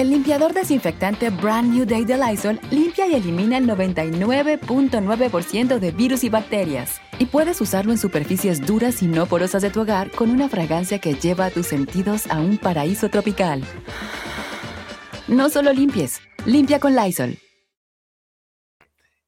El 0.00 0.08
limpiador 0.08 0.54
desinfectante 0.54 1.28
Brand 1.28 1.74
New 1.74 1.84
Day 1.84 2.06
de 2.06 2.16
Lysol 2.16 2.58
limpia 2.70 3.06
y 3.06 3.16
elimina 3.16 3.58
el 3.58 3.68
99.9% 3.68 5.78
de 5.78 5.90
virus 5.90 6.24
y 6.24 6.30
bacterias. 6.30 7.02
Y 7.18 7.26
puedes 7.26 7.60
usarlo 7.60 7.92
en 7.92 7.98
superficies 7.98 8.64
duras 8.64 9.02
y 9.02 9.08
no 9.08 9.26
porosas 9.26 9.60
de 9.60 9.68
tu 9.68 9.82
hogar 9.82 10.10
con 10.10 10.30
una 10.30 10.48
fragancia 10.48 11.00
que 11.00 11.12
lleva 11.12 11.44
a 11.44 11.50
tus 11.50 11.66
sentidos 11.66 12.26
a 12.30 12.40
un 12.40 12.56
paraíso 12.56 13.10
tropical. 13.10 13.62
No 15.28 15.50
solo 15.50 15.70
limpies, 15.70 16.22
limpia 16.46 16.80
con 16.80 16.96
Lysol 16.96 17.36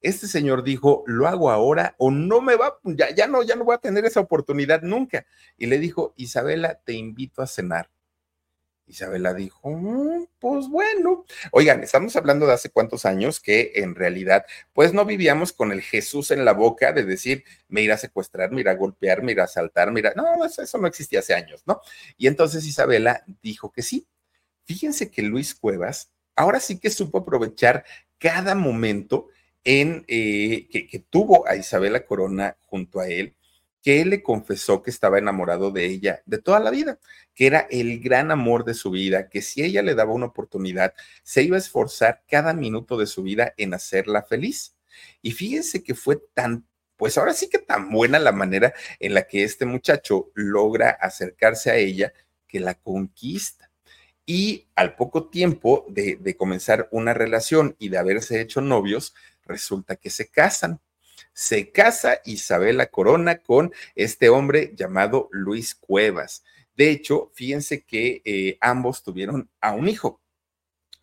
este 0.01 0.27
señor 0.27 0.65
dijo, 0.65 1.05
lo 1.07 1.29
hago 1.29 1.51
ahora 1.51 1.95
o 1.97 2.11
no 2.11 2.41
me 2.41 2.57
va, 2.57 2.77
ya, 2.83 3.15
ya 3.15 3.29
no, 3.29 3.45
ya 3.45 3.55
no 3.55 3.65
voy 3.65 3.77
a 3.77 3.79
tener 3.79 4.05
esa 4.05 4.19
oportunidad 4.19 4.83
nunca. 4.83 5.25
Y 5.57 5.67
le 5.67 5.79
dijo, 5.79 6.13
Isabela, 6.17 6.81
te 6.85 6.95
invito 6.95 7.41
a 7.41 7.47
cenar. 7.47 7.89
Isabela 8.93 9.35
dijo, 9.35 9.71
mm, 9.71 10.27
pues 10.39 10.69
bueno, 10.69 11.25
oigan, 11.51 11.83
estamos 11.83 12.15
hablando 12.17 12.47
de 12.47 12.53
hace 12.53 12.71
cuántos 12.71 13.05
años 13.05 13.41
que 13.41 13.73
en 13.77 13.95
realidad, 13.95 14.45
pues 14.73 14.93
no 14.93 15.05
vivíamos 15.05 15.53
con 15.53 15.73
el 15.73 15.83
Jesús 15.83 16.31
en 16.31 16.45
la 16.45 16.53
boca 16.53 16.93
de 16.93 17.05
decir, 17.05 17.45
me 17.69 17.83
irá 17.83 17.95
a 17.95 17.99
secuestrar, 17.99 18.51
me 18.51 18.61
irá 18.61 18.73
a 18.73 18.77
golpear, 18.77 19.23
me 19.23 19.33
irá 19.33 19.45
a 19.45 19.49
saltar, 19.49 19.91
mira, 19.93 20.13
no, 20.15 20.45
eso, 20.45 20.63
eso 20.63 20.79
no 20.79 20.87
existía 20.87 21.21
hace 21.21 21.35
años, 21.35 21.63
¿no? 21.67 21.81
Y 22.17 22.27
entonces 22.27 22.65
Isabela 22.67 23.25
dijo 23.43 23.73
que 23.73 23.83
sí. 23.83 24.07
Fíjense 24.65 25.11
que 25.11 25.23
Luis 25.23 25.55
Cuevas 25.55 26.13
ahora 26.37 26.61
sí 26.61 26.79
que 26.79 26.91
supo 26.91 27.19
aprovechar 27.19 27.85
cada 28.19 28.55
momento 28.55 29.29
en, 29.65 30.05
eh, 30.09 30.69
que, 30.71 30.99
tuvo 30.99 31.47
a 31.47 31.57
Isabela 31.57 32.05
Corona 32.05 32.57
junto 32.63 33.01
a 33.01 33.09
él, 33.09 33.35
que 33.83 34.01
él 34.01 34.11
le 34.11 34.23
confesó 34.23 34.83
que 34.83 34.91
estaba 34.91 35.19
enamorado 35.19 35.73
de 35.73 35.85
ella 35.87 36.23
de 36.25 36.39
toda 36.39 36.61
la 36.61 36.71
vida, 36.71 36.99
que 37.35 37.47
era 37.47 37.67
el 37.71 38.01
gran 38.01 38.31
amor 38.31 38.65
de 38.65 38.75
su 38.75 38.91
vida, 38.91 39.29
que 39.29 39.43
si 39.43 39.63
ella 39.63 39.83
le 39.83 39.95
daba 39.95 40.13
una 40.13 40.27
oportunidad, 40.27 40.95
se 41.25 41.43
iba 41.43 41.57
a 41.57 41.61
esforzar 41.61 42.23
cada 42.29 42.55
minuto 42.55 42.97
de 42.97 43.07
su 43.07 43.23
vida 43.23 43.53
en 43.57 43.75
hacerla 43.75 44.23
feliz. 44.23 44.77
Y 45.21 45.33
fíjense 45.33 45.83
que 45.83 45.95
fue 45.95 46.21
tan, 46.33 46.67
pues 46.97 47.19
ahora 47.19 47.35
sí 47.35 47.49
que 47.49 47.59
tan 47.59 47.91
buena 47.91 48.21
la 48.21 48.33
manera 48.33 48.73
en 49.01 49.15
la 49.15 49.27
que 49.27 49.43
este 49.43 49.67
muchacho 49.67 50.31
logra 50.35 50.91
acercarse 50.91 51.71
a 51.71 51.77
ella 51.77 52.13
que 52.47 52.61
la 52.61 52.75
conquista. 52.75 53.71
Y 54.25 54.69
al 54.77 54.95
poco 54.95 55.29
tiempo 55.29 55.85
de, 55.89 56.17
de 56.21 56.37
comenzar 56.37 56.89
una 56.93 57.13
relación 57.13 57.75
y 57.81 57.89
de 57.89 57.99
haberse 57.99 58.41
hecho 58.41 58.61
novios, 58.61 59.15
resulta 59.45 59.97
que 59.97 60.11
se 60.11 60.29
casan. 60.29 60.81
Se 61.33 61.71
casa 61.71 62.21
Isabela 62.25 62.87
Corona 62.87 63.39
con 63.39 63.73
este 63.95 64.29
hombre 64.29 64.73
llamado 64.77 65.29
Luis 65.33 65.75
Cuevas. 65.75 66.45
De 66.77 66.91
hecho, 66.91 67.31
fíjense 67.35 67.85
que 67.85 68.23
eh, 68.25 68.59
ambos 68.61 69.03
tuvieron 69.03 69.51
a 69.61 69.73
un 69.73 69.89
hijo. 69.89 70.21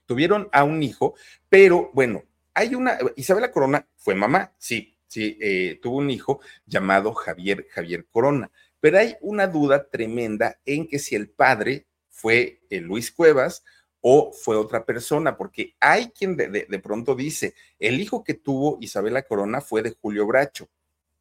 Tuvieron 0.06 0.50
a 0.52 0.64
un 0.64 0.82
hijo, 0.82 1.16
pero 1.50 1.92
bueno, 1.94 2.24
hay 2.54 2.76
una, 2.76 2.98
Isabela 3.16 3.52
Corona 3.52 3.88
fue 3.96 4.16
mamá, 4.16 4.54
sí, 4.58 4.98
sí, 5.08 5.38
eh, 5.40 5.80
tuvo 5.82 5.98
un 5.98 6.10
hijo 6.10 6.42
llamado 6.66 7.14
Javier, 7.14 7.68
Javier 7.70 8.08
Corona, 8.10 8.52
pero 8.80 8.98
hay 8.98 9.18
una 9.22 9.48
duda 9.48 9.90
tremenda 9.90 10.60
en 10.66 10.88
que 10.88 11.00
si 11.00 11.16
el 11.16 11.30
padre 11.30 11.86
fue 12.10 12.64
eh, 12.70 12.82
Luis 12.82 13.12
Cuevas 13.12 13.64
o 14.02 14.32
fue 14.32 14.56
otra 14.56 14.86
persona, 14.86 15.38
porque 15.38 15.76
hay 15.80 16.10
quien 16.10 16.36
de, 16.38 16.80
pronto 16.82 17.16
dice, 17.16 17.54
el 17.80 18.00
hijo 18.00 18.24
que 18.24 18.34
tuvo 18.34 18.78
Isabela 18.82 19.24
Corona 19.24 19.62
fue 19.62 19.82
de 19.82 19.96
Julio 20.02 20.26
Bracho. 20.26 20.70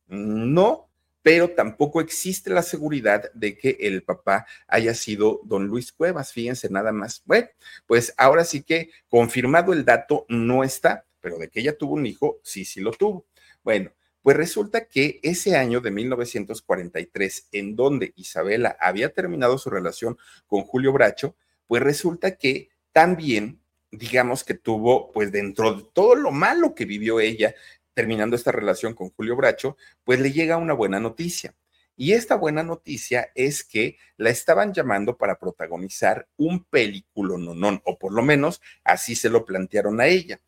No, 0.06 0.88
pero 1.22 1.50
tampoco 1.50 2.00
existe 2.00 2.50
la 2.50 2.62
seguridad 2.62 3.30
de 3.34 3.58
que 3.58 3.76
el 3.80 4.02
papá 4.02 4.46
haya 4.66 4.94
sido 4.94 5.40
don 5.44 5.66
Luis 5.66 5.92
Cuevas, 5.92 6.32
fíjense 6.32 6.70
nada 6.70 6.92
más. 6.92 7.22
Bueno, 7.26 7.48
pues 7.86 8.14
ahora 8.16 8.44
sí 8.44 8.62
que 8.62 8.90
confirmado 9.08 9.72
el 9.72 9.84
dato 9.84 10.24
no 10.28 10.64
está, 10.64 11.04
pero 11.20 11.38
de 11.38 11.48
que 11.48 11.60
ella 11.60 11.76
tuvo 11.76 11.94
un 11.94 12.06
hijo, 12.06 12.38
sí, 12.42 12.64
sí 12.64 12.80
lo 12.80 12.92
tuvo. 12.92 13.26
Bueno, 13.62 13.90
pues 14.22 14.36
resulta 14.36 14.86
que 14.86 15.20
ese 15.22 15.56
año 15.56 15.80
de 15.80 15.90
1943, 15.90 17.48
en 17.52 17.76
donde 17.76 18.12
Isabela 18.16 18.76
había 18.80 19.12
terminado 19.12 19.58
su 19.58 19.70
relación 19.70 20.18
con 20.46 20.62
Julio 20.62 20.92
Bracho, 20.92 21.34
pues 21.68 21.82
resulta 21.82 22.36
que 22.36 22.70
también, 22.90 23.60
digamos 23.92 24.42
que 24.42 24.54
tuvo, 24.54 25.12
pues 25.12 25.30
dentro 25.30 25.74
de 25.74 25.84
todo 25.92 26.16
lo 26.16 26.32
malo 26.32 26.74
que 26.74 26.84
vivió 26.84 27.20
ella, 27.20 27.54
terminando 27.94 28.34
esta 28.34 28.50
relación 28.50 28.94
con 28.94 29.10
Julio 29.10 29.36
Bracho, 29.36 29.76
pues 30.02 30.18
le 30.18 30.32
llega 30.32 30.56
una 30.56 30.72
buena 30.72 30.98
noticia. 30.98 31.54
Y 31.94 32.12
esta 32.12 32.36
buena 32.36 32.62
noticia 32.62 33.30
es 33.34 33.64
que 33.64 33.98
la 34.16 34.30
estaban 34.30 34.72
llamando 34.72 35.16
para 35.16 35.38
protagonizar 35.38 36.28
un 36.36 36.64
película, 36.64 37.36
no, 37.36 37.54
no, 37.54 37.82
o 37.84 37.98
por 37.98 38.12
lo 38.12 38.22
menos 38.22 38.60
así 38.84 39.14
se 39.16 39.28
lo 39.28 39.44
plantearon 39.44 40.00
a 40.00 40.06
ella. 40.06 40.40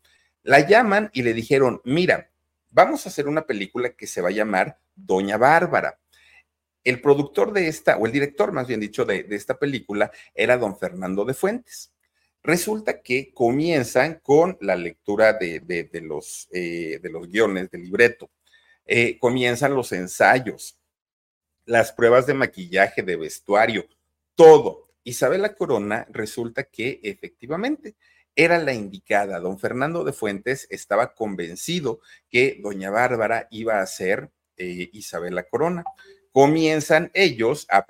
La 0.43 0.65
llaman 0.65 1.11
y 1.13 1.23
le 1.23 1.33
dijeron, 1.33 1.81
mira, 1.83 2.31
vamos 2.69 3.05
a 3.05 3.09
hacer 3.09 3.27
una 3.27 3.45
película 3.45 3.89
que 3.89 4.07
se 4.07 4.21
va 4.21 4.29
a 4.29 4.33
llamar 4.33 4.79
Doña 4.95 5.37
Bárbara. 5.37 5.99
El 6.83 7.01
productor 7.01 7.53
de 7.53 7.67
esta, 7.67 7.97
o 7.97 8.05
el 8.05 8.11
director 8.11 8.51
más 8.51 8.67
bien 8.67 8.79
dicho, 8.79 9.05
de, 9.05 9.25
esta 9.29 9.57
película 9.57 10.11
era 10.33 10.57
don 10.57 10.77
Fernando 10.77 11.25
de 11.25 11.33
Fuentes. 11.33 11.91
Resulta 12.43 13.01
que 13.01 13.31
comienzan 13.33 14.19
con 14.23 14.57
la 14.61 14.75
lectura 14.75 15.33
de, 15.33 15.89
los, 16.01 16.47
eh, 16.51 16.99
de 17.01 17.09
guiones, 17.27 17.69
del 17.69 17.83
libreto. 17.83 18.31
Eh, 18.85 19.19
comienzan 19.19 19.75
los 19.75 19.91
ensayos, 19.91 20.77
las 21.65 21.91
pruebas 21.91 22.25
de 22.25 22.33
maquillaje, 22.33 23.03
de 23.03 23.15
vestuario, 23.15 23.85
todo. 24.35 24.87
Isabela 25.03 25.55
Corona 25.55 26.07
resulta 26.11 26.63
que 26.63 26.99
efectivamente 27.03 27.95
era 28.35 28.57
la 28.57 28.73
indicada. 28.73 29.39
Don 29.39 29.59
Fernando 29.59 30.03
de 30.03 30.13
Fuentes 30.13 30.67
estaba 30.69 31.13
convencido 31.13 31.99
que 32.29 32.59
doña 32.61 32.89
Bárbara 32.89 33.47
iba 33.51 33.81
a 33.81 33.85
ser 33.85 34.31
eh, 34.57 34.89
Isabela 34.93 35.43
Corona 35.43 35.83
comienzan 36.31 37.11
ellos 37.13 37.67
a, 37.69 37.85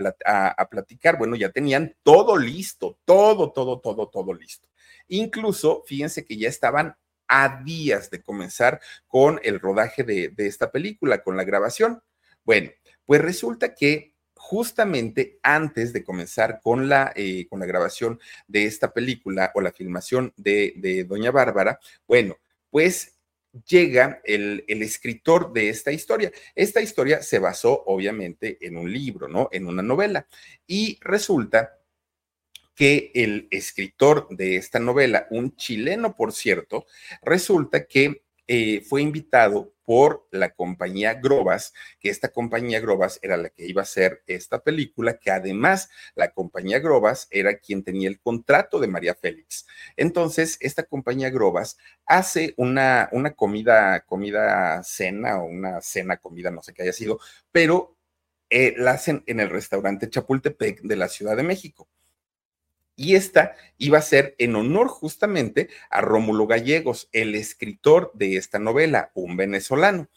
platicar, 0.70 1.18
bueno, 1.18 1.36
ya 1.36 1.52
tenían 1.52 1.96
todo 2.04 2.38
listo, 2.38 2.98
todo, 3.06 3.52
todo, 3.52 3.80
todo, 3.80 4.08
todo 4.10 4.34
listo. 4.34 4.68
Incluso, 5.08 5.84
fíjense 5.86 6.26
que 6.26 6.38
ya 6.38 6.50
estaban 6.50 6.96
a 7.28 7.62
días 7.64 8.10
de 8.10 8.22
comenzar 8.22 8.82
con 9.08 9.40
el 9.44 9.60
rodaje 9.60 10.04
de, 10.04 10.34
esta 10.38 10.72
película, 10.72 11.24
con 11.24 11.38
la 11.38 11.44
grabación. 11.44 12.02
Bueno, 12.44 12.72
pues 13.06 13.22
resulta 13.22 13.76
que 13.76 14.16
justamente 14.36 15.40
antes 15.44 15.94
de 15.94 16.04
comenzar 16.04 16.62
con 16.62 16.90
la, 16.90 17.14
eh, 17.16 17.48
con 17.48 17.60
la 17.60 17.68
grabación 17.68 18.20
de 18.48 18.66
esta 18.66 18.92
película 18.92 19.52
o 19.54 19.62
la 19.62 19.72
filmación 19.72 20.34
de, 20.36 20.74
de 20.78 21.04
Doña 21.04 21.32
Bárbara, 21.32 21.80
bueno, 22.08 22.38
pues 22.72 23.21
llega 23.68 24.22
el, 24.24 24.64
escritor 24.68 25.52
de 25.54 25.70
esta 25.70 25.92
historia. 25.92 26.32
Esta 26.56 26.82
historia 26.82 27.22
se 27.22 27.40
basó 27.40 27.84
obviamente 27.86 28.58
en 28.62 28.78
un 28.78 28.92
libro, 28.92 29.28
¿no? 29.28 29.50
En 29.52 29.68
una 29.68 29.82
novela. 29.82 30.28
Y 30.68 31.00
resulta 31.02 31.78
que 32.76 33.12
el 33.14 33.48
escritor 33.52 34.28
de 34.30 34.56
esta 34.56 34.80
novela, 34.80 35.28
un 35.30 35.56
chileno, 35.56 36.16
por 36.16 36.32
cierto, 36.32 36.86
resulta 37.22 37.86
que 37.86 38.24
eh, 38.48 38.82
fue 38.82 39.02
invitado 39.02 39.74
por 39.92 40.26
la 40.32 40.54
compañía 40.54 41.16
Grobas, 41.16 41.74
que 42.00 42.08
esta 42.08 42.30
compañía 42.30 42.80
Grobas 42.80 43.20
era 43.22 43.36
la 43.36 43.50
que 43.50 43.68
iba 43.68 43.82
a 43.82 43.84
hacer 43.84 44.24
esta 44.26 44.64
película, 44.64 45.20
que 45.20 45.32
además 45.32 45.90
la 46.16 46.32
compañía 46.32 46.80
Grobas 46.80 47.28
era 47.30 47.58
quien 47.58 47.84
tenía 47.84 48.08
el 48.08 48.22
contrato 48.22 48.80
de 48.80 48.88
María 48.88 49.16
Félix. 49.16 49.68
Entonces, 49.98 50.58
esta 50.62 50.84
compañía 50.84 51.30
Grobas 51.30 51.78
hace 52.06 52.54
una, 52.56 53.10
una 53.12 53.34
comida, 53.34 54.06
comida 54.06 54.82
cena 54.84 55.42
o 55.42 55.48
una 55.48 55.82
cena 55.82 56.16
comida, 56.16 56.52
no 56.52 56.64
sé 56.64 56.74
qué 56.74 56.84
haya 56.84 56.94
sido, 56.94 57.20
pero 57.52 57.98
eh, 58.50 58.74
la 58.78 58.92
hacen 58.92 59.26
en 59.28 59.42
el 59.42 59.50
restaurante 59.50 60.10
Chapultepec 60.10 60.84
de 60.84 60.96
la 60.96 61.10
Ciudad 61.10 61.36
de 61.36 61.44
México. 61.44 61.90
Y 63.02 63.16
esta 63.16 63.56
iba 63.80 63.98
a 63.98 64.04
ser 64.04 64.36
en 64.38 64.56
honor 64.56 64.88
justamente 64.88 65.70
a 65.90 66.02
Rómulo 66.02 66.46
Gallegos, 66.46 67.10
el 67.14 67.34
escritor 67.34 68.12
de 68.14 68.38
esta 68.38 68.60
novela, 68.60 69.10
un 69.16 69.38
venezolano. 69.38 70.08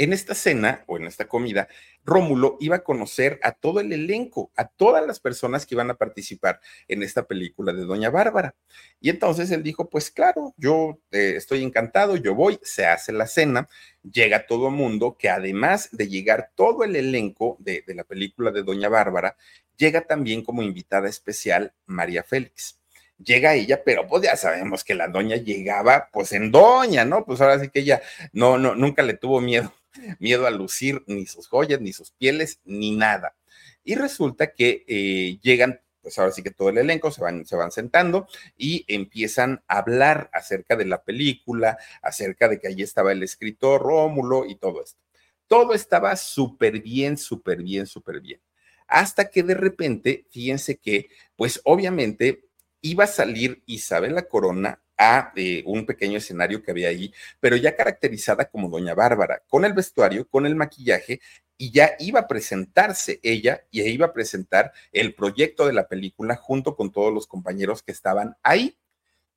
En 0.00 0.12
esta 0.12 0.36
cena 0.36 0.84
o 0.86 0.96
en 0.96 1.06
esta 1.06 1.26
comida, 1.26 1.66
Rómulo 2.04 2.56
iba 2.60 2.76
a 2.76 2.84
conocer 2.84 3.40
a 3.42 3.50
todo 3.50 3.80
el 3.80 3.92
elenco, 3.92 4.52
a 4.54 4.68
todas 4.68 5.04
las 5.04 5.18
personas 5.18 5.66
que 5.66 5.74
iban 5.74 5.90
a 5.90 5.96
participar 5.96 6.60
en 6.86 7.02
esta 7.02 7.26
película 7.26 7.72
de 7.72 7.84
Doña 7.84 8.08
Bárbara. 8.08 8.54
Y 9.00 9.10
entonces 9.10 9.50
él 9.50 9.64
dijo, 9.64 9.90
pues 9.90 10.12
claro, 10.12 10.54
yo 10.56 11.00
eh, 11.10 11.34
estoy 11.36 11.64
encantado, 11.64 12.14
yo 12.14 12.36
voy, 12.36 12.60
se 12.62 12.86
hace 12.86 13.10
la 13.10 13.26
cena, 13.26 13.68
llega 14.08 14.46
todo 14.46 14.70
mundo, 14.70 15.16
que 15.18 15.30
además 15.30 15.88
de 15.90 16.06
llegar 16.06 16.52
todo 16.54 16.84
el 16.84 16.94
elenco 16.94 17.56
de, 17.58 17.82
de 17.84 17.94
la 17.96 18.04
película 18.04 18.52
de 18.52 18.62
Doña 18.62 18.88
Bárbara, 18.88 19.36
llega 19.76 20.02
también 20.02 20.44
como 20.44 20.62
invitada 20.62 21.08
especial 21.08 21.74
María 21.86 22.22
Félix. 22.22 22.78
Llega 23.18 23.56
ella, 23.56 23.82
pero 23.84 24.06
pues 24.06 24.22
ya 24.22 24.36
sabemos 24.36 24.84
que 24.84 24.94
la 24.94 25.08
doña 25.08 25.34
llegaba 25.34 26.08
pues 26.12 26.30
en 26.30 26.52
doña, 26.52 27.04
¿no? 27.04 27.24
Pues 27.24 27.40
ahora 27.40 27.58
sí 27.58 27.68
que 27.68 27.80
ella 27.80 28.00
no, 28.32 28.58
no, 28.58 28.76
nunca 28.76 29.02
le 29.02 29.14
tuvo 29.14 29.40
miedo 29.40 29.74
miedo 30.18 30.46
a 30.46 30.50
lucir 30.50 31.02
ni 31.06 31.26
sus 31.26 31.48
joyas, 31.48 31.80
ni 31.80 31.92
sus 31.92 32.10
pieles, 32.12 32.60
ni 32.64 32.96
nada. 32.96 33.36
Y 33.84 33.94
resulta 33.94 34.52
que 34.52 34.84
eh, 34.86 35.38
llegan 35.42 35.80
pues 36.08 36.18
ahora 36.18 36.32
sí 36.32 36.42
que 36.42 36.50
todo 36.50 36.70
el 36.70 36.78
elenco 36.78 37.10
se 37.10 37.20
van, 37.20 37.44
se 37.44 37.54
van 37.54 37.70
sentando 37.70 38.28
y 38.56 38.84
empiezan 38.88 39.62
a 39.68 39.78
hablar 39.78 40.30
acerca 40.32 40.74
de 40.74 40.86
la 40.86 41.02
película, 41.02 41.76
acerca 42.00 42.48
de 42.48 42.58
que 42.58 42.68
allí 42.68 42.82
estaba 42.82 43.12
el 43.12 43.22
escritor 43.22 43.82
Rómulo 43.82 44.46
y 44.46 44.56
todo 44.56 44.82
esto. 44.82 44.98
Todo 45.46 45.74
estaba 45.74 46.16
súper 46.16 46.80
bien, 46.80 47.18
súper 47.18 47.62
bien, 47.62 47.86
súper 47.86 48.20
bien. 48.20 48.40
Hasta 48.86 49.28
que 49.28 49.42
de 49.42 49.54
repente, 49.54 50.26
fíjense 50.30 50.78
que, 50.78 51.10
pues 51.36 51.60
obviamente 51.64 52.48
iba 52.80 53.04
a 53.04 53.08
salir 53.08 53.62
Isabela 53.66 54.22
Corona 54.28 54.80
a 54.98 55.32
eh, 55.36 55.62
un 55.64 55.86
pequeño 55.86 56.18
escenario 56.18 56.62
que 56.62 56.72
había 56.72 56.88
ahí, 56.88 57.14
pero 57.40 57.56
ya 57.56 57.76
caracterizada 57.76 58.50
como 58.50 58.68
Doña 58.68 58.94
Bárbara, 58.94 59.42
con 59.46 59.64
el 59.64 59.72
vestuario, 59.72 60.28
con 60.28 60.44
el 60.44 60.56
maquillaje 60.56 61.20
y 61.56 61.70
ya 61.70 61.92
iba 61.98 62.20
a 62.20 62.28
presentarse 62.28 63.20
ella 63.22 63.64
y 63.70 63.82
iba 63.82 64.06
a 64.06 64.12
presentar 64.12 64.72
el 64.92 65.14
proyecto 65.14 65.66
de 65.66 65.72
la 65.72 65.88
película 65.88 66.36
junto 66.36 66.76
con 66.76 66.92
todos 66.92 67.12
los 67.12 67.26
compañeros 67.26 67.82
que 67.82 67.92
estaban 67.92 68.36
ahí. 68.42 68.76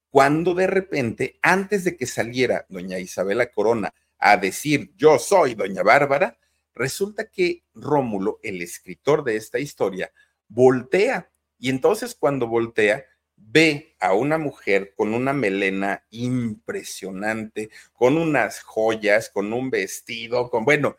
Cuando 0.10 0.54
de 0.54 0.68
repente, 0.68 1.40
antes 1.42 1.84
de 1.84 1.96
que 1.96 2.06
saliera 2.06 2.66
doña 2.68 3.00
Isabela 3.00 3.50
Corona 3.52 3.94
a 4.18 4.38
decir 4.38 4.92
yo 4.96 5.18
soy 5.20 5.56
doña 5.56 5.84
Bárbara, 5.84 6.38
resulta 6.74 7.30
que 7.30 7.64
Rómulo, 7.74 8.40
el 8.44 8.62
escritor 8.62 9.24
de 9.24 9.36
esta 9.36 9.60
historia, 9.60 10.12
voltea 10.48 11.32
y 11.58 11.70
entonces 11.70 12.16
cuando 12.16 12.48
voltea 12.48 13.06
ve 13.48 13.96
a 14.00 14.14
una 14.14 14.38
mujer 14.38 14.94
con 14.96 15.14
una 15.14 15.34
melena 15.34 16.06
impresionante, 16.10 17.70
con 17.94 18.18
unas 18.18 18.62
joyas, 18.62 19.30
con 19.30 19.52
un 19.54 19.70
vestido, 19.70 20.50
con 20.50 20.66
bueno, 20.66 20.98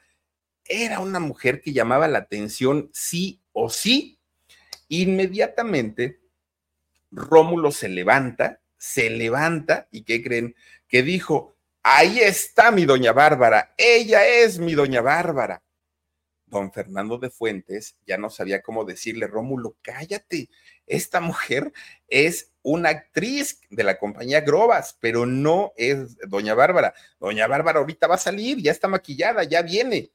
era 0.65 1.01
una 1.01 1.21
mujer 1.21 1.61
que 1.61 1.73
llamaba 1.73 2.09
la 2.09 2.19
atención 2.19 2.91
sí 2.93 3.41
o 3.53 3.71
sí. 3.71 4.19
Inmediatamente, 4.89 6.21
Rómulo 7.11 7.71
se 7.71 7.89
levanta, 7.89 8.61
se 8.77 9.11
levanta 9.11 9.89
y 9.91 10.03
¿qué 10.03 10.23
creen? 10.23 10.55
Que 10.89 11.03
dijo, 11.03 11.57
ahí 11.83 12.21
está 12.21 12.71
mi 12.71 12.85
doña 12.85 13.13
Bárbara, 13.13 13.75
ella 13.77 14.27
es 14.27 14.59
mi 14.59 14.75
doña 14.75 15.01
Bárbara. 15.01 15.63
Don 16.47 16.71
Fernando 16.71 17.17
de 17.17 17.31
Fuentes 17.31 17.97
ya 18.07 18.19
no 18.19 18.29
sabía 18.29 18.63
cómo 18.63 18.85
decirle, 18.85 19.27
Rómulo, 19.27 19.77
cállate, 19.81 20.51
esta 20.87 21.21
mujer 21.21 21.73
es 22.09 22.53
una 22.63 22.91
actriz 22.91 23.61
de 23.71 23.85
la 23.85 23.99
compañía 23.99 24.41
Grobas, 24.41 24.97
pero 25.01 25.27
no 25.27 25.73
es 25.77 26.17
doña 26.29 26.55
Bárbara. 26.55 26.95
Doña 27.19 27.47
Bárbara 27.47 27.81
ahorita 27.81 28.07
va 28.07 28.17
a 28.17 28.19
salir, 28.19 28.59
ya 28.59 28.71
está 28.71 28.89
maquillada, 28.89 29.45
ya 29.45 29.63
viene 29.63 30.13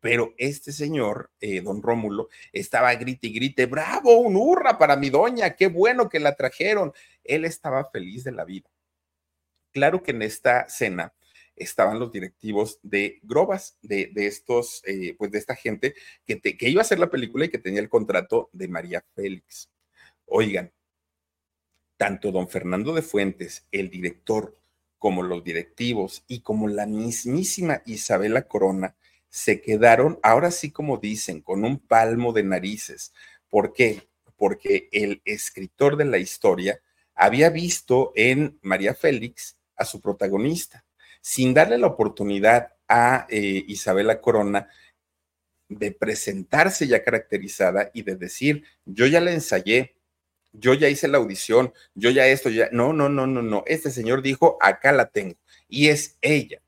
pero 0.00 0.34
este 0.38 0.72
señor, 0.72 1.30
eh, 1.40 1.60
don 1.60 1.82
Rómulo, 1.82 2.28
estaba 2.52 2.94
grite 2.94 3.28
y 3.28 3.34
grite, 3.34 3.66
bravo, 3.66 4.18
un 4.18 4.36
hurra 4.36 4.78
para 4.78 4.96
mi 4.96 5.10
doña, 5.10 5.54
qué 5.56 5.68
bueno 5.68 6.08
que 6.08 6.20
la 6.20 6.34
trajeron. 6.34 6.92
Él 7.22 7.44
estaba 7.44 7.90
feliz 7.90 8.24
de 8.24 8.32
la 8.32 8.44
vida. 8.44 8.68
Claro 9.72 10.02
que 10.02 10.10
en 10.12 10.22
esta 10.22 10.68
cena 10.68 11.14
estaban 11.54 11.98
los 11.98 12.10
directivos 12.10 12.80
de 12.82 13.20
Grobas, 13.22 13.78
de, 13.82 14.10
estos, 14.16 14.82
eh, 14.86 15.14
pues 15.18 15.30
de 15.30 15.38
esta 15.38 15.54
gente 15.54 15.94
que, 16.24 16.40
que 16.40 16.68
iba 16.68 16.80
a 16.80 16.82
hacer 16.82 16.98
la 16.98 17.10
película 17.10 17.44
y 17.44 17.50
que 17.50 17.58
tenía 17.58 17.80
el 17.80 17.90
contrato 17.90 18.48
de 18.52 18.68
María 18.68 19.04
Félix. 19.14 19.68
Oigan, 20.32 20.72
tanto 21.96 22.30
don 22.30 22.48
Fernando 22.48 22.94
de 22.94 23.02
Fuentes, 23.02 23.66
el 23.72 23.90
director, 23.90 24.56
como 24.96 25.22
los 25.22 25.42
directivos 25.42 26.24
y 26.28 26.40
como 26.40 26.68
la 26.68 26.86
mismísima 26.86 27.82
Isabela 27.84 28.42
Corona, 28.42 28.94
se 29.28 29.60
quedaron, 29.60 30.20
ahora 30.22 30.52
sí 30.52 30.70
como 30.70 30.98
dicen, 30.98 31.40
con 31.40 31.64
un 31.64 31.78
palmo 31.80 32.32
de 32.32 32.44
narices. 32.44 33.12
¿Por 33.48 33.72
qué? 33.72 34.08
Porque 34.36 34.88
el 34.92 35.20
escritor 35.24 35.96
de 35.96 36.04
la 36.04 36.18
historia 36.18 36.80
había 37.14 37.50
visto 37.50 38.12
en 38.14 38.58
María 38.62 38.94
Félix 38.94 39.56
a 39.74 39.84
su 39.84 40.00
protagonista, 40.00 40.84
sin 41.20 41.54
darle 41.54 41.76
la 41.76 41.88
oportunidad 41.88 42.74
a 42.86 43.26
eh, 43.28 43.64
Isabela 43.66 44.20
Corona 44.20 44.68
de 45.68 45.90
presentarse 45.92 46.86
ya 46.86 47.02
caracterizada 47.02 47.90
y 47.92 48.02
de 48.02 48.14
decir, 48.16 48.64
yo 48.84 49.06
ya 49.06 49.20
la 49.20 49.32
ensayé, 49.32 49.96
yo 50.52 50.74
ya 50.74 50.88
hice 50.88 51.08
la 51.08 51.18
audición, 51.18 51.72
yo 51.94 52.10
ya 52.10 52.26
esto, 52.26 52.48
ya, 52.50 52.68
no, 52.72 52.92
no, 52.92 53.08
no, 53.08 53.26
no, 53.26 53.42
no, 53.42 53.64
este 53.66 53.90
señor 53.90 54.22
dijo, 54.22 54.58
acá 54.60 54.92
la 54.92 55.06
tengo, 55.06 55.36
y 55.68 55.88
es 55.88 56.18
ella. 56.20 56.60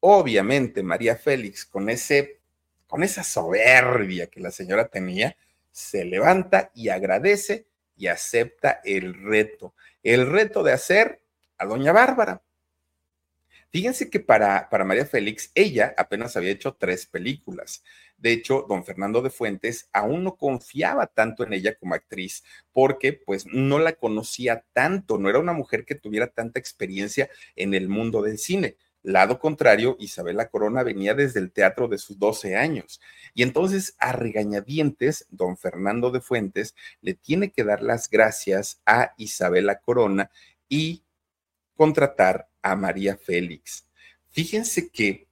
Obviamente, 0.00 0.82
María 0.82 1.16
Félix, 1.16 1.64
con, 1.64 1.88
ese, 1.88 2.40
con 2.86 3.02
esa 3.02 3.24
soberbia 3.24 4.26
que 4.26 4.40
la 4.40 4.50
señora 4.50 4.88
tenía, 4.88 5.36
se 5.70 6.04
levanta 6.04 6.70
y 6.74 6.90
agradece 6.90 7.66
y 7.96 8.08
acepta 8.08 8.80
el 8.84 9.14
reto, 9.14 9.74
el 10.02 10.30
reto 10.30 10.62
de 10.62 10.72
hacer 10.72 11.22
a 11.58 11.64
doña 11.66 11.92
Bárbara. 11.92 12.42
Fíjense 13.74 14.08
que 14.08 14.20
para, 14.20 14.70
para 14.70 14.84
María 14.84 15.04
Félix, 15.04 15.50
ella 15.52 15.96
apenas 15.98 16.36
había 16.36 16.52
hecho 16.52 16.76
tres 16.78 17.06
películas. 17.06 17.82
De 18.16 18.30
hecho, 18.30 18.64
don 18.68 18.84
Fernando 18.84 19.20
de 19.20 19.30
Fuentes 19.30 19.88
aún 19.92 20.22
no 20.22 20.36
confiaba 20.36 21.08
tanto 21.08 21.42
en 21.42 21.54
ella 21.54 21.74
como 21.74 21.96
actriz 21.96 22.44
porque 22.72 23.12
pues 23.12 23.46
no 23.46 23.80
la 23.80 23.94
conocía 23.94 24.64
tanto, 24.74 25.18
no 25.18 25.28
era 25.28 25.40
una 25.40 25.54
mujer 25.54 25.84
que 25.84 25.96
tuviera 25.96 26.28
tanta 26.28 26.60
experiencia 26.60 27.28
en 27.56 27.74
el 27.74 27.88
mundo 27.88 28.22
del 28.22 28.38
cine. 28.38 28.76
Lado 29.02 29.40
contrario, 29.40 29.96
Isabela 29.98 30.50
Corona 30.50 30.84
venía 30.84 31.14
desde 31.14 31.40
el 31.40 31.50
teatro 31.50 31.88
de 31.88 31.98
sus 31.98 32.16
12 32.16 32.54
años. 32.54 33.00
Y 33.34 33.42
entonces, 33.42 33.96
a 33.98 34.12
regañadientes, 34.12 35.26
don 35.30 35.56
Fernando 35.56 36.12
de 36.12 36.20
Fuentes 36.20 36.76
le 37.00 37.14
tiene 37.14 37.50
que 37.50 37.64
dar 37.64 37.82
las 37.82 38.08
gracias 38.08 38.80
a 38.86 39.14
Isabela 39.16 39.80
Corona 39.80 40.30
y 40.68 41.03
contratar 41.74 42.48
a 42.62 42.76
María 42.76 43.16
Félix. 43.16 43.86
Fíjense 44.30 44.90
que 44.90 45.28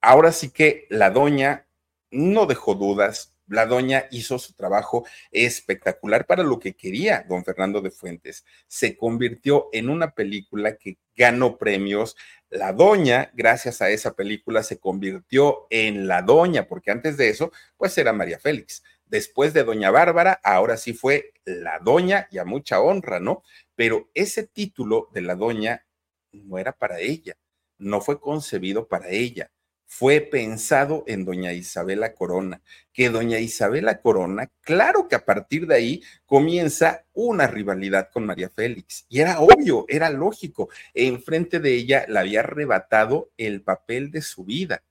ahora 0.00 0.32
sí 0.32 0.50
que 0.50 0.86
la 0.90 1.10
doña 1.10 1.66
no 2.10 2.46
dejó 2.46 2.74
dudas, 2.74 3.34
la 3.48 3.66
doña 3.66 4.06
hizo 4.10 4.38
su 4.38 4.52
trabajo 4.52 5.06
espectacular 5.32 6.26
para 6.26 6.42
lo 6.42 6.58
que 6.58 6.74
quería 6.74 7.24
don 7.28 7.44
Fernando 7.44 7.80
de 7.80 7.90
Fuentes. 7.90 8.44
Se 8.66 8.96
convirtió 8.96 9.68
en 9.72 9.88
una 9.88 10.10
película 10.10 10.76
que 10.76 10.98
ganó 11.16 11.56
premios. 11.56 12.16
La 12.50 12.72
doña, 12.72 13.30
gracias 13.34 13.80
a 13.82 13.90
esa 13.90 14.14
película, 14.14 14.62
se 14.62 14.78
convirtió 14.78 15.66
en 15.70 16.06
la 16.06 16.22
doña, 16.22 16.68
porque 16.68 16.90
antes 16.90 17.16
de 17.16 17.30
eso, 17.30 17.52
pues 17.76 17.96
era 17.98 18.12
María 18.12 18.38
Félix. 18.38 18.82
Después 19.06 19.54
de 19.54 19.64
doña 19.64 19.90
Bárbara, 19.90 20.38
ahora 20.44 20.76
sí 20.76 20.92
fue 20.92 21.32
la 21.60 21.78
doña 21.80 22.28
y 22.30 22.38
a 22.38 22.44
mucha 22.44 22.80
honra, 22.80 23.20
¿no? 23.20 23.42
Pero 23.74 24.10
ese 24.14 24.46
título 24.46 25.08
de 25.12 25.22
la 25.22 25.34
doña 25.34 25.86
no 26.32 26.58
era 26.58 26.72
para 26.72 27.00
ella, 27.00 27.36
no 27.78 28.00
fue 28.00 28.20
concebido 28.20 28.88
para 28.88 29.08
ella 29.08 29.50
fue 29.88 30.20
pensado 30.20 31.02
en 31.06 31.24
doña 31.24 31.54
Isabela 31.54 32.12
Corona, 32.12 32.60
que 32.92 33.08
doña 33.08 33.38
Isabela 33.38 34.02
Corona, 34.02 34.50
claro 34.60 35.08
que 35.08 35.16
a 35.16 35.24
partir 35.24 35.66
de 35.66 35.76
ahí 35.76 36.02
comienza 36.26 37.06
una 37.14 37.46
rivalidad 37.46 38.10
con 38.12 38.26
María 38.26 38.50
Félix. 38.50 39.06
Y 39.08 39.20
era 39.20 39.40
obvio, 39.40 39.86
era 39.88 40.10
lógico. 40.10 40.68
Enfrente 40.92 41.58
de 41.58 41.72
ella 41.72 42.04
le 42.06 42.18
había 42.18 42.40
arrebatado 42.40 43.30
el 43.38 43.62
papel 43.62 44.10
de 44.10 44.20
su 44.20 44.44
vida. 44.44 44.82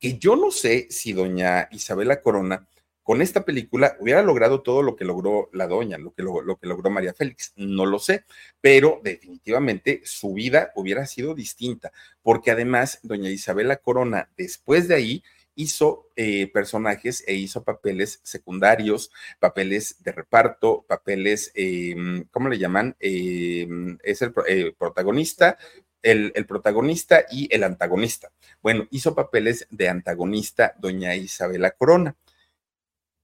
Que 0.00 0.18
yo 0.18 0.34
no 0.34 0.50
sé 0.50 0.88
si 0.90 1.12
doña 1.12 1.68
Isabela 1.70 2.20
Corona 2.20 2.66
con 3.10 3.22
esta 3.22 3.44
película 3.44 3.96
hubiera 3.98 4.22
logrado 4.22 4.62
todo 4.62 4.82
lo 4.82 4.94
que 4.94 5.04
logró 5.04 5.50
la 5.52 5.66
doña, 5.66 5.98
lo 5.98 6.14
que, 6.14 6.22
lo, 6.22 6.56
que 6.56 6.68
logró 6.68 6.90
María 6.90 7.12
Félix. 7.12 7.52
No 7.56 7.84
lo 7.84 7.98
sé, 7.98 8.24
pero 8.60 9.00
definitivamente 9.02 10.00
su 10.04 10.34
vida 10.34 10.70
hubiera 10.76 11.04
sido 11.06 11.34
distinta, 11.34 11.90
porque 12.22 12.52
además 12.52 13.00
doña 13.02 13.28
Isabela 13.28 13.78
Corona, 13.78 14.30
después 14.36 14.86
de 14.86 14.94
ahí, 14.94 15.24
hizo 15.56 16.06
eh, 16.14 16.52
personajes 16.52 17.24
e 17.26 17.34
hizo 17.34 17.64
papeles 17.64 18.20
secundarios, 18.22 19.10
papeles 19.40 19.96
de 20.04 20.12
reparto, 20.12 20.84
papeles, 20.86 21.50
em, 21.56 22.26
¿cómo 22.30 22.48
le 22.48 22.58
llaman? 22.58 22.94
Em, 23.00 23.98
es 24.04 24.22
el 24.22 24.32
eh, 24.46 24.72
protagonista, 24.78 25.58
el, 26.00 26.30
el, 26.36 26.46
protagonista 26.46 27.24
y 27.28 27.52
el 27.52 27.64
antagonista. 27.64 28.30
Bueno, 28.62 28.86
hizo 28.92 29.16
papeles 29.16 29.66
de 29.68 29.88
antagonista 29.88 30.76
doña 30.78 31.16
Isabela 31.16 31.72
Corona. 31.72 32.14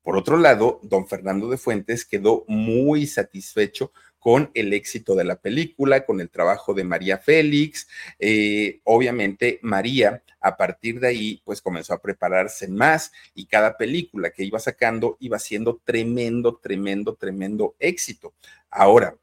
Por 0.06 0.16
otro 0.16 0.36
lado, 0.36 0.78
don 0.84 1.08
Fernando 1.08 1.48
de 1.48 1.56
Fuentes 1.56 2.04
quedó 2.04 2.44
muy 2.46 3.08
satisfecho 3.08 3.90
con 4.20 4.52
el 4.54 4.72
éxito 4.72 5.16
de 5.16 5.24
la 5.24 5.40
película, 5.40 6.06
con 6.06 6.20
el 6.20 6.30
trabajo 6.30 6.74
de 6.74 6.84
María 6.84 7.18
Félix. 7.18 7.88
Eh, 8.20 8.78
obviamente, 8.84 9.58
María, 9.62 10.22
a 10.40 10.56
partir 10.56 11.00
de 11.00 11.08
ahí, 11.08 11.42
pues 11.44 11.60
comenzó 11.60 11.92
a 11.92 12.00
prepararse 12.00 12.68
más 12.68 13.10
y 13.34 13.46
cada 13.46 13.76
película 13.76 14.30
que 14.30 14.44
iba 14.44 14.60
sacando 14.60 15.16
iba 15.18 15.40
siendo 15.40 15.82
tremendo, 15.82 16.60
tremendo, 16.62 17.16
tremendo 17.16 17.74
éxito. 17.80 18.32
Ahora, 18.70 19.16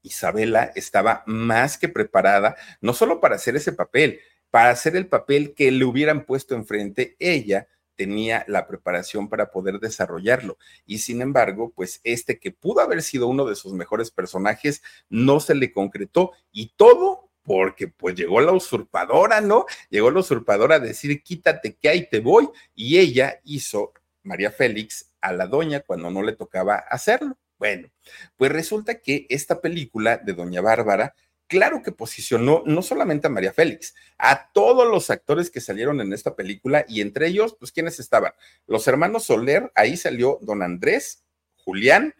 Isabela 0.00 0.72
estaba 0.74 1.22
más 1.26 1.76
que 1.76 1.90
preparada, 1.90 2.56
no 2.80 2.94
solo 2.94 3.20
para 3.20 3.34
hacer 3.34 3.56
ese 3.56 3.74
papel, 3.74 4.20
para 4.50 4.70
hacer 4.70 4.96
el 4.96 5.06
papel 5.06 5.52
que 5.52 5.70
le 5.70 5.84
hubieran 5.84 6.24
puesto 6.24 6.54
enfrente, 6.54 7.14
ella 7.18 7.68
tenía 8.02 8.44
la 8.48 8.66
preparación 8.66 9.28
para 9.28 9.52
poder 9.52 9.78
desarrollarlo. 9.78 10.58
Y 10.86 10.98
sin 10.98 11.22
embargo, 11.22 11.72
pues 11.72 12.00
este 12.02 12.40
que 12.40 12.50
pudo 12.50 12.80
haber 12.80 13.00
sido 13.00 13.28
uno 13.28 13.44
de 13.44 13.54
sus 13.54 13.74
mejores 13.74 14.10
personajes 14.10 14.82
no 15.08 15.38
se 15.38 15.54
le 15.54 15.72
concretó 15.72 16.32
y 16.50 16.72
todo 16.74 17.30
porque 17.44 17.86
pues 17.86 18.16
llegó 18.16 18.40
la 18.40 18.50
usurpadora, 18.50 19.40
¿no? 19.40 19.66
Llegó 19.88 20.10
la 20.10 20.18
usurpadora 20.18 20.76
a 20.76 20.80
decir, 20.80 21.22
quítate 21.22 21.76
que 21.76 21.88
ahí 21.88 22.08
te 22.08 22.18
voy. 22.18 22.48
Y 22.74 22.98
ella 22.98 23.40
hizo, 23.44 23.92
María 24.24 24.50
Félix, 24.50 25.12
a 25.20 25.32
la 25.32 25.46
doña 25.46 25.78
cuando 25.78 26.10
no 26.10 26.24
le 26.24 26.32
tocaba 26.32 26.74
hacerlo. 26.74 27.38
Bueno, 27.56 27.88
pues 28.36 28.50
resulta 28.50 28.98
que 28.98 29.26
esta 29.28 29.60
película 29.60 30.16
de 30.16 30.32
Doña 30.32 30.60
Bárbara 30.60 31.14
claro 31.52 31.82
que 31.82 31.92
posicionó 31.92 32.62
no 32.64 32.80
solamente 32.80 33.26
a 33.26 33.30
María 33.30 33.52
Félix, 33.52 33.94
a 34.16 34.50
todos 34.54 34.88
los 34.88 35.10
actores 35.10 35.50
que 35.50 35.60
salieron 35.60 36.00
en 36.00 36.14
esta 36.14 36.34
película 36.34 36.86
y 36.88 37.02
entre 37.02 37.26
ellos, 37.26 37.56
pues, 37.58 37.72
¿quiénes 37.72 38.00
estaban? 38.00 38.32
Los 38.66 38.88
hermanos 38.88 39.24
Soler, 39.24 39.70
ahí 39.74 39.98
salió 39.98 40.38
don 40.40 40.62
Andrés, 40.62 41.26
Julián, 41.56 42.14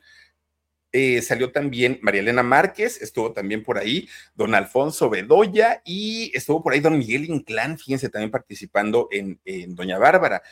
eh, 0.93 1.22
salió 1.22 1.51
también 1.51 1.99
María 2.03 2.20
Elena 2.20 2.43
Márquez, 2.43 3.01
estuvo 3.01 3.33
también 3.33 3.62
por 3.62 3.78
ahí 3.78 4.07
don 4.35 4.55
Alfonso 4.55 5.09
Bedoya 5.09 5.80
y 5.83 6.30
estuvo 6.37 6.62
por 6.62 6.74
ahí 6.74 6.80
don 6.80 6.99
Miguel 6.99 7.24
Inclán, 7.24 7.78
fíjense, 7.78 8.11
también 8.11 8.30
participando 8.30 9.09
en, 9.11 9.41
en 9.47 9.74
Doña 9.74 9.97
Bárbara. 9.97 10.43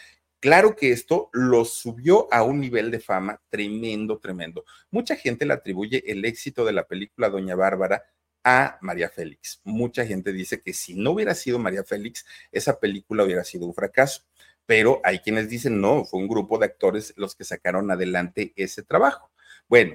Claro 0.41 0.75
que 0.75 0.91
esto 0.91 1.29
lo 1.35 1.67
subió 1.67 2.33
a 2.33 2.45
un 2.45 2.61
nivel 2.61 2.91
de 2.91 3.01
fama 3.01 3.43
tremendo, 3.51 4.19
tremendo. 4.19 4.65
Mucha 4.91 5.17
gente 5.17 5.45
le 5.45 5.53
atribuye 5.53 6.03
el 6.11 6.25
éxito 6.25 6.65
de 6.65 6.73
la 6.73 6.87
película 6.87 7.29
Doña 7.29 7.57
Bárbara 7.57 8.03
a 8.45 8.79
María 8.81 9.09
Félix. 9.09 9.61
Mucha 9.65 10.07
gente 10.07 10.33
dice 10.33 10.61
que 10.61 10.73
si 10.73 10.95
no 10.95 11.13
hubiera 11.13 11.35
sido 11.35 11.59
María 11.59 11.85
Félix, 11.85 12.25
esa 12.53 12.79
película 12.81 13.25
hubiera 13.25 13.45
sido 13.45 13.67
un 13.67 13.75
fracaso. 13.75 14.23
Pero 14.67 15.01
hay 15.05 15.19
quienes 15.21 15.49
dicen, 15.49 15.81
no, 15.81 16.05
fue 16.05 16.21
un 16.21 16.29
grupo 16.29 16.59
de 16.59 16.67
actores 16.67 17.13
los 17.17 17.35
que 17.35 17.45
sacaron 17.45 17.91
adelante 17.91 18.53
ese 18.57 18.83
trabajo. 18.83 19.31
Bueno, 19.69 19.95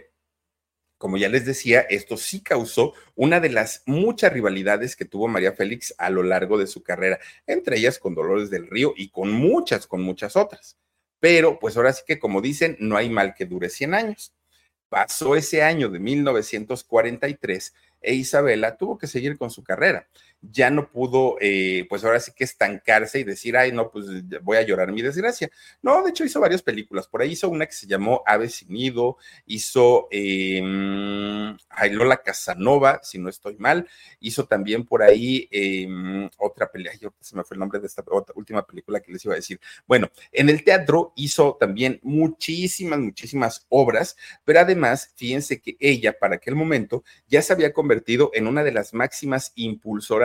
como 0.97 1.17
ya 1.17 1.29
les 1.29 1.45
decía, 1.45 1.81
esto 1.81 2.17
sí 2.17 2.41
causó 2.41 2.93
una 3.15 3.39
de 3.39 3.49
las 3.49 3.83
muchas 3.85 4.31
rivalidades 4.31 4.95
que 4.95 5.05
tuvo 5.05 5.27
María 5.27 5.53
Félix 5.53 5.93
a 5.97 6.09
lo 6.09 6.23
largo 6.23 6.57
de 6.57 6.67
su 6.67 6.83
carrera, 6.83 7.19
entre 7.45 7.77
ellas 7.77 7.99
con 7.99 8.15
Dolores 8.15 8.49
del 8.49 8.67
Río 8.67 8.93
y 8.95 9.09
con 9.09 9.31
muchas, 9.31 9.87
con 9.87 10.01
muchas 10.01 10.35
otras. 10.35 10.77
Pero 11.19 11.59
pues 11.59 11.75
ahora 11.77 11.93
sí 11.93 12.03
que 12.07 12.19
como 12.19 12.41
dicen, 12.41 12.77
no 12.79 12.97
hay 12.97 13.09
mal 13.09 13.33
que 13.35 13.45
dure 13.45 13.69
100 13.69 13.93
años. 13.93 14.33
Pasó 14.89 15.35
ese 15.35 15.63
año 15.63 15.89
de 15.89 15.99
1943 15.99 17.73
e 18.01 18.13
Isabela 18.13 18.77
tuvo 18.77 18.97
que 18.97 19.07
seguir 19.07 19.37
con 19.37 19.49
su 19.49 19.63
carrera 19.63 20.07
ya 20.41 20.69
no 20.69 20.91
pudo, 20.91 21.37
eh, 21.41 21.85
pues 21.89 22.03
ahora 22.03 22.19
sí 22.19 22.31
que 22.35 22.43
estancarse 22.43 23.19
y 23.19 23.23
decir, 23.23 23.57
ay, 23.57 23.71
no, 23.71 23.89
pues 23.91 24.05
voy 24.41 24.57
a 24.57 24.61
llorar 24.61 24.91
mi 24.91 25.01
desgracia. 25.01 25.49
No, 25.81 26.03
de 26.03 26.11
hecho 26.11 26.23
hizo 26.23 26.39
varias 26.39 26.61
películas. 26.61 27.07
Por 27.07 27.21
ahí 27.21 27.31
hizo 27.31 27.49
una 27.49 27.65
que 27.65 27.73
se 27.73 27.87
llamó 27.87 28.23
Ave 28.25 28.49
sin 28.49 28.69
Nido, 28.69 29.17
hizo 29.45 30.07
eh, 30.11 30.61
Lola 31.91 32.17
Casanova, 32.17 32.99
si 33.03 33.17
no 33.17 33.29
estoy 33.29 33.57
mal, 33.57 33.87
hizo 34.19 34.45
también 34.45 34.85
por 34.85 35.01
ahí 35.01 35.47
em, 35.51 36.29
otra 36.37 36.71
película, 36.71 37.11
se 37.19 37.35
me 37.35 37.43
fue 37.43 37.55
el 37.55 37.59
nombre 37.59 37.79
de 37.79 37.87
esta 37.87 38.03
última 38.35 38.65
película 38.65 38.99
que 38.99 39.11
les 39.11 39.23
iba 39.25 39.33
a 39.33 39.37
decir. 39.37 39.59
Bueno, 39.87 40.09
en 40.31 40.49
el 40.49 40.63
teatro 40.63 41.13
hizo 41.15 41.57
también 41.59 41.99
muchísimas, 42.03 42.99
muchísimas 42.99 43.65
obras, 43.69 44.15
pero 44.43 44.59
además, 44.59 45.11
fíjense 45.15 45.61
que 45.61 45.77
ella 45.79 46.17
para 46.17 46.35
aquel 46.35 46.55
momento 46.55 47.03
ya 47.27 47.41
se 47.41 47.53
había 47.53 47.73
convertido 47.73 48.31
en 48.33 48.47
una 48.47 48.63
de 48.63 48.71
las 48.71 48.93
máximas 48.93 49.51
impulsoras 49.55 50.24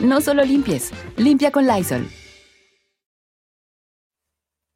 No 0.00 0.20
solo 0.20 0.44
limpies, 0.44 0.92
limpia 1.16 1.50
con 1.50 1.66
Lysol. 1.66 2.08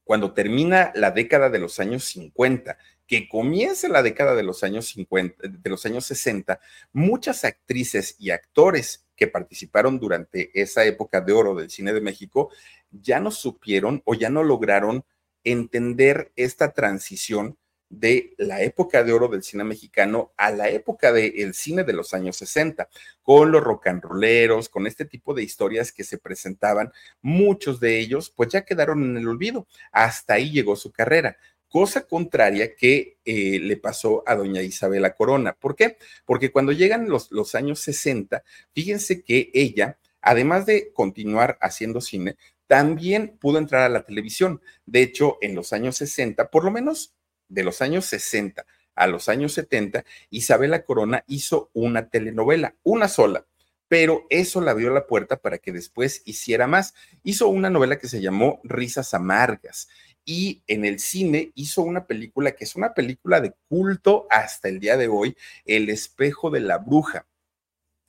Cuando 0.03 0.33
termina 0.35 0.91
la 0.97 1.13
década 1.13 1.49
de 1.49 1.61
los 1.61 1.79
años 1.79 2.05
50, 2.07 2.77
que 3.07 3.29
comienza 3.29 3.89
la 3.89 4.03
década 4.03 4.35
de 4.35 4.43
los 4.43 4.65
años 4.65 4.87
50, 4.87 5.47
de 5.47 5.71
los 5.71 5.87
años 5.87 6.07
60, 6.07 6.59
muchas 6.93 7.45
actrices 7.45 8.17
y 8.19 8.31
actores 8.31 9.07
que 9.15 9.29
participaron 9.29 10.01
durante 10.01 10.51
esa 10.61 10.85
época 10.85 11.21
de 11.21 11.33
oro 11.33 11.55
del 11.55 11.71
cine 11.71 11.93
de 11.93 12.01
México 12.01 12.51
ya 12.91 13.21
no 13.21 13.31
supieron 13.31 14.03
o 14.05 14.15
ya 14.15 14.29
no 14.29 14.43
lograron 14.43 15.05
entender 15.45 16.33
esta 16.35 16.73
transición 16.73 17.57
de 17.93 18.35
la 18.39 18.63
época 18.63 19.05
de 19.05 19.13
oro 19.13 19.29
del 19.29 19.43
cine 19.43 19.65
mexicano 19.65 20.33
a 20.39 20.51
la 20.51 20.71
época 20.71 21.13
del 21.13 21.53
cine 21.53 21.85
de 21.85 21.93
los 21.93 22.15
años 22.15 22.37
60, 22.37 22.89
con 23.23 23.53
los 23.53 23.63
rock 23.63 23.89
and 23.89 24.03
rolleros, 24.03 24.71
con 24.71 24.87
este 24.87 25.05
tipo 25.05 25.35
de 25.35 25.43
historias 25.43 25.93
que 25.93 26.03
se 26.03 26.17
presentaban, 26.17 26.91
muchos 27.21 27.81
de 27.81 27.99
ellos 27.99 28.33
pues 28.35 28.49
ya 28.49 28.65
quedaron 28.65 29.05
en 29.05 29.19
el 29.19 29.29
olvido. 29.29 29.67
Hasta 29.93 30.35
ahí 30.35 30.51
llegó 30.51 30.75
su 30.75 30.91
carrera. 30.91 31.37
Cosa 31.69 32.07
contraria 32.07 32.75
que 32.75 33.19
eh, 33.27 33.59
le 33.61 33.77
pasó 33.77 34.23
a 34.27 34.37
doña 34.37 34.63
Isabela 34.63 35.15
Corona. 35.15 35.53
¿Por 35.53 35.77
qué? 35.77 35.99
Porque 36.25 36.51
cuando 36.51 36.73
llegan 36.73 37.11
los, 37.11 37.31
los 37.31 37.55
años 37.55 37.81
60, 37.81 38.43
fíjense 38.73 39.23
que 39.23 39.51
ella, 39.53 39.99
además 40.23 40.65
de 40.65 40.93
continuar 40.95 41.59
haciendo 41.61 42.01
cine, 42.01 42.37
también 42.67 43.37
pudo 43.39 43.59
entrar 43.59 43.83
a 43.83 43.91
la 43.91 44.05
televisión. 44.05 44.63
De 44.87 45.03
hecho, 45.03 45.37
en 45.43 45.55
los 45.55 45.75
años 45.75 45.97
60, 45.99 46.51
por 46.51 46.65
lo 46.65 46.71
menos 46.71 47.15
de 47.53 47.65
los 47.65 47.83
años 47.83 48.07
60 48.07 48.67
a 48.95 49.07
los 49.07 49.29
años 49.29 49.53
70, 49.55 50.05
Isabela 50.31 50.85
Corona 50.85 51.25
hizo 51.27 51.71
una 51.73 52.09
telenovela, 52.09 52.75
una 52.83 53.09
sola, 53.09 53.47
pero 53.89 54.27
eso 54.31 54.61
le 54.61 54.71
abrió 54.71 54.91
la 54.91 55.07
puerta 55.07 55.37
para 55.37 55.59
que 55.59 55.73
después 55.73 56.23
hiciera 56.25 56.67
más. 56.67 56.95
Hizo 57.23 57.49
una 57.49 57.71
novela 57.71 57.99
que 57.99 58.09
se 58.09 58.21
llamó 58.21 58.61
Risas 58.65 59.15
Amargas 59.15 59.89
y 60.25 60.63
en 60.67 60.85
el 60.85 60.99
cine 60.99 61.53
hizo 61.55 61.83
una 61.83 62.07
película 62.07 62.53
que 62.53 62.65
es 62.65 62.77
una 62.77 62.95
película 62.95 63.41
de 63.41 63.55
culto 63.69 64.27
hasta 64.31 64.69
el 64.69 64.81
día 64.81 64.97
de 64.97 65.09
hoy, 65.09 65.37
El 65.65 65.91
espejo 65.91 66.51
de 66.51 66.61
la 66.61 66.79
bruja. 66.79 67.27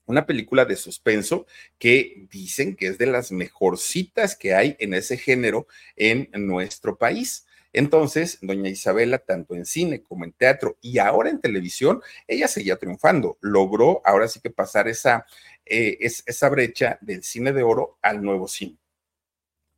Una 0.06 0.26
película 0.26 0.66
de 0.66 0.76
suspenso 0.76 1.48
que 1.80 2.28
dicen 2.30 2.76
que 2.76 2.88
es 2.88 2.98
de 2.98 3.06
las 3.06 3.32
mejorcitas 3.32 4.36
que 4.36 4.54
hay 4.54 4.76
en 4.80 4.94
ese 4.94 5.18
género 5.18 5.66
en 5.96 6.30
nuestro 6.34 6.98
país. 6.98 7.46
Entonces, 7.74 8.38
doña 8.42 8.70
Isabela, 8.70 9.18
tanto 9.18 9.56
en 9.56 9.66
cine 9.66 10.04
como 10.04 10.24
en 10.26 10.32
teatro 10.32 10.78
y 10.80 11.00
ahora 11.00 11.32
en 11.32 11.42
televisión, 11.42 12.02
ella 12.28 12.48
seguía 12.48 12.78
triunfando. 12.78 13.38
Logró 13.42 14.02
ahora 14.06 14.28
sí 14.28 14.40
que 14.40 14.52
pasar 14.52 14.88
esa, 14.88 15.26
eh, 15.66 15.98
esa 16.00 16.50
brecha 16.50 17.00
del 17.02 17.24
cine 17.24 17.52
de 17.52 17.64
oro 17.64 17.98
al 18.02 18.22
nuevo 18.22 18.48
cine. 18.48 18.78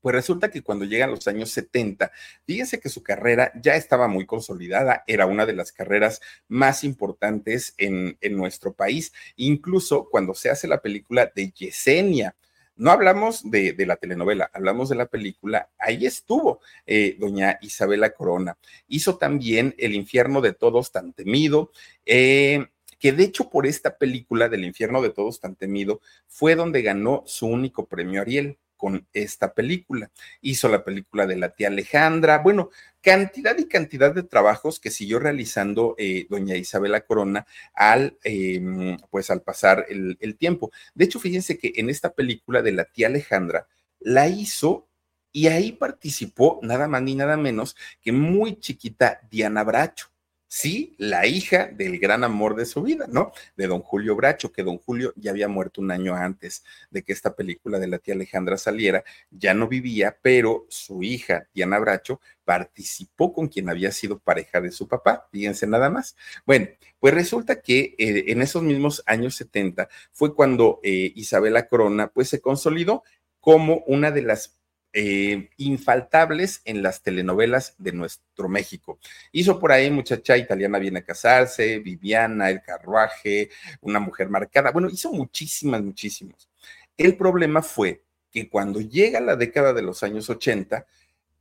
Pues 0.02 0.14
resulta 0.14 0.52
que 0.52 0.62
cuando 0.62 0.86
llegan 0.86 1.10
los 1.10 1.28
años 1.28 1.50
70, 1.50 2.12
fíjense 2.46 2.80
que 2.80 2.90
su 2.90 3.02
carrera 3.02 3.52
ya 3.60 3.76
estaba 3.76 4.08
muy 4.08 4.28
consolidada, 4.28 5.04
era 5.08 5.26
una 5.26 5.48
de 5.48 5.54
las 5.54 5.72
carreras 5.72 6.22
más 6.48 6.84
importantes 6.84 7.74
en, 7.80 8.16
en 8.22 8.38
nuestro 8.38 8.74
país, 8.74 9.14
incluso 9.36 10.08
cuando 10.12 10.36
se 10.36 10.52
hace 10.52 10.68
la 10.68 10.80
película 10.80 11.32
de 11.34 11.50
Yesenia, 11.50 12.36
no 12.76 12.92
hablamos 12.92 13.50
de, 13.50 13.76
la 13.86 13.96
telenovela, 13.96 14.50
hablamos 14.54 14.90
de 14.90 14.96
la 14.96 15.06
película. 15.06 15.70
Ahí 15.78 16.06
estuvo 16.06 16.60
eh, 16.86 17.16
doña 17.20 17.58
Isabela 17.62 18.12
Corona. 18.12 18.58
Hizo 18.88 19.18
también 19.18 19.76
El 19.78 19.96
infierno 19.96 20.42
de 20.42 20.54
todos 20.54 20.92
tan 20.92 21.14
temido. 21.14 21.72
Eh, 22.06 22.68
que 23.00 23.12
de 23.12 23.24
hecho 23.24 23.50
por 23.50 23.66
esta 23.66 23.98
película 23.98 24.50
del 24.50 24.64
infierno 24.64 25.02
de 25.02 25.10
todos 25.10 25.40
tan 25.40 25.56
temido 25.56 26.02
fue 26.28 26.56
donde 26.56 26.82
ganó 26.82 27.24
su 27.26 27.46
único 27.46 27.86
premio 27.86 28.22
Ariel 28.22 28.58
con 28.76 29.08
esta 29.14 29.54
película. 29.54 30.12
Hizo 30.42 30.70
la 30.70 30.84
película 30.84 31.26
de 31.26 31.38
la 31.38 31.50
tía 31.50 31.68
Alejandra, 31.68 32.40
bueno, 32.40 32.70
cantidad 33.02 33.58
y 33.58 33.68
cantidad 33.68 34.14
de 34.14 34.24
trabajos 34.24 34.80
que 34.80 34.92
siguió 34.92 35.20
realizando 35.20 35.96
eh, 35.98 36.28
doña 36.30 36.56
Isabela 36.56 37.02
Corona 37.02 37.46
al, 37.74 38.18
em, 38.24 38.98
pues 39.10 39.30
al 39.30 39.42
pasar 39.42 39.86
el, 39.90 40.18
el 40.20 40.38
tiempo. 40.38 40.72
De 40.94 41.06
hecho, 41.06 41.20
fíjense 41.20 41.58
que 41.58 41.74
en 41.76 41.90
esta 41.90 42.14
película 42.14 42.62
de 42.62 42.72
la 42.72 42.86
tía 42.86 43.08
Alejandra 43.08 43.68
la 44.00 44.28
hizo 44.28 44.88
y 45.32 45.48
ahí 45.48 45.74
participó 45.74 46.60
nada 46.64 46.88
más 46.88 47.02
ni 47.02 47.14
nada 47.14 47.36
menos 47.36 47.76
que 48.02 48.14
muy 48.14 48.58
chiquita 48.60 49.20
Diana 49.30 49.64
Bracho. 49.66 50.15
Sí, 50.58 50.96
la 50.98 51.28
hija 51.28 51.68
del 51.68 52.00
gran 52.00 52.24
amor 52.24 52.56
de 52.56 52.66
su 52.66 52.82
vida, 52.82 53.08
¿no? 53.10 53.34
De 53.58 53.68
don 53.68 53.82
Julio 53.82 54.16
Bracho, 54.16 54.54
que 54.54 54.64
don 54.64 54.78
Julio 54.78 55.12
ya 55.18 55.32
había 55.32 55.50
muerto 55.50 55.82
un 55.82 55.92
año 55.92 56.16
antes 56.16 56.64
de 56.90 57.04
que 57.04 57.12
esta 57.12 57.36
película 57.36 57.78
de 57.78 57.88
la 57.88 58.00
tía 58.00 58.14
Alejandra 58.14 58.56
saliera, 58.56 59.04
ya 59.32 59.54
no 59.54 59.68
vivía, 59.68 60.18
pero 60.22 60.66
su 60.70 61.04
hija, 61.04 61.50
Diana 61.54 61.78
Bracho, 61.78 62.22
participó 62.46 63.34
con 63.34 63.50
quien 63.50 63.68
había 63.68 63.92
sido 63.92 64.18
pareja 64.18 64.62
de 64.62 64.72
su 64.72 64.88
papá, 64.88 65.28
fíjense 65.30 65.68
nada 65.68 65.90
más. 65.90 66.16
Bueno, 66.46 66.70
pues 67.02 67.14
resulta 67.14 67.60
que 67.62 67.94
eh, 67.98 68.24
en 68.28 68.42
esos 68.42 68.64
mismos 68.64 69.04
años 69.08 69.36
70 69.36 69.90
fue 70.14 70.34
cuando 70.34 70.80
eh, 70.84 71.12
Isabela 71.16 71.68
Corona 71.68 72.08
pues 72.08 72.30
se 72.30 72.40
consolidó 72.40 73.04
como 73.42 73.84
una 73.88 74.10
de 74.10 74.22
las 74.22 74.56
eh, 74.98 75.50
infaltables 75.58 76.62
en 76.64 76.82
las 76.82 77.04
telenovelas 77.04 77.76
de 77.78 77.92
nuestro 77.92 78.48
México. 78.48 78.98
Hizo 79.34 79.60
por 79.60 79.74
ahí 79.74 79.92
Muchacha 79.92 80.38
Italiana 80.38 80.80
viene 80.80 81.00
a 81.00 81.04
casarse, 81.04 81.80
Viviana, 81.80 82.50
El 82.50 82.62
Carruaje, 82.62 83.50
Una 83.82 84.00
mujer 84.00 84.30
marcada. 84.30 84.72
Bueno, 84.72 84.88
hizo 84.90 85.12
muchísimas, 85.12 85.84
muchísimos. 85.84 86.50
El 86.96 87.18
problema 87.18 87.62
fue 87.62 88.04
que 88.32 88.48
cuando 88.48 88.80
llega 88.80 89.20
la 89.20 89.36
década 89.36 89.74
de 89.74 89.82
los 89.82 90.02
años 90.02 90.30
80, 90.30 90.86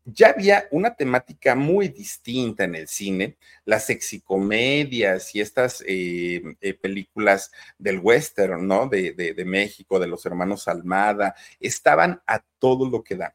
ya 0.05 0.31
había 0.31 0.67
una 0.73 0.97
temática 0.97 1.55
muy 1.55 1.89
distinta 1.89 2.65
en 2.65 2.75
el 2.75 2.89
cine, 2.89 3.37
las 3.65 3.87
sexicomedias 3.87 5.33
y 5.35 5.41
estas 5.41 5.83
eh, 5.87 6.43
eh, 6.61 6.75
películas 6.75 7.53
del 7.79 8.01
western, 8.01 8.67
¿no? 8.67 8.89
De, 8.89 9.13
de, 9.13 9.45
México, 9.45 10.01
de 10.01 10.09
los 10.09 10.27
hermanos 10.27 10.67
Almada, 10.67 11.37
estaban 11.61 12.21
a 12.27 12.41
todo 12.59 12.91
lo 12.91 13.05
que 13.05 13.15
da 13.15 13.35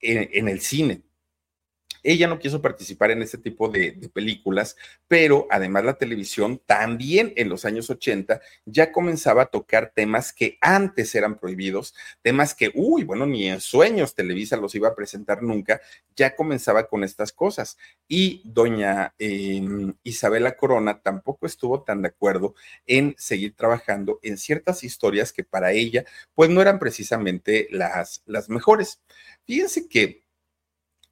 en, 0.00 0.48
el 0.48 0.60
cine. 0.60 1.02
Ella 2.02 2.28
no 2.28 2.38
quiso 2.38 2.62
participar 2.62 3.10
en 3.10 3.22
este 3.22 3.38
tipo 3.38 3.68
de, 3.68 3.92
películas, 4.12 4.76
pero 5.08 5.46
además 5.50 5.84
la 5.84 5.98
televisión 5.98 6.60
también 6.64 7.32
en 7.36 7.48
los 7.48 7.64
años 7.64 7.90
80 7.90 8.40
ya 8.64 8.92
comenzaba 8.92 9.42
a 9.42 9.46
tocar 9.46 9.92
temas 9.94 10.32
que 10.32 10.58
antes 10.60 11.14
eran 11.14 11.38
prohibidos, 11.38 11.94
temas 12.22 12.54
que, 12.54 12.70
uy, 12.74 13.04
bueno, 13.04 13.26
ni 13.26 13.48
en 13.48 13.60
sueños 13.60 14.14
Televisa 14.14 14.56
los 14.56 14.74
iba 14.74 14.88
a 14.88 14.94
presentar 14.94 15.42
nunca, 15.42 15.80
ya 16.16 16.34
comenzaba 16.34 16.88
con 16.88 17.04
estas 17.04 17.32
cosas. 17.32 17.76
Y 18.06 18.42
doña 18.44 19.14
em, 19.18 19.94
Isabela 20.02 20.56
Corona 20.56 21.00
tampoco 21.00 21.46
estuvo 21.46 21.82
tan 21.82 22.02
de 22.02 22.08
acuerdo 22.08 22.54
en 22.86 23.14
seguir 23.18 23.54
trabajando 23.54 24.18
en 24.22 24.38
ciertas 24.38 24.84
historias 24.84 25.32
que 25.32 25.44
para 25.44 25.72
ella, 25.72 26.04
pues 26.34 26.50
no 26.50 26.62
eran 26.62 26.78
precisamente 26.78 27.68
las, 27.70 28.22
las 28.26 28.48
mejores. 28.48 29.00
Fíjense 29.44 29.88
que 29.88 30.27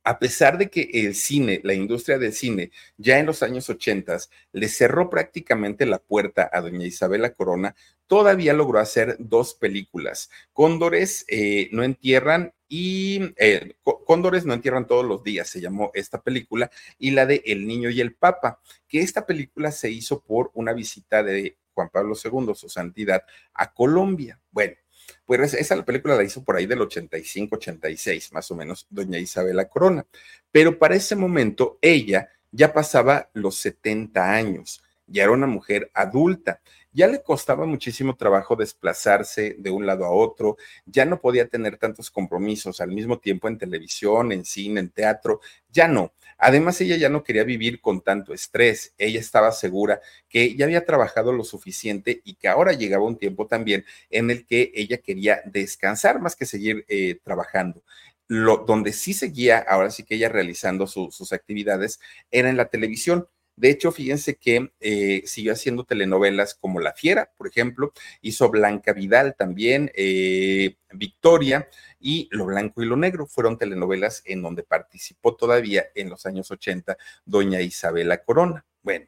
a 0.06 0.20
pesar 0.20 0.56
de 0.56 0.70
que 0.70 0.88
el 0.92 1.16
cine, 1.16 1.60
la 1.64 1.74
industria 1.74 2.16
del 2.16 2.32
cine, 2.32 2.70
ya 2.96 3.18
en 3.18 3.26
los 3.26 3.42
años 3.42 3.68
80 3.68 4.16
le 4.52 4.68
cerró 4.68 5.10
prácticamente 5.10 5.84
la 5.84 5.98
puerta 5.98 6.48
a 6.52 6.60
doña 6.60 6.86
Isabela 6.86 7.34
Corona, 7.34 7.74
todavía 8.06 8.52
logró 8.52 8.78
hacer 8.78 9.16
dos 9.18 9.54
películas. 9.54 10.30
Cóndores 10.52 11.24
eh, 11.26 11.68
no 11.72 11.82
entierran 11.82 12.54
y 12.68 13.34
eh, 13.36 13.74
Cóndores 13.82 14.44
no 14.44 14.54
entierran 14.54 14.86
todos 14.86 15.04
los 15.04 15.24
días, 15.24 15.48
se 15.48 15.60
llamó 15.60 15.90
esta 15.92 16.22
película, 16.22 16.70
y 17.00 17.10
la 17.10 17.26
de 17.26 17.42
El 17.44 17.66
Niño 17.66 17.90
y 17.90 18.00
el 18.00 18.14
Papa, 18.14 18.60
que 18.86 19.00
esta 19.00 19.26
película 19.26 19.72
se 19.72 19.90
hizo 19.90 20.22
por 20.22 20.52
una 20.54 20.72
visita 20.72 21.24
de 21.24 21.58
Juan 21.74 21.90
Pablo 21.90 22.14
II, 22.14 22.54
su 22.54 22.68
santidad, 22.68 23.24
a 23.54 23.74
Colombia. 23.74 24.40
Bueno, 24.52 24.76
pues 25.24 25.54
esa 25.54 25.84
película 25.84 26.16
la 26.16 26.24
hizo 26.24 26.42
por 26.44 26.56
ahí 26.56 26.66
del 26.66 26.80
85, 26.80 27.56
86, 27.56 28.32
más 28.32 28.50
o 28.50 28.56
menos, 28.56 28.86
doña 28.90 29.18
Isabela 29.18 29.68
Corona. 29.68 30.06
Pero 30.52 30.78
para 30.78 30.94
ese 30.96 31.16
momento 31.16 31.78
ella 31.80 32.30
ya 32.50 32.72
pasaba 32.72 33.28
los 33.34 33.56
70 33.56 34.32
años, 34.32 34.82
ya 35.06 35.24
era 35.24 35.32
una 35.32 35.46
mujer 35.46 35.90
adulta, 35.94 36.60
ya 36.96 37.06
le 37.06 37.22
costaba 37.22 37.66
muchísimo 37.66 38.16
trabajo 38.16 38.56
desplazarse 38.56 39.54
de 39.58 39.70
un 39.70 39.84
lado 39.84 40.06
a 40.06 40.10
otro, 40.10 40.56
ya 40.86 41.04
no 41.04 41.20
podía 41.20 41.46
tener 41.46 41.76
tantos 41.76 42.10
compromisos 42.10 42.80
al 42.80 42.90
mismo 42.90 43.18
tiempo 43.18 43.48
en 43.48 43.58
televisión, 43.58 44.32
en 44.32 44.46
cine, 44.46 44.80
en 44.80 44.88
teatro, 44.88 45.42
ya 45.70 45.88
no. 45.88 46.14
Además, 46.38 46.80
ella 46.80 46.96
ya 46.96 47.10
no 47.10 47.22
quería 47.22 47.44
vivir 47.44 47.82
con 47.82 48.00
tanto 48.00 48.32
estrés, 48.32 48.94
ella 48.96 49.20
estaba 49.20 49.52
segura 49.52 50.00
que 50.26 50.56
ya 50.56 50.64
había 50.64 50.86
trabajado 50.86 51.32
lo 51.32 51.44
suficiente 51.44 52.22
y 52.24 52.36
que 52.36 52.48
ahora 52.48 52.72
llegaba 52.72 53.04
un 53.04 53.18
tiempo 53.18 53.46
también 53.46 53.84
en 54.08 54.30
el 54.30 54.46
que 54.46 54.72
ella 54.74 54.96
quería 54.96 55.42
descansar 55.44 56.18
más 56.18 56.34
que 56.34 56.46
seguir 56.46 56.86
eh, 56.88 57.20
trabajando. 57.22 57.82
Lo, 58.26 58.64
donde 58.66 58.94
sí 58.94 59.12
seguía, 59.12 59.58
ahora 59.58 59.90
sí 59.90 60.02
que 60.02 60.14
ella 60.14 60.30
realizando 60.30 60.86
sus 60.86 61.32
actividades, 61.34 62.00
era 62.30 62.48
en 62.48 62.56
la 62.56 62.70
televisión 62.70 63.28
de 63.56 63.70
hecho, 63.70 63.90
fíjense 63.90 64.36
que 64.36 64.70
eh, 64.80 65.22
siguió 65.24 65.54
haciendo 65.54 65.84
telenovelas 65.84 66.54
como 66.54 66.78
La 66.78 66.92
Fiera, 66.92 67.32
por 67.38 67.48
ejemplo, 67.48 67.92
hizo 68.20 68.50
Blanca 68.50 68.92
Vidal 68.92 69.34
también, 69.34 69.90
eh, 69.94 70.76
Victoria 70.92 71.66
y 71.98 72.28
Lo 72.32 72.44
Blanco 72.44 72.82
y 72.82 72.86
lo 72.86 72.96
Negro. 72.96 73.26
Fueron 73.26 73.56
telenovelas 73.56 74.22
en 74.26 74.42
donde 74.42 74.62
participó 74.62 75.36
todavía 75.36 75.86
en 75.94 76.10
los 76.10 76.26
años 76.26 76.50
80 76.50 76.98
doña 77.24 77.62
Isabela 77.62 78.22
Corona. 78.22 78.66
Bueno, 78.82 79.06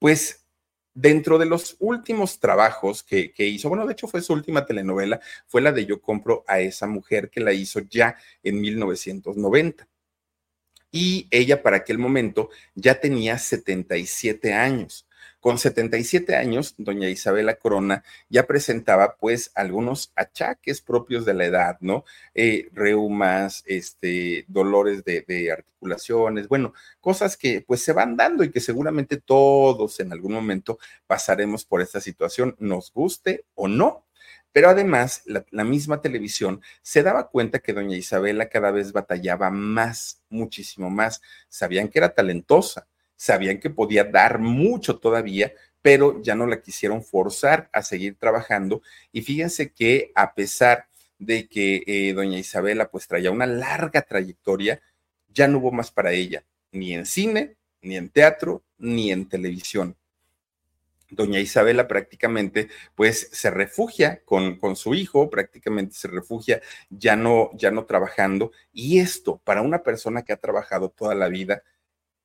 pues 0.00 0.44
dentro 0.92 1.38
de 1.38 1.46
los 1.46 1.76
últimos 1.78 2.40
trabajos 2.40 3.04
que, 3.04 3.32
que, 3.32 3.46
hizo, 3.46 3.68
bueno, 3.68 3.86
de 3.86 3.92
hecho 3.92 4.08
fue 4.08 4.20
su 4.20 4.32
última 4.32 4.66
telenovela, 4.66 5.20
fue 5.46 5.60
la 5.60 5.70
de 5.70 5.86
Yo 5.86 6.00
compro 6.00 6.42
a 6.48 6.58
esa 6.58 6.88
mujer 6.88 7.30
que 7.30 7.40
la 7.40 7.52
hizo 7.52 7.80
ya 7.80 8.16
en 8.42 8.60
1990 8.60 9.86
y 10.90 11.28
ella 11.30 11.62
para 11.62 11.78
aquel 11.78 11.98
momento 11.98 12.50
ya 12.74 13.00
tenía 13.00 13.38
77 13.38 14.52
años. 14.54 15.06
Con 15.40 15.58
77 15.58 16.34
años, 16.34 16.74
doña 16.76 17.08
Isabela 17.08 17.54
Corona 17.54 18.02
ya 18.28 18.46
presentaba 18.46 19.16
pues 19.16 19.52
algunos 19.54 20.10
achaques 20.16 20.80
propios 20.80 21.24
de 21.24 21.34
la 21.34 21.44
edad, 21.44 21.76
¿no? 21.80 22.04
Eh, 22.34 22.68
reumas, 22.72 23.62
este, 23.66 24.44
dolores 24.48 25.04
de, 25.04 25.24
de, 25.28 25.52
articulaciones, 25.52 26.48
bueno, 26.48 26.72
cosas 27.00 27.36
que 27.36 27.60
pues 27.60 27.82
se 27.82 27.92
van 27.92 28.16
dando 28.16 28.42
y 28.42 28.50
que 28.50 28.60
seguramente 28.60 29.18
todos 29.18 30.00
en 30.00 30.12
algún 30.12 30.32
momento 30.32 30.78
pasaremos 31.06 31.64
por 31.64 31.80
esta 31.80 32.00
situación, 32.00 32.56
nos 32.58 32.92
guste 32.92 33.44
o 33.54 33.68
no. 33.68 34.05
Pero 34.56 34.70
además, 34.70 35.22
la, 35.26 35.64
misma 35.64 36.00
televisión 36.00 36.62
se 36.80 37.02
daba 37.02 37.28
cuenta 37.28 37.58
que 37.58 37.74
doña 37.74 37.94
Isabela 37.94 38.48
cada 38.48 38.70
vez 38.70 38.90
batallaba 38.90 39.50
más, 39.50 40.22
muchísimo 40.30 40.88
más. 40.88 41.20
Sabían 41.50 41.88
que 41.88 41.98
era 41.98 42.14
talentosa, 42.14 42.88
sabían 43.16 43.60
que 43.60 43.68
podía 43.68 44.04
dar 44.04 44.38
mucho 44.38 44.98
todavía, 44.98 45.52
pero 45.82 46.22
ya 46.22 46.34
no 46.34 46.46
la 46.46 46.62
quisieron 46.62 47.04
forzar 47.04 47.68
a 47.70 47.82
seguir 47.82 48.16
trabajando. 48.16 48.80
Y 49.12 49.20
fíjense 49.20 49.72
que 49.72 50.10
a 50.14 50.32
pesar 50.32 50.88
de 51.18 51.48
que 51.48 51.82
eh, 51.86 52.14
doña 52.14 52.38
Isabela 52.38 52.88
pues 52.88 53.06
traía 53.06 53.30
una 53.30 53.44
larga 53.44 54.00
trayectoria, 54.00 54.80
ya 55.28 55.48
no 55.48 55.58
hubo 55.58 55.70
más 55.70 55.90
para 55.90 56.12
ella, 56.12 56.46
ni 56.72 56.94
en 56.94 57.04
cine, 57.04 57.58
ni 57.82 57.98
en 57.98 58.08
teatro, 58.08 58.64
ni 58.78 59.12
en 59.12 59.28
televisión 59.28 59.98
doña 61.16 61.40
Isabela 61.40 61.88
prácticamente 61.88 62.68
pues 62.94 63.28
se 63.32 63.50
refugia 63.50 64.22
con, 64.24 64.58
con, 64.58 64.76
su 64.76 64.94
hijo, 64.94 65.30
prácticamente 65.30 65.94
se 65.94 66.08
refugia 66.08 66.60
ya 66.90 67.16
no, 67.16 67.50
ya 67.54 67.70
no 67.70 67.86
trabajando. 67.86 68.52
Y 68.72 69.00
esto 69.00 69.40
para 69.44 69.62
una 69.62 69.82
persona 69.82 70.22
que 70.22 70.32
ha 70.32 70.36
trabajado 70.36 70.90
toda 70.90 71.14
la 71.14 71.28
vida 71.28 71.62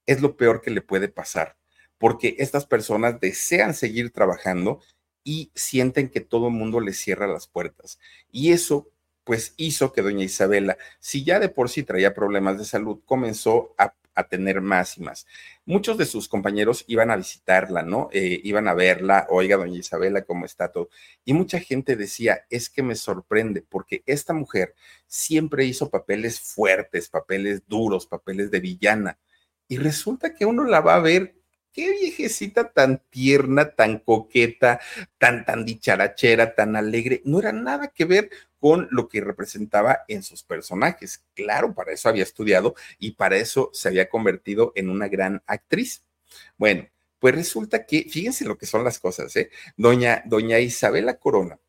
es 0.06 0.22
lo 0.22 0.38
peor 0.38 0.62
que 0.62 0.72
le 0.72 0.82
puede 0.82 1.08
pasar, 1.08 1.58
porque 1.98 2.36
estas 2.40 2.66
personas 2.66 3.20
desean 3.20 3.74
seguir 3.74 4.12
trabajando 4.12 4.82
y 5.24 5.52
sienten 5.56 6.10
que 6.10 6.22
todo 6.22 6.48
el 6.48 6.54
mundo 6.54 6.80
les 6.80 7.00
cierra 7.00 7.28
las 7.28 7.48
puertas. 7.48 8.00
Y 8.32 8.52
eso 8.52 8.90
pues 9.24 9.54
hizo 9.58 9.94
que 9.94 10.02
doña 10.02 10.26
Isabela, 10.26 10.78
si 11.00 11.24
ya 11.24 11.40
de 11.40 11.50
por 11.50 11.70
sí 11.70 11.84
traía 11.84 12.14
problemas 12.14 12.58
de 12.58 12.66
salud, 12.66 13.02
comenzó 13.06 13.74
a 13.78 13.94
a 14.16 14.28
tener 14.28 14.62
más 14.62 14.98
y 14.98 15.02
más. 15.02 15.26
Muchos 15.66 15.98
de 15.98 16.06
sus 16.06 16.28
compañeros 16.28 16.84
iban 16.88 17.12
a 17.12 17.16
visitarla, 17.16 17.84
¿no? 17.84 18.10
Eh, 18.12 18.40
iban 18.44 18.68
a 18.68 18.74
verla, 18.74 19.28
oiga, 19.30 19.58
doña 19.58 19.80
Isabela, 19.80 20.24
¿cómo 20.24 20.46
está 20.46 20.72
todo? 20.72 20.90
Y 21.26 21.34
mucha 21.34 21.60
gente 21.60 21.96
decía, 21.96 22.46
es 22.50 22.70
que 22.70 22.84
me 22.84 22.96
sorprende, 22.96 23.62
porque 23.62 24.04
esta 24.06 24.34
mujer 24.34 24.76
siempre 25.08 25.66
hizo 25.66 25.90
papeles 25.90 26.40
fuertes, 26.40 27.10
papeles 27.10 27.64
duros, 27.68 28.08
papeles 28.08 28.52
de 28.52 28.60
villana. 28.60 29.20
Y 29.68 29.78
resulta 29.78 30.34
que 30.34 30.46
uno 30.46 30.66
la 30.66 30.82
va 30.82 30.96
a 30.96 31.00
ver 31.00 31.41
qué 31.74 31.92
viejecita 31.92 32.72
tan 32.72 33.02
tierna, 33.10 33.72
tan 33.72 34.00
coqueta, 34.00 34.80
tan, 35.18 35.46
tan 35.46 35.66
dicharachera, 35.66 36.56
tan 36.56 36.76
alegre. 36.76 37.22
No 37.26 37.40
era 37.40 37.52
nada 37.52 37.88
que 37.90 38.06
ver 38.06 38.30
con 38.60 38.88
lo 38.92 39.08
que 39.08 39.22
representaba 39.22 40.02
en 40.08 40.24
sus 40.24 40.44
personajes. 40.44 41.24
Claro, 41.34 41.74
para 41.74 41.94
eso 41.94 42.10
había 42.10 42.24
estudiado 42.24 42.76
y 43.00 43.12
para 43.12 43.38
eso 43.38 43.70
se 43.74 43.88
había 43.88 44.10
convertido 44.10 44.72
en 44.76 44.90
una 44.90 45.08
gran 45.08 45.42
actriz. 45.48 46.04
Bueno, 46.58 46.88
pues 47.20 47.36
resulta 47.36 47.86
que, 47.86 48.08
fíjense 48.10 48.46
lo 48.46 48.58
que 48.58 48.66
son 48.66 48.84
las 48.84 49.00
cosas, 49.00 49.36
¿eh? 49.36 49.50
Doña, 49.78 50.24
doña 50.26 50.60
Isabela 50.60 51.18
Corona, 51.18 51.60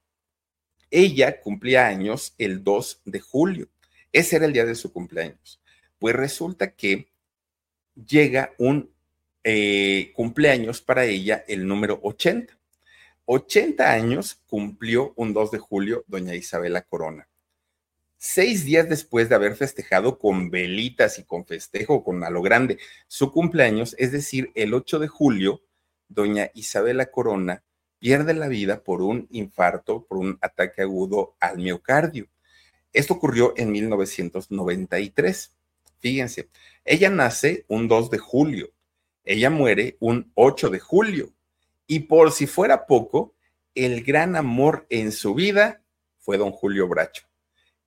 ella 0.90 1.40
cumplía 1.40 1.86
años 1.86 2.34
el 2.38 2.62
2 2.62 3.02
de 3.06 3.20
julio. 3.20 3.68
Ese 4.12 4.36
era 4.36 4.44
el 4.44 4.52
día 4.52 4.66
de 4.66 4.74
su 4.74 4.92
cumpleaños. 4.92 5.60
Pues 5.98 6.14
resulta 6.14 6.72
que 6.72 7.08
llega 7.94 8.52
un 8.58 8.92
eh, 9.44 10.12
cumpleaños 10.14 10.80
para 10.80 11.04
ella 11.04 11.44
el 11.48 11.66
número 11.66 12.00
80. 12.02 12.56
80 13.24 13.92
años 13.92 14.40
cumplió 14.46 15.12
un 15.16 15.32
2 15.32 15.50
de 15.52 15.58
julio 15.58 16.04
doña 16.06 16.34
Isabela 16.34 16.82
Corona. 16.82 17.28
Seis 18.18 18.64
días 18.64 18.88
después 18.88 19.28
de 19.28 19.34
haber 19.34 19.56
festejado 19.56 20.18
con 20.18 20.50
velitas 20.50 21.18
y 21.18 21.24
con 21.24 21.44
festejo, 21.44 22.04
con 22.04 22.22
a 22.22 22.30
lo 22.30 22.42
grande, 22.42 22.78
su 23.08 23.32
cumpleaños, 23.32 23.96
es 23.98 24.12
decir, 24.12 24.52
el 24.54 24.74
8 24.74 25.00
de 25.00 25.08
julio, 25.08 25.62
doña 26.08 26.50
Isabela 26.54 27.06
Corona 27.06 27.64
pierde 27.98 28.34
la 28.34 28.48
vida 28.48 28.82
por 28.82 29.00
un 29.00 29.28
infarto, 29.30 30.04
por 30.04 30.18
un 30.18 30.36
ataque 30.40 30.82
agudo 30.82 31.36
al 31.38 31.58
miocardio. 31.58 32.28
Esto 32.92 33.14
ocurrió 33.14 33.54
en 33.56 33.72
1993. 33.72 35.52
Fíjense, 36.00 36.48
ella 36.84 37.10
nace 37.10 37.64
un 37.68 37.86
2 37.86 38.10
de 38.10 38.18
julio, 38.18 38.71
ella 39.24 39.50
muere 39.50 39.96
un 40.00 40.30
8 40.34 40.70
de 40.70 40.78
julio. 40.78 41.32
Y 41.86 42.00
por 42.00 42.32
si 42.32 42.46
fuera 42.46 42.86
poco, 42.86 43.34
el 43.74 44.02
gran 44.02 44.36
amor 44.36 44.86
en 44.90 45.12
su 45.12 45.34
vida 45.34 45.82
fue 46.18 46.38
don 46.38 46.52
Julio 46.52 46.88
Bracho. 46.88 47.24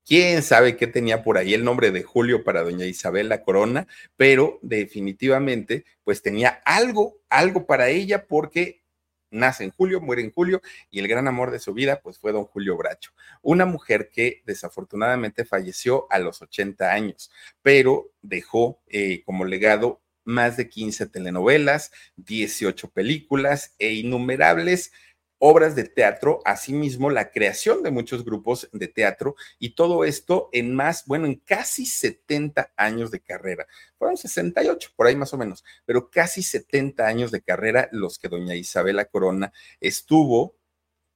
Quién 0.06 0.44
sabe 0.44 0.78
qué 0.78 0.86
tenía 0.86 1.24
por 1.24 1.38
ahí 1.38 1.56
el 1.56 1.64
nombre 1.64 1.90
de 1.90 2.04
Julio 2.04 2.44
para 2.44 2.62
doña 2.62 2.86
Isabela 2.86 3.42
Corona, 3.42 3.88
pero 4.16 4.60
definitivamente 4.62 5.84
pues 6.04 6.22
tenía 6.22 6.62
algo, 6.64 7.18
algo 7.28 7.66
para 7.66 7.90
ella 7.90 8.28
porque 8.28 8.84
nace 9.32 9.64
en 9.64 9.72
julio, 9.72 10.02
muere 10.02 10.22
en 10.22 10.32
julio 10.32 10.62
y 10.92 11.00
el 11.00 11.08
gran 11.08 11.28
amor 11.28 11.50
de 11.50 11.58
su 11.58 11.74
vida 11.74 12.02
pues 12.02 12.20
fue 12.20 12.32
don 12.32 12.46
Julio 12.46 12.78
Bracho, 12.78 13.12
una 13.42 13.66
mujer 13.66 14.10
que 14.14 14.44
desafortunadamente 14.46 15.44
falleció 15.44 16.06
a 16.12 16.20
los 16.20 16.40
80 16.42 16.92
años, 16.92 17.32
pero 17.64 18.12
dejó 18.22 18.82
eh, 18.88 19.24
como 19.26 19.44
legado 19.44 20.02
más 20.26 20.58
de 20.58 20.70
15 20.70 21.06
telenovelas, 21.08 21.92
18 22.18 22.90
películas 22.90 23.74
e 23.80 23.94
innumerables 23.94 24.92
obras 25.38 25.76
de 25.76 25.84
teatro, 25.84 26.42
asimismo 26.46 27.10
la 27.10 27.32
creación 27.32 27.84
de 27.84 27.92
muchos 27.92 28.24
grupos 28.24 28.70
de 28.72 28.88
teatro 28.88 29.36
y 29.60 29.76
todo 29.76 30.06
esto 30.06 30.50
en 30.54 30.74
más, 30.74 31.06
bueno, 31.06 31.26
en 31.26 31.36
casi 31.36 31.86
70 31.86 32.74
años 32.76 33.12
de 33.12 33.20
carrera. 33.20 33.68
Fueron 33.98 34.18
68, 34.18 34.92
por 34.96 35.08
ahí 35.08 35.16
más 35.16 35.34
o 35.34 35.38
menos, 35.38 35.64
pero 35.86 36.10
casi 36.10 36.42
70 36.42 37.06
años 37.06 37.32
de 37.32 37.42
carrera 37.42 37.90
los 37.92 38.18
que 38.18 38.30
doña 38.30 38.56
Isabela 38.56 39.06
Corona 39.06 39.52
estuvo 39.80 40.56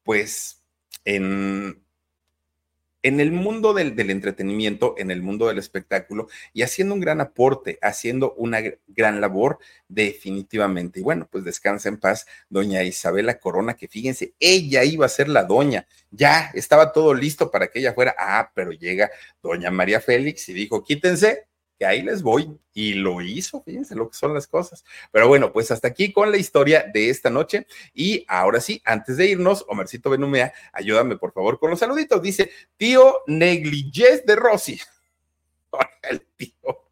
pues 0.03 0.63
en 1.05 1.83
en 3.01 3.19
el 3.19 3.31
mundo 3.31 3.73
del, 3.73 3.97
entretenimiento, 4.09 4.95
en 4.97 5.11
el 5.11 5.21
mundo 5.21 5.47
del 5.47 5.57
espectáculo 5.57 6.27
y 6.53 6.63
haciendo 6.63 6.95
un 6.95 6.99
gran 6.99 7.21
aporte, 7.21 7.79
haciendo 7.81 8.33
una 8.33 8.59
gran 8.87 9.21
labor 9.21 9.59
definitivamente. 9.87 10.99
Y 10.99 11.03
bueno, 11.03 11.27
pues 11.31 11.43
descansa 11.43 11.89
en 11.89 11.97
paz 11.97 12.25
doña 12.49 12.83
Isabela 12.83 13.39
Corona, 13.39 13.75
que 13.75 13.87
fíjense, 13.87 14.33
ella 14.39 14.83
iba 14.83 15.05
a 15.05 15.09
ser 15.09 15.29
la 15.29 15.43
doña, 15.43 15.87
ya 16.11 16.51
estaba 16.53 16.91
todo 16.91 17.13
listo 17.13 17.51
para 17.51 17.67
que 17.67 17.79
ella 17.79 17.93
fuera, 17.93 18.15
ah, 18.17 18.51
pero 18.53 18.71
llega 18.71 19.09
doña 19.41 19.71
María 19.71 20.01
Félix 20.01 20.49
y 20.49 20.53
dijo, 20.53 20.83
quítense, 20.83 21.48
que 21.79 21.85
ahí 21.85 22.01
les 22.01 22.21
voy. 22.21 22.59
Y 22.73 22.93
lo 22.93 23.21
hizo, 23.21 23.63
fíjense 23.63 23.95
lo 23.95 24.09
que 24.09 24.17
son 24.17 24.33
las 24.33 24.45
cosas. 24.47 24.83
Pero 25.11 25.27
bueno, 25.27 25.51
pues 25.51 25.71
hasta 25.71 25.87
aquí 25.87 26.11
con 26.11 26.29
la 26.29 26.37
historia 26.37 26.85
de 26.93 27.09
esta 27.09 27.29
noche. 27.29 27.65
Y 27.93 28.25
ahora 28.27 28.59
sí, 28.59 28.81
antes 28.85 29.17
de 29.17 29.27
irnos, 29.27 29.65
Omercito 29.67 30.09
Benumea, 30.09 30.53
ayúdame 30.73 31.17
por 31.17 31.31
favor 31.31 31.57
con 31.57 31.69
los 31.69 31.79
saluditos. 31.79 32.21
Dice, 32.21 32.51
tío 32.77 33.19
negligés 33.27 34.25
de 34.25 34.35
Rosy. 34.35 34.79
El 36.03 36.21
tío. 36.35 36.83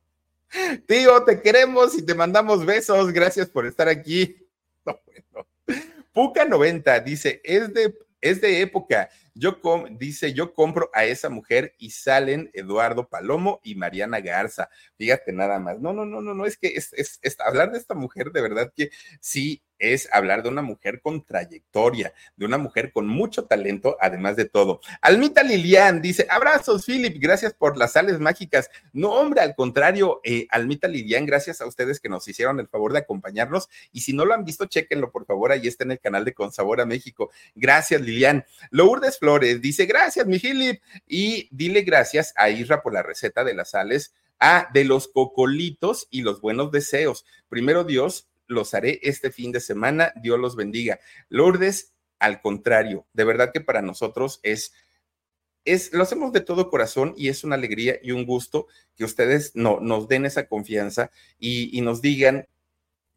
Tío, 0.88 1.23
te 1.23 1.41
queremos 1.41 1.97
y 1.97 2.05
te 2.05 2.15
mandamos 2.15 2.65
besos. 2.65 3.11
Gracias 3.11 3.49
por 3.49 3.65
estar 3.65 3.89
aquí. 3.89 4.38
Puca 6.13 6.45
90 6.45 6.99
dice, 7.01 7.41
es 7.43 7.73
de, 7.73 7.93
es 8.22 8.41
de 8.41 8.61
época. 8.61 9.09
Yo 9.34 9.59
dice, 9.91 10.34
yo 10.34 10.53
compro 10.53 10.89
a 10.93 11.05
esa 11.05 11.30
mujer 11.30 11.74
y 11.78 11.91
salen 11.91 12.49
Eduardo 12.53 13.07
Palomo 13.07 13.59
y 13.63 13.76
Mariana 13.76 14.20
Garza. 14.20 14.70
Fíjate 14.97 15.32
nada 15.34 15.59
más. 15.59 15.80
No, 15.80 15.93
no, 15.93 16.05
no, 16.05 16.22
no, 16.22 16.34
no, 16.34 16.45
es 16.45 16.57
que 16.57 16.68
es, 16.70 16.93
es 16.93 17.39
hablar 17.39 17.72
de 17.72 17.78
esta 17.78 17.93
mujer 17.93 18.32
de 18.32 18.41
verdad 18.41 18.72
que 18.76 18.89
sí 19.22 19.63
es 19.80 20.09
hablar 20.11 20.43
de 20.43 20.49
una 20.49 20.61
mujer 20.61 21.01
con 21.01 21.23
trayectoria, 21.23 22.13
de 22.36 22.45
una 22.45 22.57
mujer 22.57 22.91
con 22.91 23.07
mucho 23.07 23.45
talento, 23.45 23.97
además 23.99 24.36
de 24.36 24.45
todo. 24.45 24.82
Almita 25.01 25.43
Lilian 25.43 26.01
dice, 26.01 26.28
abrazos, 26.30 26.86
Philip, 26.86 27.17
gracias 27.19 27.53
por 27.53 27.78
las 27.78 27.93
sales 27.93 28.19
mágicas. 28.19 28.69
No, 28.93 29.11
hombre, 29.11 29.41
al 29.41 29.55
contrario, 29.55 30.21
eh, 30.23 30.47
Almita 30.49 30.88
Lilian, 30.88 31.25
gracias 31.25 31.61
a 31.61 31.65
ustedes 31.65 31.99
que 31.99 32.09
nos 32.09 32.28
hicieron 32.28 32.59
el 32.59 32.67
favor 32.67 32.93
de 32.93 32.99
acompañarnos. 32.99 33.69
Y 33.91 34.01
si 34.01 34.13
no 34.13 34.25
lo 34.25 34.34
han 34.34 34.45
visto, 34.45 34.65
chéquenlo, 34.65 35.11
por 35.11 35.25
favor, 35.25 35.51
ahí 35.51 35.67
está 35.67 35.84
en 35.84 35.91
el 35.91 35.99
canal 35.99 36.25
de 36.25 36.34
Consabor 36.34 36.82
a 36.82 36.86
México. 36.86 37.32
Gracias, 37.55 38.01
Lilian. 38.01 38.45
Lourdes 38.71 39.19
Flores 39.19 39.61
dice, 39.61 39.86
gracias, 39.86 40.25
mi 40.25 40.39
Philip. 40.39 40.82
Y 41.07 41.47
dile 41.51 41.82
gracias 41.82 42.34
a 42.36 42.49
Isra 42.49 42.82
por 42.82 42.93
la 42.93 43.03
receta 43.03 43.43
de 43.43 43.53
las 43.53 43.71
sales. 43.71 44.13
Ah, 44.39 44.69
de 44.71 44.84
los 44.84 45.07
cocolitos 45.07 46.07
y 46.11 46.21
los 46.21 46.41
buenos 46.41 46.71
deseos. 46.71 47.25
Primero 47.49 47.84
Dios, 47.84 48.28
los 48.48 48.74
haré 48.74 49.00
este 49.04 49.32
fin 49.32 49.52
de 49.52 49.60
semana. 49.60 50.14
Dios 50.22 50.39
los 50.39 50.56
bendiga. 50.56 51.00
Lourdes, 51.30 51.93
al 52.20 52.41
contrario, 52.41 53.06
de 53.14 53.24
verdad 53.24 53.52
que 53.54 53.62
para 53.62 53.82
nosotros 53.82 54.39
es, 54.43 54.74
es, 55.66 55.93
lo 55.93 56.04
hacemos 56.04 56.34
de 56.34 56.41
todo 56.41 56.70
corazón 56.70 57.14
y 57.18 57.28
es 57.28 57.43
una 57.43 57.56
alegría 57.56 58.00
y 58.02 58.12
un 58.12 58.26
gusto 58.26 58.68
que 58.95 59.04
ustedes 59.04 59.56
no, 59.56 59.80
nos 59.80 60.08
den 60.08 60.26
esa 60.26 60.48
confianza 60.48 61.12
y, 61.38 61.80
nos 61.82 62.02
digan 62.02 62.48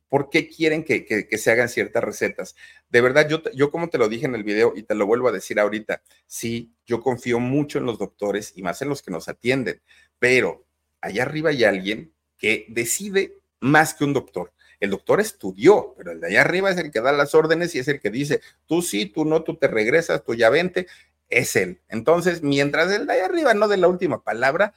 por 0.08 0.28
qué 0.28 0.48
quieren 0.48 0.84
que, 0.84 1.04
que, 1.06 1.38
se 1.38 1.50
hagan 1.52 1.68
ciertas 1.68 2.02
recetas. 2.02 2.56
De 2.90 3.00
verdad, 3.00 3.28
yo, 3.28 3.42
yo 3.54 3.70
como 3.70 3.88
te 3.88 3.96
lo 3.96 4.08
dije 4.08 4.26
en 4.26 4.34
el 4.34 4.42
video 4.42 4.74
y 4.76 4.82
te 4.82 4.96
lo 4.96 5.06
vuelvo 5.06 5.28
a 5.28 5.32
decir 5.32 5.60
ahorita, 5.60 6.02
sí, 6.26 6.74
yo 6.84 7.00
confío 7.00 7.38
mucho 7.38 7.78
en 7.78 7.86
los 7.86 7.98
doctores 7.98 8.52
y 8.56 8.62
más 8.62 8.82
en 8.82 8.88
los 8.88 9.02
que 9.02 9.12
nos 9.12 9.28
atienden, 9.28 9.80
pero 10.18 10.66
allá 11.00 11.22
arriba 11.22 11.50
hay 11.50 11.64
alguien 11.64 12.12
que 12.36 12.66
decide 12.68 13.38
más 13.60 13.94
que 13.94 14.04
un 14.04 14.12
doctor 14.12 14.52
el 14.80 14.90
doctor 14.90 15.20
estudió, 15.20 15.94
pero 15.96 16.12
el 16.12 16.20
de 16.20 16.28
allá 16.28 16.40
arriba 16.40 16.70
es 16.70 16.78
el 16.78 16.90
que 16.90 17.00
da 17.00 17.12
las 17.12 17.34
órdenes 17.34 17.74
y 17.74 17.78
es 17.78 17.88
el 17.88 18.00
que 18.00 18.10
dice, 18.10 18.40
tú 18.66 18.82
sí, 18.82 19.06
tú 19.06 19.24
no, 19.24 19.42
tú 19.42 19.56
te 19.56 19.68
regresas, 19.68 20.24
tú 20.24 20.34
ya 20.34 20.50
vente, 20.50 20.86
es 21.28 21.54
él. 21.56 21.80
Entonces, 21.88 22.42
mientras 22.42 22.90
el 22.92 23.06
de 23.06 23.12
allá 23.12 23.26
arriba 23.26 23.54
no 23.54 23.68
dé 23.68 23.76
la 23.76 23.88
última 23.88 24.22
palabra, 24.22 24.74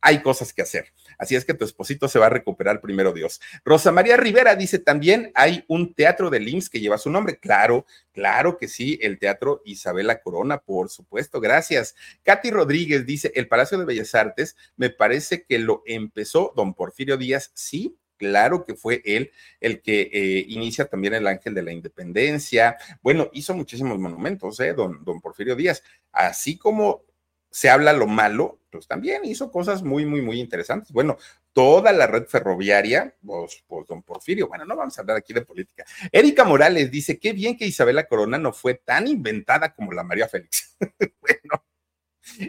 hay 0.00 0.22
cosas 0.22 0.52
que 0.52 0.62
hacer. 0.62 0.92
Así 1.18 1.34
es 1.34 1.44
que 1.44 1.54
tu 1.54 1.64
esposito 1.64 2.08
se 2.08 2.18
va 2.18 2.26
a 2.26 2.30
recuperar 2.30 2.80
primero 2.80 3.12
Dios. 3.12 3.40
Rosa 3.64 3.90
María 3.90 4.16
Rivera 4.16 4.54
dice 4.54 4.78
también 4.78 5.32
hay 5.34 5.64
un 5.66 5.94
teatro 5.94 6.30
de 6.30 6.40
IMSS 6.40 6.70
que 6.70 6.80
lleva 6.80 6.98
su 6.98 7.10
nombre. 7.10 7.38
Claro, 7.38 7.84
claro 8.12 8.56
que 8.56 8.68
sí, 8.68 8.98
el 9.02 9.18
Teatro 9.18 9.60
Isabela 9.64 10.20
Corona, 10.20 10.58
por 10.58 10.88
supuesto, 10.90 11.40
gracias. 11.40 11.96
Katy 12.22 12.50
Rodríguez 12.50 13.04
dice, 13.04 13.32
el 13.34 13.48
Palacio 13.48 13.78
de 13.78 13.84
Bellas 13.84 14.14
Artes, 14.14 14.56
me 14.76 14.90
parece 14.90 15.42
que 15.42 15.58
lo 15.58 15.82
empezó 15.86 16.52
don 16.54 16.74
Porfirio 16.74 17.16
Díaz, 17.16 17.50
sí, 17.54 17.96
Claro 18.18 18.64
que 18.64 18.74
fue 18.74 19.00
él 19.04 19.30
el 19.60 19.80
que 19.80 20.10
eh, 20.12 20.44
inicia 20.48 20.86
también 20.86 21.14
el 21.14 21.26
Ángel 21.26 21.54
de 21.54 21.62
la 21.62 21.72
Independencia. 21.72 22.76
Bueno, 23.00 23.30
hizo 23.32 23.54
muchísimos 23.54 23.98
monumentos, 23.98 24.60
¿eh? 24.60 24.74
Don, 24.74 25.04
don 25.04 25.20
Porfirio 25.20 25.56
Díaz. 25.56 25.82
Así 26.12 26.58
como 26.58 27.04
se 27.50 27.70
habla 27.70 27.92
lo 27.92 28.06
malo, 28.06 28.60
pues 28.70 28.86
también 28.86 29.24
hizo 29.24 29.50
cosas 29.50 29.82
muy, 29.82 30.04
muy, 30.04 30.20
muy 30.20 30.40
interesantes. 30.40 30.92
Bueno, 30.92 31.16
toda 31.52 31.92
la 31.92 32.06
red 32.06 32.26
ferroviaria, 32.26 33.14
pues, 33.24 33.64
pues, 33.66 33.86
don 33.86 34.02
Porfirio, 34.02 34.48
bueno, 34.48 34.64
no 34.64 34.76
vamos 34.76 34.96
a 34.98 35.00
hablar 35.00 35.16
aquí 35.16 35.32
de 35.32 35.42
política. 35.42 35.84
Erika 36.12 36.44
Morales 36.44 36.90
dice, 36.90 37.18
qué 37.18 37.32
bien 37.32 37.56
que 37.56 37.66
Isabela 37.66 38.06
Corona 38.06 38.38
no 38.38 38.52
fue 38.52 38.74
tan 38.74 39.08
inventada 39.08 39.74
como 39.74 39.92
la 39.92 40.04
María 40.04 40.28
Félix. 40.28 40.76
bueno, 41.20 41.64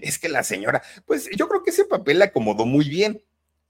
es 0.01 0.19
que 0.19 0.29
la 0.29 0.43
señora, 0.43 0.81
pues 1.05 1.29
yo 1.35 1.47
creo 1.47 1.63
que 1.63 1.71
ese 1.71 1.85
papel 1.85 2.19
la 2.19 2.25
acomodó 2.25 2.65
muy 2.65 2.89
bien. 2.89 3.21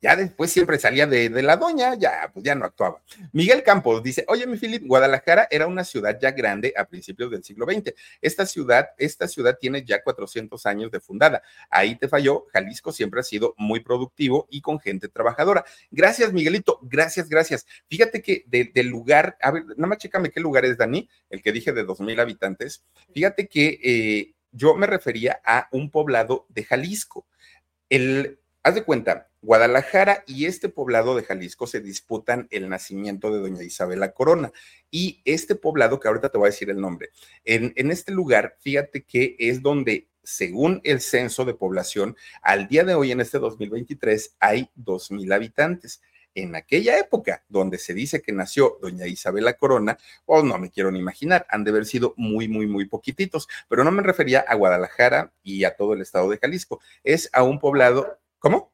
Ya 0.01 0.15
después 0.15 0.49
siempre 0.51 0.79
salía 0.79 1.07
de, 1.07 1.29
la 1.29 1.57
doña, 1.57 1.95
ya, 1.95 2.31
pues 2.33 2.45
ya 2.45 2.55
no 2.55 2.65
actuaba. 2.65 3.01
Miguel 3.33 3.63
Campos 3.63 4.01
dice, 4.01 4.23
oye, 4.29 4.47
mi 4.47 4.57
Filip, 4.57 4.85
Guadalajara 4.87 5.47
era 5.51 5.67
una 5.67 5.83
ciudad 5.83 6.17
ya 6.21 6.31
grande 6.31 6.73
a 6.77 6.85
principios 6.85 7.29
del 7.31 7.43
siglo 7.43 7.65
XX. 7.65 7.93
Esta 8.21 8.45
ciudad, 8.45 8.89
esta 8.97 9.27
ciudad 9.27 9.57
tiene 9.59 9.83
ya 9.83 10.01
400 10.01 10.65
años 10.65 10.89
de 10.91 11.01
fundada. 11.01 11.41
Ahí 11.69 11.97
te 11.97 12.07
falló, 12.07 12.45
Jalisco 12.53 12.93
siempre 12.93 13.19
ha 13.19 13.23
sido 13.23 13.55
muy 13.57 13.81
productivo 13.81 14.47
y 14.49 14.61
con 14.61 14.79
gente 14.79 15.09
trabajadora. 15.09 15.65
Gracias, 15.91 16.31
Miguelito, 16.31 16.79
gracias, 16.81 17.27
gracias. 17.27 17.65
Fíjate 17.89 18.21
que 18.21 18.45
del 18.47 18.87
lugar, 18.87 19.37
a 19.41 19.51
ver, 19.51 19.65
nada 19.65 19.87
más 19.87 19.97
chécame 19.97 20.31
qué 20.31 20.39
lugar 20.39 20.63
es, 20.63 20.77
Dani, 20.77 21.09
el 21.29 21.41
que 21.41 21.51
dije 21.51 21.73
de 21.73 21.85
2.000 21.85 22.21
habitantes. 22.21 22.83
Fíjate 23.13 23.47
que 23.47 23.79
eh, 23.83 24.33
yo 24.51 24.75
me 24.75 24.87
refería 24.87 25.41
a 25.43 25.67
un 25.71 25.91
poblado 25.91 26.45
de 26.49 26.63
Jalisco. 26.63 27.25
El, 27.89 28.39
haz 28.63 28.75
de 28.75 28.83
cuenta, 28.83 29.28
Guadalajara 29.41 30.23
y 30.27 30.45
este 30.45 30.69
poblado 30.69 31.15
de 31.15 31.23
Jalisco 31.23 31.65
se 31.67 31.79
disputan 31.79 32.47
el 32.51 32.67
nacimiento 32.69 33.31
de 33.31 33.39
doña 33.39 33.63
Isabela 33.63 34.11
Corona. 34.11 34.51
Y 34.91 35.21
este 35.25 35.55
poblado, 35.55 35.99
que 35.99 36.07
ahorita 36.07 36.29
te 36.29 36.37
voy 36.37 36.47
a 36.47 36.51
decir 36.51 36.69
el 36.69 36.81
nombre, 36.81 37.09
en, 37.45 37.73
en 37.75 37.91
este 37.91 38.11
lugar, 38.11 38.57
fíjate 38.59 39.03
que 39.05 39.35
es 39.39 39.61
donde, 39.61 40.09
según 40.23 40.81
el 40.83 40.99
censo 41.01 41.45
de 41.45 41.53
población, 41.53 42.17
al 42.41 42.67
día 42.67 42.83
de 42.83 42.95
hoy, 42.95 43.11
en 43.11 43.21
este 43.21 43.39
2023, 43.39 44.35
hay 44.39 44.69
dos 44.75 45.11
mil 45.11 45.31
habitantes. 45.31 46.01
en 46.35 46.55
aquella 46.55 46.99
época 46.99 47.43
donde 47.49 47.77
se 47.77 47.93
dice 47.93 48.21
que 48.21 48.31
nació 48.31 48.77
doña 48.81 49.07
Isabela 49.07 49.53
Corona, 49.57 49.97
oh, 50.25 50.43
no 50.43 50.57
me 50.59 50.69
quiero 50.69 50.91
ni 50.91 50.99
imaginar, 50.99 51.45
han 51.49 51.63
de 51.63 51.71
haber 51.71 51.85
sido 51.85 52.13
muy, 52.17 52.47
muy, 52.47 52.67
muy 52.67 52.85
poquititos, 52.85 53.47
pero 53.67 53.83
no 53.83 53.91
me 53.91 54.03
refería 54.03 54.41
a 54.41 54.55
Guadalajara 54.55 55.33
y 55.43 55.63
a 55.63 55.75
todo 55.75 55.93
el 55.93 56.01
estado 56.01 56.29
de 56.29 56.37
Jalisco, 56.37 56.79
es 57.03 57.29
a 57.33 57.43
un 57.43 57.59
poblado, 57.59 58.19
¿cómo? 58.37 58.71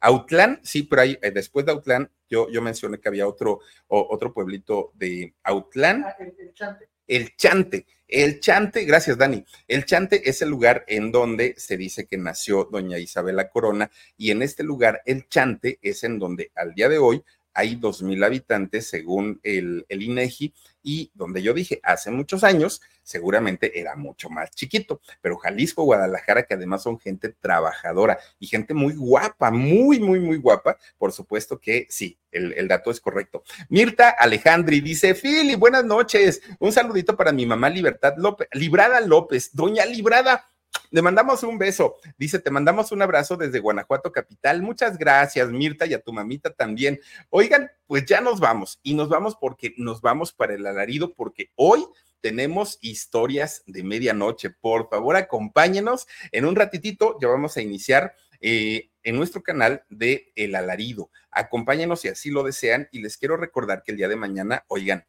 Autlán, 0.00 0.60
sí, 0.62 0.84
pero 0.84 1.02
ahí, 1.02 1.18
eh, 1.22 1.30
después 1.30 1.66
de 1.66 1.72
Autlán, 1.72 2.10
yo, 2.28 2.48
yo 2.50 2.62
mencioné 2.62 2.98
que 2.98 3.08
había 3.08 3.26
otro, 3.26 3.60
otro 3.88 4.32
pueblito 4.32 4.92
de 4.94 5.34
Autlán. 5.42 6.04
Ah, 6.06 6.16
el, 6.18 6.52
Chante. 6.54 6.88
El 7.06 7.36
Chante. 7.36 7.86
El 8.06 8.40
Chante, 8.40 8.84
gracias 8.84 9.18
Dani. 9.18 9.44
El 9.66 9.84
Chante 9.84 10.28
es 10.28 10.40
el 10.40 10.48
lugar 10.48 10.84
en 10.88 11.12
donde 11.12 11.54
se 11.58 11.76
dice 11.76 12.06
que 12.06 12.16
nació 12.16 12.64
doña 12.64 12.98
Isabela 12.98 13.50
Corona 13.50 13.90
y 14.16 14.30
en 14.30 14.42
este 14.42 14.62
lugar, 14.62 15.02
el 15.04 15.28
Chante, 15.28 15.78
es 15.82 16.04
en 16.04 16.18
donde 16.18 16.50
al 16.54 16.74
día 16.74 16.88
de 16.88 16.98
hoy 16.98 17.22
hay 17.58 17.74
dos 17.74 18.02
mil 18.02 18.22
habitantes 18.22 18.86
según 18.86 19.40
el, 19.42 19.84
el 19.88 20.02
INEGI 20.04 20.54
y 20.80 21.10
donde 21.12 21.42
yo 21.42 21.52
dije 21.52 21.80
hace 21.82 22.08
muchos 22.12 22.44
años, 22.44 22.80
seguramente 23.02 23.80
era 23.80 23.96
mucho 23.96 24.30
más 24.30 24.52
chiquito, 24.52 25.00
pero 25.20 25.38
Jalisco, 25.38 25.82
Guadalajara, 25.82 26.44
que 26.44 26.54
además 26.54 26.84
son 26.84 27.00
gente 27.00 27.30
trabajadora 27.30 28.16
y 28.38 28.46
gente 28.46 28.74
muy 28.74 28.94
guapa, 28.94 29.50
muy, 29.50 29.98
muy, 29.98 30.20
muy 30.20 30.36
guapa, 30.36 30.78
por 30.98 31.10
supuesto 31.10 31.58
que 31.58 31.88
sí, 31.90 32.16
el, 32.30 32.52
el 32.52 32.68
dato 32.68 32.92
es 32.92 33.00
correcto. 33.00 33.42
Mirta 33.68 34.10
Alejandri 34.10 34.80
dice, 34.80 35.16
Fili, 35.16 35.56
buenas 35.56 35.84
noches, 35.84 36.40
un 36.60 36.70
saludito 36.70 37.16
para 37.16 37.32
mi 37.32 37.44
mamá 37.44 37.68
Libertad 37.70 38.14
López, 38.18 38.46
Librada 38.52 39.00
López, 39.00 39.50
doña 39.52 39.84
Librada, 39.84 40.48
le 40.90 41.02
mandamos 41.02 41.42
un 41.42 41.58
beso. 41.58 41.96
Dice, 42.16 42.38
te 42.38 42.50
mandamos 42.50 42.92
un 42.92 43.02
abrazo 43.02 43.36
desde 43.36 43.60
Guanajuato 43.60 44.10
Capital. 44.12 44.62
Muchas 44.62 44.98
gracias, 44.98 45.50
Mirta, 45.50 45.86
y 45.86 45.94
a 45.94 46.00
tu 46.00 46.12
mamita 46.12 46.50
también. 46.50 47.00
Oigan, 47.30 47.70
pues 47.86 48.06
ya 48.06 48.20
nos 48.20 48.40
vamos 48.40 48.80
y 48.82 48.94
nos 48.94 49.08
vamos 49.08 49.36
porque 49.36 49.74
nos 49.76 50.00
vamos 50.00 50.32
para 50.32 50.54
el 50.54 50.66
alarido 50.66 51.14
porque 51.14 51.50
hoy 51.56 51.84
tenemos 52.20 52.78
historias 52.80 53.62
de 53.66 53.82
medianoche. 53.84 54.50
Por 54.50 54.88
favor, 54.88 55.16
acompáñenos. 55.16 56.06
En 56.32 56.46
un 56.46 56.56
ratitito 56.56 57.18
ya 57.20 57.28
vamos 57.28 57.56
a 57.56 57.62
iniciar 57.62 58.14
eh, 58.40 58.90
en 59.02 59.16
nuestro 59.16 59.42
canal 59.42 59.84
de 59.88 60.32
El 60.34 60.54
Alarido. 60.54 61.10
Acompáñenos 61.30 62.00
si 62.00 62.08
así 62.08 62.30
lo 62.30 62.42
desean 62.42 62.88
y 62.92 63.00
les 63.00 63.16
quiero 63.16 63.36
recordar 63.36 63.82
que 63.82 63.92
el 63.92 63.98
día 63.98 64.08
de 64.08 64.16
mañana, 64.16 64.64
oigan, 64.68 65.06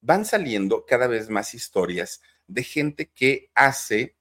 van 0.00 0.24
saliendo 0.24 0.84
cada 0.86 1.06
vez 1.06 1.30
más 1.30 1.54
historias 1.54 2.20
de 2.46 2.62
gente 2.62 3.10
que 3.14 3.50
hace 3.54 4.16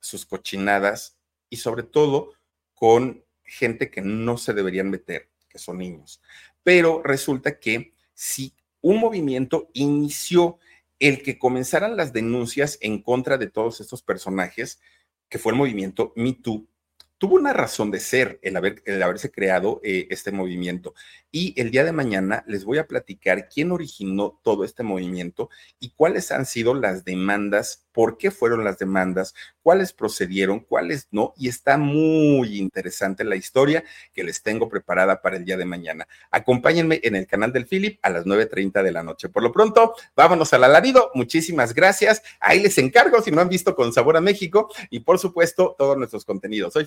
sus 0.00 0.26
cochinadas 0.26 1.18
y 1.50 1.56
sobre 1.56 1.82
todo 1.82 2.34
con 2.74 3.24
gente 3.44 3.90
que 3.90 4.00
no 4.00 4.38
se 4.38 4.52
deberían 4.52 4.90
meter, 4.90 5.28
que 5.48 5.58
son 5.58 5.78
niños. 5.78 6.20
Pero 6.62 7.02
resulta 7.02 7.58
que 7.58 7.94
si 8.14 8.54
un 8.80 8.98
movimiento 8.98 9.70
inició 9.72 10.58
el 10.98 11.22
que 11.22 11.38
comenzaran 11.38 11.96
las 11.96 12.12
denuncias 12.12 12.78
en 12.80 13.02
contra 13.02 13.38
de 13.38 13.48
todos 13.48 13.80
estos 13.80 14.02
personajes, 14.02 14.80
que 15.28 15.38
fue 15.38 15.52
el 15.52 15.58
movimiento 15.58 16.12
Me 16.16 16.32
Too, 16.32 16.66
tuvo 17.18 17.34
una 17.34 17.52
razón 17.52 17.90
de 17.90 18.00
ser 18.00 18.38
el, 18.42 18.56
haber, 18.56 18.82
el 18.86 19.02
haberse 19.02 19.30
creado 19.30 19.80
eh, 19.82 20.06
este 20.10 20.30
movimiento. 20.30 20.94
Y 21.30 21.52
el 21.60 21.70
día 21.70 21.84
de 21.84 21.92
mañana 21.92 22.44
les 22.46 22.64
voy 22.64 22.78
a 22.78 22.86
platicar 22.86 23.48
quién 23.48 23.72
originó 23.72 24.40
todo 24.42 24.64
este 24.64 24.82
movimiento 24.82 25.50
y 25.78 25.90
cuáles 25.90 26.32
han 26.32 26.46
sido 26.46 26.74
las 26.74 27.04
demandas, 27.04 27.86
por 27.92 28.16
qué 28.16 28.30
fueron 28.30 28.64
las 28.64 28.78
demandas, 28.78 29.34
cuáles 29.60 29.92
procedieron, 29.92 30.60
cuáles 30.60 31.08
no. 31.10 31.34
Y 31.36 31.48
está 31.48 31.76
muy 31.76 32.58
interesante 32.58 33.24
la 33.24 33.36
historia 33.36 33.84
que 34.14 34.24
les 34.24 34.42
tengo 34.42 34.68
preparada 34.68 35.20
para 35.20 35.36
el 35.36 35.44
día 35.44 35.56
de 35.56 35.64
mañana. 35.64 36.08
Acompáñenme 36.30 37.00
en 37.02 37.16
el 37.16 37.26
canal 37.26 37.52
del 37.52 37.66
Philip 37.66 37.98
a 38.02 38.10
las 38.10 38.24
9.30 38.24 38.82
de 38.82 38.92
la 38.92 39.02
noche. 39.02 39.28
Por 39.28 39.42
lo 39.42 39.52
pronto, 39.52 39.94
vámonos 40.16 40.52
al 40.52 40.64
alarido. 40.64 41.10
Muchísimas 41.14 41.74
gracias. 41.74 42.22
Ahí 42.40 42.60
les 42.60 42.78
encargo 42.78 43.20
si 43.20 43.30
no 43.32 43.40
han 43.40 43.48
visto 43.48 43.74
con 43.74 43.92
sabor 43.92 44.16
a 44.16 44.20
México 44.20 44.72
y 44.88 45.00
por 45.00 45.18
supuesto 45.18 45.74
todos 45.76 45.98
nuestros 45.98 46.24
contenidos. 46.24 46.72
Soy 46.72 46.86